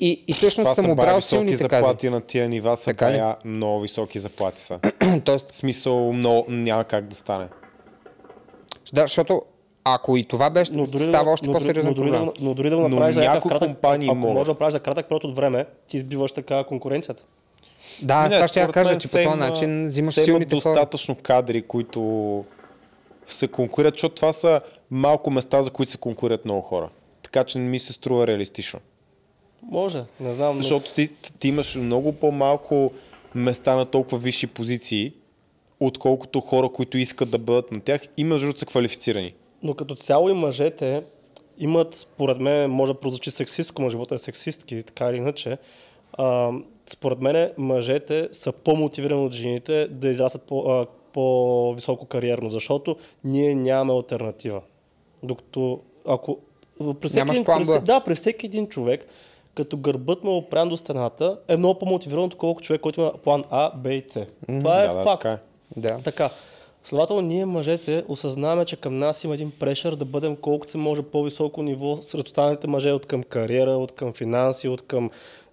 И, 0.00 0.24
и 0.28 0.32
всъщност 0.32 0.74
съм 0.74 0.90
обрал 0.90 1.20
силните 1.20 1.56
заплати 1.56 2.10
на 2.10 2.20
тия 2.20 2.48
нива, 2.48 2.76
са 2.76 2.84
Така 2.84 3.06
ли? 3.06 3.12
бая 3.12 3.36
много 3.44 3.80
високи 3.80 4.18
заплати 4.18 4.60
са. 4.60 4.78
кази. 4.98 5.20
Тоест, 5.24 5.50
В 5.50 5.54
смисъл, 5.54 6.12
много, 6.12 6.44
няма 6.48 6.84
как 6.84 7.04
да 7.04 7.16
стане. 7.16 7.48
да, 8.92 9.02
защото 9.02 9.42
ако 9.84 10.16
и 10.16 10.24
това 10.24 10.50
беше, 10.50 10.72
Но 10.72 10.84
дори, 10.86 10.98
става 10.98 11.24
да, 11.24 11.30
още 11.30 11.46
но, 11.46 11.52
дори, 11.52 11.62
по-сериозен 11.62 11.90
но, 11.90 11.94
дори 11.94 12.10
да, 12.10 12.16
проблем. 12.16 12.32
но 12.40 12.54
дори 12.54 12.70
да 12.70 12.76
го 12.76 12.82
Но 12.82 12.88
направиш 12.88 13.14
за 13.14 13.20
някакъв 13.20 13.48
кратък, 13.48 13.68
компании 13.68 14.08
ако 14.08 14.16
може 14.16 14.44
да 14.44 14.50
направиш 14.50 14.72
за 14.72 14.80
кратък 14.80 15.08
период 15.08 15.24
от 15.24 15.36
време, 15.36 15.66
ти 15.86 15.96
избиваш 15.96 16.32
така 16.32 16.64
конкуренцията. 16.64 17.24
Да, 18.02 18.22
Не, 18.22 18.28
това 18.28 18.48
ще 18.48 18.60
я 18.60 18.68
кажа, 18.68 18.98
че 18.98 19.08
по 19.08 19.14
този 19.14 19.38
начин 19.38 19.86
взимаш 19.86 20.14
силните 20.14 20.60
хора. 20.60 20.74
достатъчно 20.74 21.14
кадри, 21.14 21.62
които 21.62 22.44
се 23.28 23.48
конкурират, 23.48 23.94
защото 23.94 24.14
това 24.14 24.32
са 24.32 24.60
малко 24.90 25.30
места, 25.30 25.62
за 25.62 25.70
които 25.70 25.92
се 25.92 25.98
конкурират 25.98 26.44
много 26.44 26.60
хора. 26.60 26.88
Така 27.22 27.44
че 27.44 27.58
не 27.58 27.68
ми 27.68 27.78
се 27.78 27.92
струва 27.92 28.26
реалистично. 28.26 28.80
Може, 29.62 30.04
не 30.20 30.32
знам. 30.32 30.56
Но... 30.56 30.62
Защото 30.62 30.94
ти, 30.94 31.08
ти 31.38 31.48
имаш 31.48 31.74
много 31.74 32.12
по-малко 32.12 32.92
места 33.34 33.74
на 33.74 33.84
толкова 33.84 34.18
висши 34.18 34.46
позиции, 34.46 35.12
отколкото 35.80 36.40
хора, 36.40 36.68
които 36.68 36.98
искат 36.98 37.30
да 37.30 37.38
бъдат 37.38 37.72
на 37.72 37.80
тях 37.80 38.02
и 38.16 38.24
между 38.24 38.52
са 38.56 38.66
квалифицирани. 38.66 39.34
Но 39.62 39.74
като 39.74 39.94
цяло 39.94 40.28
и 40.28 40.32
мъжете 40.32 41.02
имат, 41.58 41.94
според 41.94 42.38
мен, 42.40 42.70
може 42.70 42.92
да 42.92 43.00
прозвучи 43.00 43.30
сексистко, 43.30 43.82
но 43.82 43.90
живота 43.90 44.14
е 44.14 44.18
сексистки, 44.18 44.82
така 44.82 45.10
или 45.10 45.16
иначе. 45.16 45.58
А, 46.12 46.50
според 46.90 47.20
мен 47.20 47.50
мъжете 47.58 48.28
са 48.32 48.52
по-мотивирани 48.52 49.26
от 49.26 49.32
жените 49.32 49.88
да 49.90 50.08
израстват 50.08 50.42
по, 50.42 50.86
по-високо 51.12 52.06
кариерно, 52.06 52.50
защото 52.50 52.96
ние 53.24 53.54
нямаме 53.54 53.92
альтернатива. 53.92 54.60
Докато 55.22 55.80
ако 56.06 56.38
при 57.00 57.08
всеки, 57.08 57.30
един, 57.30 57.44
при, 57.44 57.80
да, 57.82 58.00
при 58.00 58.14
всеки 58.14 58.46
един 58.46 58.68
човек, 58.68 59.06
като 59.54 59.76
гърбът 59.76 60.24
му 60.24 60.30
е 60.30 60.34
опрян 60.34 60.68
до 60.68 60.76
стената, 60.76 61.38
е 61.48 61.56
много 61.56 61.78
по-мотивиран, 61.78 62.24
отколкото 62.24 62.66
човек, 62.66 62.80
който 62.80 63.00
има 63.00 63.12
план 63.24 63.44
А, 63.50 63.76
Б 63.76 63.92
и 63.92 64.04
С. 64.08 64.26
Това 64.60 64.82
е 64.82 64.88
да, 64.88 64.94
да, 64.94 65.02
факт. 65.04 65.22
така 65.22 65.34
е. 65.34 65.38
Да. 65.76 66.00
Така. 66.04 66.30
Следователно, 66.84 67.22
ние 67.22 67.44
мъжете 67.44 68.04
осъзнаваме, 68.08 68.64
че 68.64 68.76
към 68.76 68.98
нас 68.98 69.24
има 69.24 69.34
един 69.34 69.52
прешър 69.58 69.94
да 69.94 70.04
бъдем 70.04 70.36
колкото 70.36 70.72
се 70.72 70.78
може 70.78 71.02
по-високо 71.02 71.62
ниво 71.62 72.02
сред 72.02 72.26
останалите 72.26 72.66
мъже 72.66 72.92
от 72.92 73.06
към 73.06 73.22
кариера, 73.22 73.70
от 73.70 73.92
към 73.92 74.12
финанси, 74.12 74.68
от 74.68 74.82
към 74.82 75.10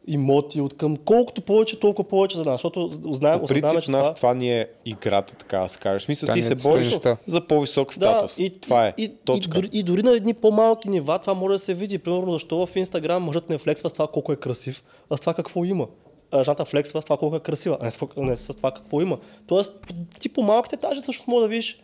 имоти, 0.07 0.61
от 0.61 0.77
към 0.77 0.97
колкото 0.97 1.41
повече, 1.41 1.79
толкова 1.79 2.09
повече 2.09 2.37
за 2.37 2.45
нас. 2.45 2.53
Защото 2.53 2.89
знаем, 3.09 3.39
По 3.39 3.47
принцип, 3.47 3.81
че 3.81 3.91
нас 3.91 4.03
това... 4.03 4.13
това 4.13 4.33
ни 4.33 4.59
е 4.59 4.67
играта, 4.85 5.35
така 5.35 5.59
да 5.59 5.69
се 5.69 5.79
каже. 5.79 5.99
В 5.99 6.01
смисъл, 6.01 6.29
ти 6.33 6.39
е 6.39 6.43
се 6.43 6.55
бориш 6.55 6.99
за 7.27 7.47
по-висок 7.47 7.93
статус. 7.93 8.39
и, 8.39 8.59
това 8.59 8.87
е. 8.87 8.93
И, 8.97 9.09
Точка. 9.25 9.57
И, 9.57 9.61
дори, 9.61 9.69
и 9.73 9.83
дори 9.83 10.03
на 10.03 10.11
едни 10.11 10.33
по-малки 10.33 10.89
нива 10.89 11.19
това 11.19 11.33
може 11.33 11.51
да 11.51 11.59
се 11.59 11.73
види. 11.73 11.97
Примерно, 11.97 12.31
защо 12.31 12.65
в 12.65 12.75
Инстаграм 12.75 13.23
мъжът 13.23 13.49
не 13.49 13.57
флексва 13.57 13.89
с 13.89 13.93
това 13.93 14.07
колко 14.07 14.31
е 14.31 14.35
красив, 14.35 14.83
а 15.09 15.17
с 15.17 15.19
това 15.19 15.33
какво 15.33 15.65
има. 15.65 15.87
А 16.31 16.43
жената 16.43 16.65
флексва 16.65 17.01
с 17.01 17.05
това 17.05 17.17
колко 17.17 17.35
е 17.35 17.39
красива, 17.39 17.77
а 17.81 17.85
не 17.85 17.91
с, 17.91 17.99
не 18.17 18.35
с 18.35 18.55
това 18.55 18.71
какво 18.71 19.01
има. 19.01 19.17
Тоест, 19.47 19.73
ти 20.19 20.29
по 20.29 20.41
малките 20.41 20.75
етажи 20.75 21.01
също 21.01 21.23
може 21.27 21.43
да 21.43 21.47
видиш 21.47 21.79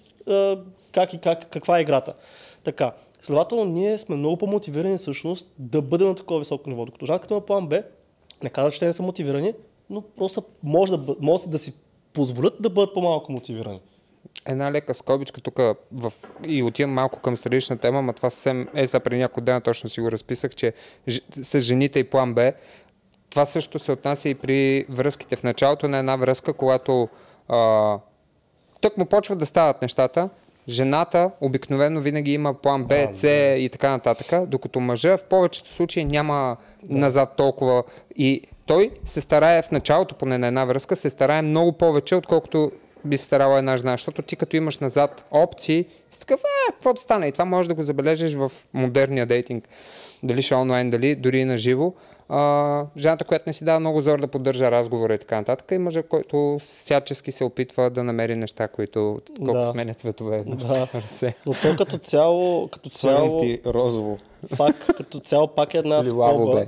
как 0.91 1.13
и 1.13 1.17
как, 1.17 1.49
каква 1.49 1.77
е 1.77 1.81
играта. 1.81 2.13
Така. 2.63 2.91
Следователно, 3.21 3.65
ние 3.65 3.97
сме 3.97 4.15
много 4.15 4.37
по-мотивирани 4.37 4.97
всъщност 4.97 5.51
да 5.59 5.81
бъдем 5.81 6.07
на 6.07 6.15
такова 6.15 6.39
високо 6.39 6.69
ниво. 6.69 6.85
Докато 6.85 7.05
жената 7.05 7.21
като 7.21 7.33
има 7.33 7.41
план 7.41 7.67
Б, 7.67 7.83
не 8.43 8.49
казва, 8.49 8.71
че 8.71 8.79
те 8.79 8.85
не 8.85 8.93
са 8.93 9.03
мотивирани, 9.03 9.53
но 9.89 10.01
просто 10.01 10.43
може 10.63 10.97
да, 10.97 11.15
може 11.21 11.47
да 11.47 11.59
си 11.59 11.73
позволят 12.13 12.53
да 12.59 12.69
бъдат 12.69 12.93
по-малко 12.93 13.31
мотивирани. 13.31 13.81
Една 14.45 14.71
лека 14.71 14.93
скобичка 14.93 15.41
тук 15.41 15.57
в... 15.91 16.13
и 16.47 16.63
отивам 16.63 16.91
малко 16.91 17.19
към 17.19 17.37
странична 17.37 17.77
тема, 17.77 18.01
но 18.01 18.13
това 18.13 18.29
съвсем 18.29 18.67
е 18.73 18.85
за 18.85 18.99
преди 18.99 19.21
няколко 19.21 19.41
дена 19.41 19.61
точно 19.61 19.89
си 19.89 20.01
го 20.01 20.11
разписах, 20.11 20.55
че 20.55 20.73
с 21.41 21.59
жените 21.59 21.99
и 21.99 22.03
план 22.03 22.33
Б, 22.33 22.53
това 23.29 23.45
също 23.45 23.79
се 23.79 23.91
отнася 23.91 24.29
и 24.29 24.35
при 24.35 24.85
връзките. 24.89 25.35
В 25.35 25.43
началото 25.43 25.87
на 25.87 25.97
една 25.97 26.15
връзка, 26.15 26.53
когато 26.53 27.09
а, 27.47 27.99
тък 28.81 28.97
му 28.97 29.05
почват 29.05 29.39
да 29.39 29.45
стават 29.45 29.81
нещата, 29.81 30.29
жената 30.69 31.31
обикновено 31.41 32.01
винаги 32.01 32.33
има 32.33 32.53
план 32.53 32.83
Б, 32.83 33.07
С 33.13 33.27
и 33.59 33.69
така 33.71 33.89
нататък, 33.89 34.49
докато 34.49 34.79
мъжа 34.79 35.17
в 35.17 35.23
повечето 35.23 35.73
случаи 35.73 36.05
няма 36.05 36.57
назад 36.89 37.33
толкова. 37.37 37.83
И 38.15 38.41
той 38.65 38.91
се 39.05 39.21
старае 39.21 39.61
в 39.61 39.71
началото, 39.71 40.15
поне 40.15 40.37
на 40.37 40.47
една 40.47 40.65
връзка, 40.65 40.95
се 40.95 41.09
старае 41.09 41.41
много 41.41 41.71
повече, 41.71 42.15
отколкото 42.15 42.71
би 43.05 43.17
старала 43.17 43.57
една 43.57 43.77
жена, 43.77 43.91
защото 43.91 44.21
ти 44.21 44.35
като 44.35 44.55
имаш 44.55 44.77
назад 44.77 45.25
опции, 45.31 45.85
си 46.11 46.19
такъв, 46.19 46.39
е, 46.39 46.71
какво 46.71 46.93
да 46.93 46.99
стане? 47.01 47.27
И 47.27 47.31
това 47.31 47.45
можеш 47.45 47.67
да 47.67 47.73
го 47.75 47.83
забележиш 47.83 48.33
в 48.33 48.51
модерния 48.73 49.25
дейтинг. 49.25 49.69
Дали 50.23 50.41
ще 50.41 50.55
онлайн, 50.55 50.89
дали 50.89 51.15
дори 51.15 51.39
и 51.39 51.45
на 51.45 51.57
живо. 51.57 51.93
Жената, 52.97 53.25
която 53.25 53.43
не 53.47 53.53
си 53.53 53.65
дава 53.65 53.79
много 53.79 54.01
зор 54.01 54.19
да 54.19 54.27
поддържа 54.27 54.71
разговора 54.71 55.13
и 55.13 55.19
така 55.19 55.35
нататък, 55.35 55.71
и 55.71 55.77
мъжа, 55.77 56.03
който 56.03 56.57
всячески 56.61 57.31
се 57.31 57.43
опитва 57.43 57.89
да 57.89 58.03
намери 58.03 58.35
неща, 58.35 58.67
които 58.67 59.21
колко 59.37 59.53
Да. 59.53 59.67
сменят 59.67 59.99
цветове. 59.99 60.43
Да. 60.47 60.87
Но 61.45 61.53
то 61.53 61.75
като 61.77 61.97
цяло, 61.97 62.67
като 62.67 62.89
цяло, 62.89 63.41
ти 63.41 63.61
розово. 63.65 64.17
пак, 64.57 64.75
като 64.87 65.19
цяло 65.19 65.47
пак 65.47 65.73
е 65.73 65.77
една 65.77 65.97
Или 65.99 66.09
лаво, 66.11 66.37
скоба. 66.39 66.59
бе. 66.59 66.67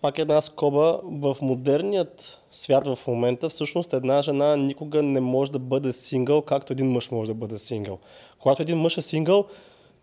Пак 0.00 0.18
е 0.18 0.22
една 0.22 0.40
скоба. 0.40 1.00
В 1.04 1.36
модерният 1.42 2.38
свят 2.52 2.86
в 2.86 2.98
момента, 3.06 3.48
всъщност 3.48 3.92
една 3.92 4.22
жена 4.22 4.56
никога 4.56 5.02
не 5.02 5.20
може 5.20 5.52
да 5.52 5.58
бъде 5.58 5.92
сингъл, 5.92 6.42
както 6.42 6.72
един 6.72 6.90
мъж 6.90 7.10
може 7.10 7.30
да 7.30 7.34
бъде 7.34 7.58
сингъл. 7.58 7.98
Когато 8.38 8.62
един 8.62 8.78
мъж 8.78 8.98
е 8.98 9.02
сингъл, 9.02 9.44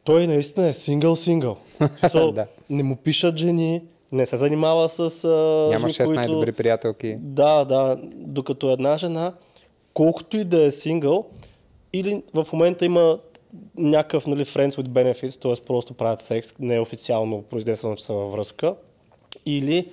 той 0.03 0.27
наистина 0.27 0.67
е 0.67 0.73
сингъл-сингъл. 0.73 1.57
So, 1.81 2.33
Да. 2.33 2.47
Не 2.69 2.83
му 2.83 2.95
пишат 2.95 3.37
жени, 3.37 3.81
не 4.11 4.25
се 4.25 4.35
занимава 4.35 4.89
с 4.89 5.23
а, 5.23 5.27
Няма 5.71 5.89
жени, 5.89 5.93
6 5.93 6.05
които... 6.05 6.19
най-добри 6.19 6.51
приятелки. 6.51 7.15
Да, 7.19 7.65
да. 7.65 7.97
Докато 8.13 8.71
една 8.71 8.97
жена, 8.97 9.33
колкото 9.93 10.37
и 10.37 10.43
да 10.43 10.63
е 10.63 10.71
сингъл, 10.71 11.25
или 11.93 12.23
в 12.33 12.47
момента 12.53 12.85
има 12.85 13.19
някакъв 13.77 14.27
нали, 14.27 14.45
friends 14.45 14.71
with 14.71 14.87
benefits, 14.87 15.41
т.е. 15.41 15.65
просто 15.65 15.93
правят 15.93 16.21
секс, 16.21 16.59
не 16.59 16.75
е 16.75 16.83
произнесено, 17.49 17.95
че 17.95 18.03
са 18.03 18.13
във 18.13 18.31
връзка, 18.31 18.75
или 19.45 19.91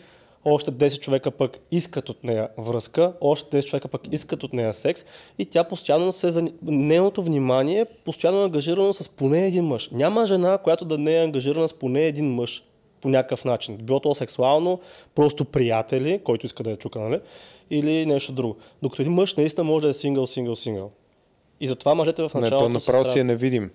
още 0.48 0.72
10 0.72 1.00
човека 1.00 1.30
пък 1.30 1.58
искат 1.70 2.08
от 2.08 2.24
нея 2.24 2.48
връзка, 2.58 3.12
още 3.20 3.62
10 3.62 3.64
човека 3.64 3.88
пък 3.88 4.02
искат 4.12 4.42
от 4.42 4.52
нея 4.52 4.74
секс 4.74 5.04
и 5.38 5.46
тя 5.46 5.64
постоянно 5.64 6.12
се... 6.12 6.52
Нейното 6.62 7.22
внимание 7.22 7.80
е 7.80 7.84
постоянно 7.84 8.44
ангажирано 8.44 8.92
с 8.92 9.08
поне 9.08 9.46
един 9.46 9.64
мъж. 9.64 9.90
Няма 9.92 10.26
жена, 10.26 10.58
която 10.58 10.84
да 10.84 10.98
не 10.98 11.16
е 11.16 11.24
ангажирана 11.24 11.68
с 11.68 11.72
поне 11.72 12.02
един 12.02 12.34
мъж 12.34 12.64
по 13.00 13.08
някакъв 13.08 13.44
начин. 13.44 13.76
Било 13.76 14.00
то 14.00 14.14
сексуално, 14.14 14.80
просто 15.14 15.44
приятели, 15.44 16.20
който 16.24 16.46
иска 16.46 16.62
да 16.62 16.70
я 16.70 16.76
чука, 16.76 16.98
нали? 16.98 17.20
Или 17.70 18.06
нещо 18.06 18.32
друго. 18.32 18.56
Докато 18.82 19.02
един 19.02 19.14
мъж 19.14 19.34
наистина 19.34 19.64
може 19.64 19.82
да 19.82 19.90
е 19.90 19.94
сингъл, 19.94 20.26
сингъл, 20.26 20.56
сингъл. 20.56 20.90
И 21.60 21.68
затова 21.68 21.94
мъжете 21.94 22.28
в 22.28 22.34
Не, 22.34 22.40
началото... 22.40 22.72
то 22.72 22.80
се 22.80 22.90
направо 22.90 23.04
си 23.12 23.18
е 23.18 23.24
невидим. 23.24 23.70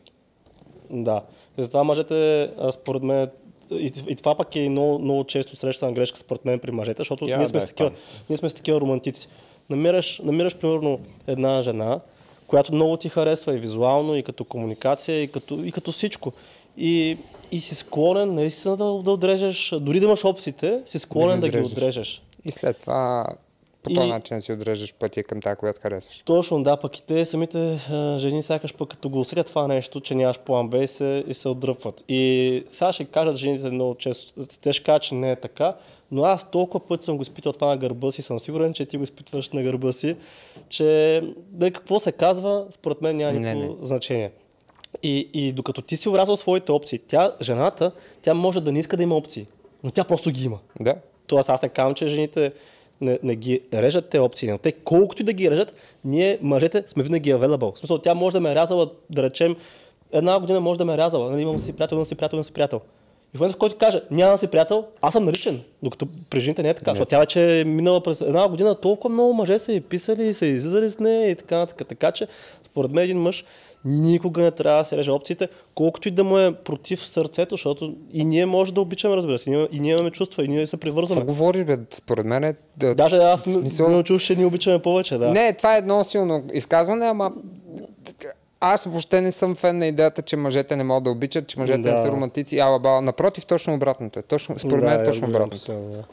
да. 0.89 1.21
И 1.57 1.61
затова 1.61 1.83
мъжете, 1.83 2.49
според 2.71 3.03
мен, 3.03 3.29
и, 3.71 3.91
и 4.07 4.15
това 4.15 4.35
пък 4.35 4.55
е 4.55 4.69
много, 4.69 4.99
много 4.99 5.23
често 5.23 5.55
срещана 5.55 5.91
грешка 5.91 6.17
според 6.17 6.45
мен 6.45 6.59
при 6.59 6.71
мъжете, 6.71 6.99
защото 6.99 7.27
Я, 7.27 7.37
ние, 7.37 7.47
сме 7.47 7.59
да, 7.59 7.65
с 7.65 7.69
такива, 7.69 7.91
ние 8.29 8.37
сме 8.37 8.49
с 8.49 8.53
такива 8.53 8.81
романтици. 8.81 9.27
Намираш, 9.69 10.21
намираш 10.23 10.55
примерно 10.55 10.99
една 11.27 11.61
жена, 11.61 11.99
която 12.47 12.73
много 12.73 12.97
ти 12.97 13.09
харесва 13.09 13.55
и 13.55 13.59
визуално, 13.59 14.15
и 14.15 14.23
като 14.23 14.43
комуникация, 14.43 15.23
и 15.23 15.27
като, 15.27 15.63
и 15.63 15.71
като 15.71 15.91
всичко. 15.91 16.33
И, 16.77 17.17
и 17.51 17.61
си 17.61 17.75
склонен 17.75 18.35
наистина 18.35 18.77
да, 18.77 18.83
да 18.83 19.11
отрежеш, 19.11 19.73
дори 19.81 19.99
да 19.99 20.05
имаш 20.05 20.25
опциите, 20.25 20.81
си 20.85 20.99
склонен 20.99 21.39
да, 21.39 21.49
ги 21.49 21.57
отрежеш. 21.57 21.71
отрежеш. 21.71 22.21
И 22.45 22.51
след 22.51 22.77
това 22.77 23.27
по 23.83 23.91
И- 23.91 23.95
този 23.95 24.09
начин 24.09 24.41
си 24.41 24.53
отрежеш 24.53 24.93
пътя 24.93 25.23
към 25.23 25.41
тази, 25.41 25.55
която 25.55 25.81
харесваш. 25.81 26.21
Точно, 26.25 26.63
да, 26.63 26.77
пък 26.77 26.97
и 26.97 27.03
те 27.03 27.25
самите 27.25 27.79
а, 27.89 28.17
жени 28.17 28.43
сякаш 28.43 28.73
пък 28.73 28.89
като 28.89 29.09
го 29.09 29.19
усетят 29.19 29.47
това 29.47 29.67
нещо, 29.67 30.01
че 30.01 30.15
нямаш 30.15 30.39
план 30.39 30.69
Б 30.69 30.77
и 30.83 30.87
се, 30.87 31.23
и 31.27 31.33
се 31.33 31.49
отдръпват. 31.49 32.03
И 32.07 32.63
сега 32.69 32.93
ще 32.93 33.05
кажат 33.05 33.35
жените 33.35 33.69
много 33.69 33.95
често, 33.95 34.45
те 34.61 34.73
ще 34.73 34.83
кажат, 34.83 35.01
че 35.01 35.15
не 35.15 35.31
е 35.31 35.35
така, 35.35 35.75
но 36.11 36.23
аз 36.23 36.51
толкова 36.51 36.85
път 36.87 37.03
съм 37.03 37.15
го 37.15 37.21
изпитал 37.21 37.51
това 37.51 37.67
на 37.67 37.77
гърба 37.77 38.11
си, 38.11 38.21
съм 38.21 38.39
сигурен, 38.39 38.73
че 38.73 38.85
ти 38.85 38.97
го 38.97 39.03
изпитваш 39.03 39.49
на 39.49 39.63
гърба 39.63 39.91
си, 39.91 40.15
че 40.69 41.21
да, 41.49 41.71
какво 41.71 41.99
се 41.99 42.11
казва, 42.11 42.65
според 42.71 43.01
мен 43.01 43.17
няма 43.17 43.33
Не, 43.39 43.53
никакво 43.53 43.85
значение. 43.85 44.31
И, 45.03 45.29
и 45.33 45.51
докато 45.51 45.81
ти 45.81 45.97
си 45.97 46.09
урязал 46.09 46.35
своите 46.35 46.71
опции, 46.71 46.99
тя, 46.99 47.31
жената, 47.41 47.91
тя 48.21 48.33
може 48.33 48.61
да 48.61 48.71
не 48.71 48.79
иска 48.79 48.97
да 48.97 49.03
има 49.03 49.15
опции, 49.17 49.47
но 49.83 49.91
тя 49.91 50.03
просто 50.03 50.31
ги 50.31 50.45
има. 50.45 50.59
Да. 50.79 50.95
Тоест 51.27 51.49
аз 51.49 51.61
не 51.61 51.69
казвам, 51.69 51.93
че 51.93 52.07
жените 52.07 52.51
не, 53.01 53.19
не 53.23 53.35
ги 53.35 53.61
режат 53.73 54.09
те 54.09 54.19
опции, 54.19 54.51
но 54.51 54.57
те 54.57 54.71
колкото 54.71 55.21
и 55.21 55.25
да 55.25 55.33
ги 55.33 55.51
режат, 55.51 55.73
ние 56.05 56.37
мъжете 56.41 56.83
сме 56.87 57.03
винаги 57.03 57.33
available. 57.33 57.75
В 57.75 57.79
смисъл, 57.79 57.97
тя 57.97 58.13
може 58.13 58.33
да 58.33 58.39
ме 58.39 58.51
е 58.51 58.55
рязала, 58.55 58.89
да 59.09 59.23
речем, 59.23 59.55
една 60.11 60.39
година 60.39 60.59
може 60.59 60.77
да 60.77 60.85
ме 60.85 60.93
е 60.93 60.97
рязала, 60.97 61.31
нали, 61.31 61.41
имам 61.41 61.59
си 61.59 61.73
приятел, 61.73 61.95
имам 61.95 62.05
си 62.05 62.15
приятел, 62.15 62.35
имам 62.35 62.43
си 62.43 62.53
приятел. 62.53 62.81
И 63.33 63.37
в 63.37 63.39
момента, 63.39 63.55
в 63.55 63.59
който 63.59 63.77
каже, 63.77 64.01
няма 64.11 64.37
си 64.37 64.47
приятел, 64.47 64.85
аз 65.01 65.13
съм 65.13 65.25
наричан. 65.25 65.61
Докато 65.83 66.07
при 66.29 66.39
жените 66.39 66.63
не 66.63 66.69
е 66.69 66.73
така, 66.73 66.91
защото 66.91 67.09
тя 67.09 67.19
вече 67.19 67.61
е 67.61 67.63
минала 67.63 68.03
през 68.03 68.21
една 68.21 68.47
година, 68.47 68.75
толкова 68.75 69.13
много 69.13 69.33
мъже 69.33 69.59
са 69.59 69.73
и 69.73 69.81
писали, 69.81 70.27
и 70.27 70.33
са 70.33 70.45
излизали 70.45 70.89
с 70.89 70.99
нея 70.99 71.29
и 71.29 71.35
така 71.35 71.57
нататък. 71.57 71.87
Така 71.87 72.11
че, 72.11 72.27
според 72.65 72.91
мен 72.91 73.03
един 73.03 73.17
мъж 73.17 73.43
никога 73.85 74.41
не 74.41 74.51
трябва 74.51 74.77
да 74.77 74.83
се 74.83 74.97
реже 74.97 75.11
опциите, 75.11 75.47
колкото 75.75 76.07
и 76.07 76.11
да 76.11 76.23
му 76.23 76.37
е 76.37 76.55
против 76.55 77.07
сърцето, 77.07 77.55
защото 77.55 77.95
и 78.13 78.25
ние 78.25 78.45
може 78.45 78.73
да 78.73 78.81
обичаме, 78.81 79.15
разбира 79.15 79.37
се, 79.37 79.49
и 79.49 79.53
ние, 79.53 79.67
и 79.71 79.79
ние 79.79 79.91
имаме 79.93 80.11
чувства, 80.11 80.45
и 80.45 80.47
ние 80.47 80.67
се 80.67 80.77
привързваме. 80.77 81.21
Какво 81.21 81.33
говориш, 81.33 81.63
бе? 81.63 81.77
Според 81.89 82.25
мен 82.25 82.43
е... 82.43 82.55
Да, 82.77 82.95
Даже 82.95 83.17
аз 83.17 83.41
смисъл... 83.41 83.89
не 83.89 84.03
чух, 84.03 84.21
че 84.21 84.35
ни 84.35 84.45
обичаме 84.45 84.79
повече, 84.79 85.17
да. 85.17 85.31
Не, 85.31 85.53
това 85.53 85.75
е 85.75 85.77
едно 85.77 86.03
силно 86.03 86.43
изказване, 86.53 87.05
ама 87.05 87.31
аз 88.59 88.83
въобще 88.83 89.21
не 89.21 89.31
съм 89.31 89.55
фен 89.55 89.77
на 89.77 89.85
идеята, 89.85 90.21
че 90.21 90.37
мъжете 90.37 90.75
не 90.75 90.83
могат 90.83 91.03
да 91.03 91.09
обичат, 91.09 91.47
че 91.47 91.59
мъжете 91.59 91.79
не 91.79 91.91
Да. 91.91 92.01
са 92.01 92.11
романтици, 92.11 92.59
ала 92.59 92.79
бала. 92.79 93.01
Напротив, 93.01 93.45
точно 93.45 93.73
обратното 93.73 94.19
е. 94.19 94.21
Точно, 94.21 94.59
според 94.59 94.83
мен 94.83 94.99
е 94.99 95.03
точно 95.03 95.27
обратното. 95.27 95.65
това, 95.65 95.75
да. 95.77 96.03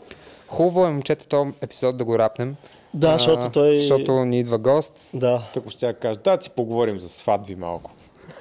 Хубаво 0.48 0.86
е, 0.86 0.90
момчета, 0.90 1.26
този 1.26 1.50
епизод 1.60 1.96
да 1.96 2.04
го 2.04 2.18
рапнем. 2.18 2.56
Да, 2.94 3.12
защото 3.12 3.50
той- 3.50 3.78
Защото 3.78 4.24
ни 4.24 4.38
идва 4.38 4.58
гост. 4.58 5.10
Да. 5.14 5.42
Така 5.54 5.70
ще 5.70 5.92
кажа, 5.92 6.20
да 6.20 6.38
си 6.40 6.50
поговорим 6.50 7.00
за 7.00 7.08
сватби 7.08 7.54
малко. 7.54 7.90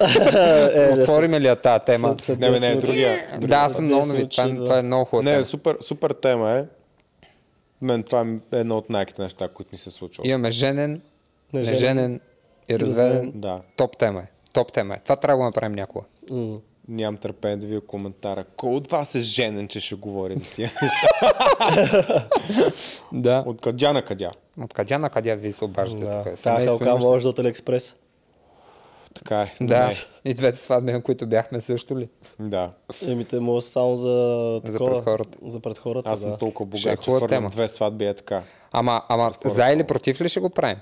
е, 0.74 0.90
Отворим 0.92 1.32
ли 1.32 1.46
я 1.46 1.56
тази 1.56 1.84
тема? 1.84 2.08
след- 2.08 2.20
след 2.20 2.38
Не, 2.38 2.50
бе, 2.50 2.60
не, 2.60 2.76
10 2.76 2.80
другия. 2.80 3.38
Да, 3.40 3.56
аз 3.56 3.74
съм 3.74 3.84
много 3.84 4.02
10 4.02 4.08
нови. 4.08 4.28
Това, 4.28 4.54
това 4.54 4.78
е 4.78 4.82
много 4.82 5.04
хубаво. 5.04 5.22
Не, 5.24 5.44
супер, 5.44 5.76
супер 5.80 6.10
тема 6.12 6.50
е. 6.50 6.62
Мен 7.82 8.02
това 8.02 8.20
е 8.52 8.56
едно 8.56 8.76
от 8.76 8.90
най-ките 8.90 9.22
неща, 9.22 9.48
които 9.48 9.68
ми 9.72 9.78
се 9.78 9.90
случват. 9.90 10.26
Имаме 10.26 10.50
женен, 10.50 11.00
Неженен. 11.52 11.72
неженен 11.72 12.20
и 12.68 12.78
разведен. 12.78 13.10
Разведен. 13.10 13.32
Да. 13.34 13.60
Топ 13.76 13.96
тема 13.98 14.20
е. 14.20 14.26
Топ 14.52 14.72
тема 14.72 14.94
е. 14.94 14.98
Това 14.98 15.16
трябва 15.16 15.32
да 15.32 15.38
го 15.38 15.44
направим 15.44 15.72
някога. 15.72 16.04
М. 16.30 16.56
Нямам 16.88 17.16
търпение 17.16 17.56
да 17.56 17.66
видя 17.66 17.80
коментара. 17.80 18.44
Кой 18.46 18.70
от 18.70 18.90
вас 18.90 19.14
е 19.14 19.20
женен, 19.20 19.68
че 19.68 19.80
ще 19.80 19.94
говори 19.94 20.36
за 20.36 20.54
тия 20.54 20.70
неща? 20.82 22.28
Да. 23.12 23.44
От 23.46 23.60
къдя 23.60 23.92
на 23.92 24.02
къдя. 24.02 24.30
От 24.60 24.74
къдя 24.74 24.98
на 24.98 25.10
къдя 25.10 25.36
ви 25.36 25.52
се 25.52 25.64
обаждате 25.64 26.04
Да. 26.44 26.68
тук? 26.68 27.00
Може 27.00 27.22
да 27.22 27.28
от 27.28 27.38
Алиекспрес. 27.38 27.96
Така 29.14 29.40
е. 29.40 29.50
Да. 29.60 29.90
И 30.24 30.34
двете 30.34 30.58
сватби, 30.58 30.92
на 30.92 31.02
които 31.02 31.26
бяхме 31.26 31.60
също 31.60 31.98
ли? 31.98 32.08
Да. 32.38 32.70
Еми, 33.06 33.24
те 33.24 33.40
може 33.40 33.66
само 33.66 33.96
за 33.96 34.08
За 34.56 34.72
такова. 34.72 34.92
пред 34.92 35.04
хората. 35.04 35.38
За 35.42 35.60
пред 35.60 35.78
хората, 35.78 36.10
Аз 36.10 36.20
съм 36.20 36.30
да. 36.30 36.36
толкова 36.36 36.76
Ще 36.76 36.88
е 36.88 36.92
богат, 36.92 37.00
че 37.00 37.04
хубава 37.04 37.18
хвърлям 37.18 37.40
тема. 37.40 37.50
две 37.50 37.68
сватби 37.68 38.06
е 38.06 38.14
така. 38.14 38.42
Ама, 38.72 39.02
ама 39.08 39.32
за 39.44 39.64
или 39.64 39.84
против 39.84 40.20
ли 40.20 40.28
ще 40.28 40.40
го 40.40 40.50
правим? 40.50 40.76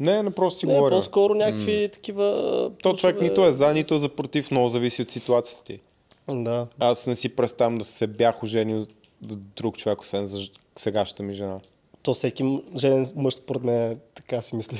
Не, 0.00 0.22
не 0.22 0.30
просто 0.30 0.60
си 0.60 0.66
Не, 0.66 0.74
говоря. 0.74 0.94
по-скоро 0.94 1.34
някакви 1.34 1.88
такива... 1.92 2.70
То 2.82 2.92
човек 2.96 3.20
нито 3.20 3.46
е 3.46 3.52
за, 3.52 3.72
нито 3.74 3.94
е 3.94 3.98
за 3.98 4.08
против, 4.08 4.50
много 4.50 4.68
зависи 4.68 5.02
от 5.02 5.10
ситуацията 5.10 5.64
ти. 5.64 5.80
Да. 6.28 6.66
Аз 6.78 7.06
не 7.06 7.14
си 7.14 7.28
представям 7.28 7.78
да 7.78 7.84
се 7.84 8.06
бях 8.06 8.42
оженил 8.42 8.80
за 8.80 9.36
друг 9.56 9.76
човек, 9.76 10.00
освен 10.00 10.26
за 10.26 10.40
сегашната 10.76 11.22
ми 11.22 11.34
жена. 11.34 11.60
То 12.02 12.14
всеки 12.14 12.62
женен 12.76 13.06
мъж, 13.16 13.34
според 13.34 13.64
мен, 13.64 13.98
така 14.14 14.42
си 14.42 14.56
мисли. 14.56 14.78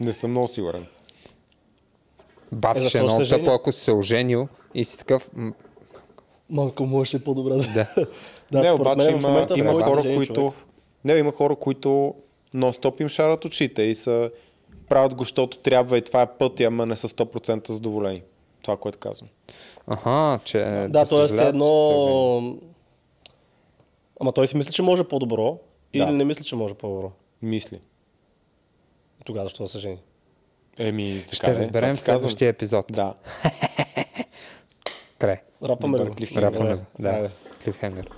Не 0.00 0.12
съм 0.12 0.30
много 0.30 0.48
сигурен. 0.48 0.86
Бат, 2.52 2.76
Е, 2.76 2.80
ще 2.80 2.98
е 2.98 3.02
много 3.02 3.24
тъпо, 3.24 3.50
ако 3.50 3.72
си 3.72 3.80
се 3.84 3.92
оженил 3.92 4.48
и 4.74 4.84
си 4.84 4.98
такъв... 4.98 5.30
Малко 6.50 6.86
може 6.86 7.24
по-добре 7.24 7.54
да... 7.54 7.62
Да. 7.74 7.86
да, 8.52 8.62
не, 8.62 8.72
обаче 8.72 8.96
мен 8.96 9.16
има, 9.16 9.28
момента, 9.28 9.58
има 9.58 9.72
хора, 9.82 10.02
които... 10.02 10.34
човек. 10.34 10.54
Не, 11.04 11.14
има 11.14 11.32
хора, 11.32 11.56
които 11.56 12.14
нон-стоп 12.54 13.00
им 13.00 13.08
шарат 13.08 13.44
очите 13.44 13.82
и 13.82 13.94
са 13.94 14.30
правят 14.88 15.14
го, 15.14 15.22
защото 15.24 15.58
трябва 15.58 15.98
и 15.98 16.02
това 16.02 16.22
е 16.22 16.32
пътя, 16.38 16.64
ама 16.64 16.86
не 16.86 16.96
са 16.96 17.08
100% 17.08 17.70
задоволени. 17.70 18.22
Това, 18.62 18.76
което 18.76 18.98
казвам. 18.98 19.28
Аха, 19.86 20.40
че... 20.44 20.86
Да, 20.90 21.04
т.е. 21.04 21.06
съжаляват, 21.06 21.48
едно... 21.48 21.64
че 21.64 21.70
се 21.70 22.10
ожени. 22.10 22.60
Ама 24.20 24.32
той 24.32 24.46
си 24.46 24.56
мисли, 24.56 24.72
че 24.72 24.82
може 24.82 25.04
по-добро 25.04 25.58
или 25.92 26.04
Да. 26.04 26.12
не 26.12 26.24
мисли, 26.24 26.44
че 26.44 26.56
може 26.56 26.74
по-добро? 26.74 27.10
Мисли. 27.42 27.80
Тогава 29.24 29.44
защо 29.44 29.62
да 29.62 29.68
се 29.68 29.78
жени? 29.78 29.98
Еми, 30.78 31.22
така 31.24 31.36
Ще 31.36 31.50
е, 31.50 31.54
разберем 31.54 31.96
това 31.96 31.96
в 31.96 32.00
следващия 32.00 32.48
епизод. 32.48 32.86
Да. 32.90 33.14
Край. 35.18 35.40
Рапаме 35.62 35.98
го? 35.98 36.14
Рапваме 36.36 36.76
го. 36.76 36.82
Да. 36.98 37.30
Клифхенгер. 37.64 38.08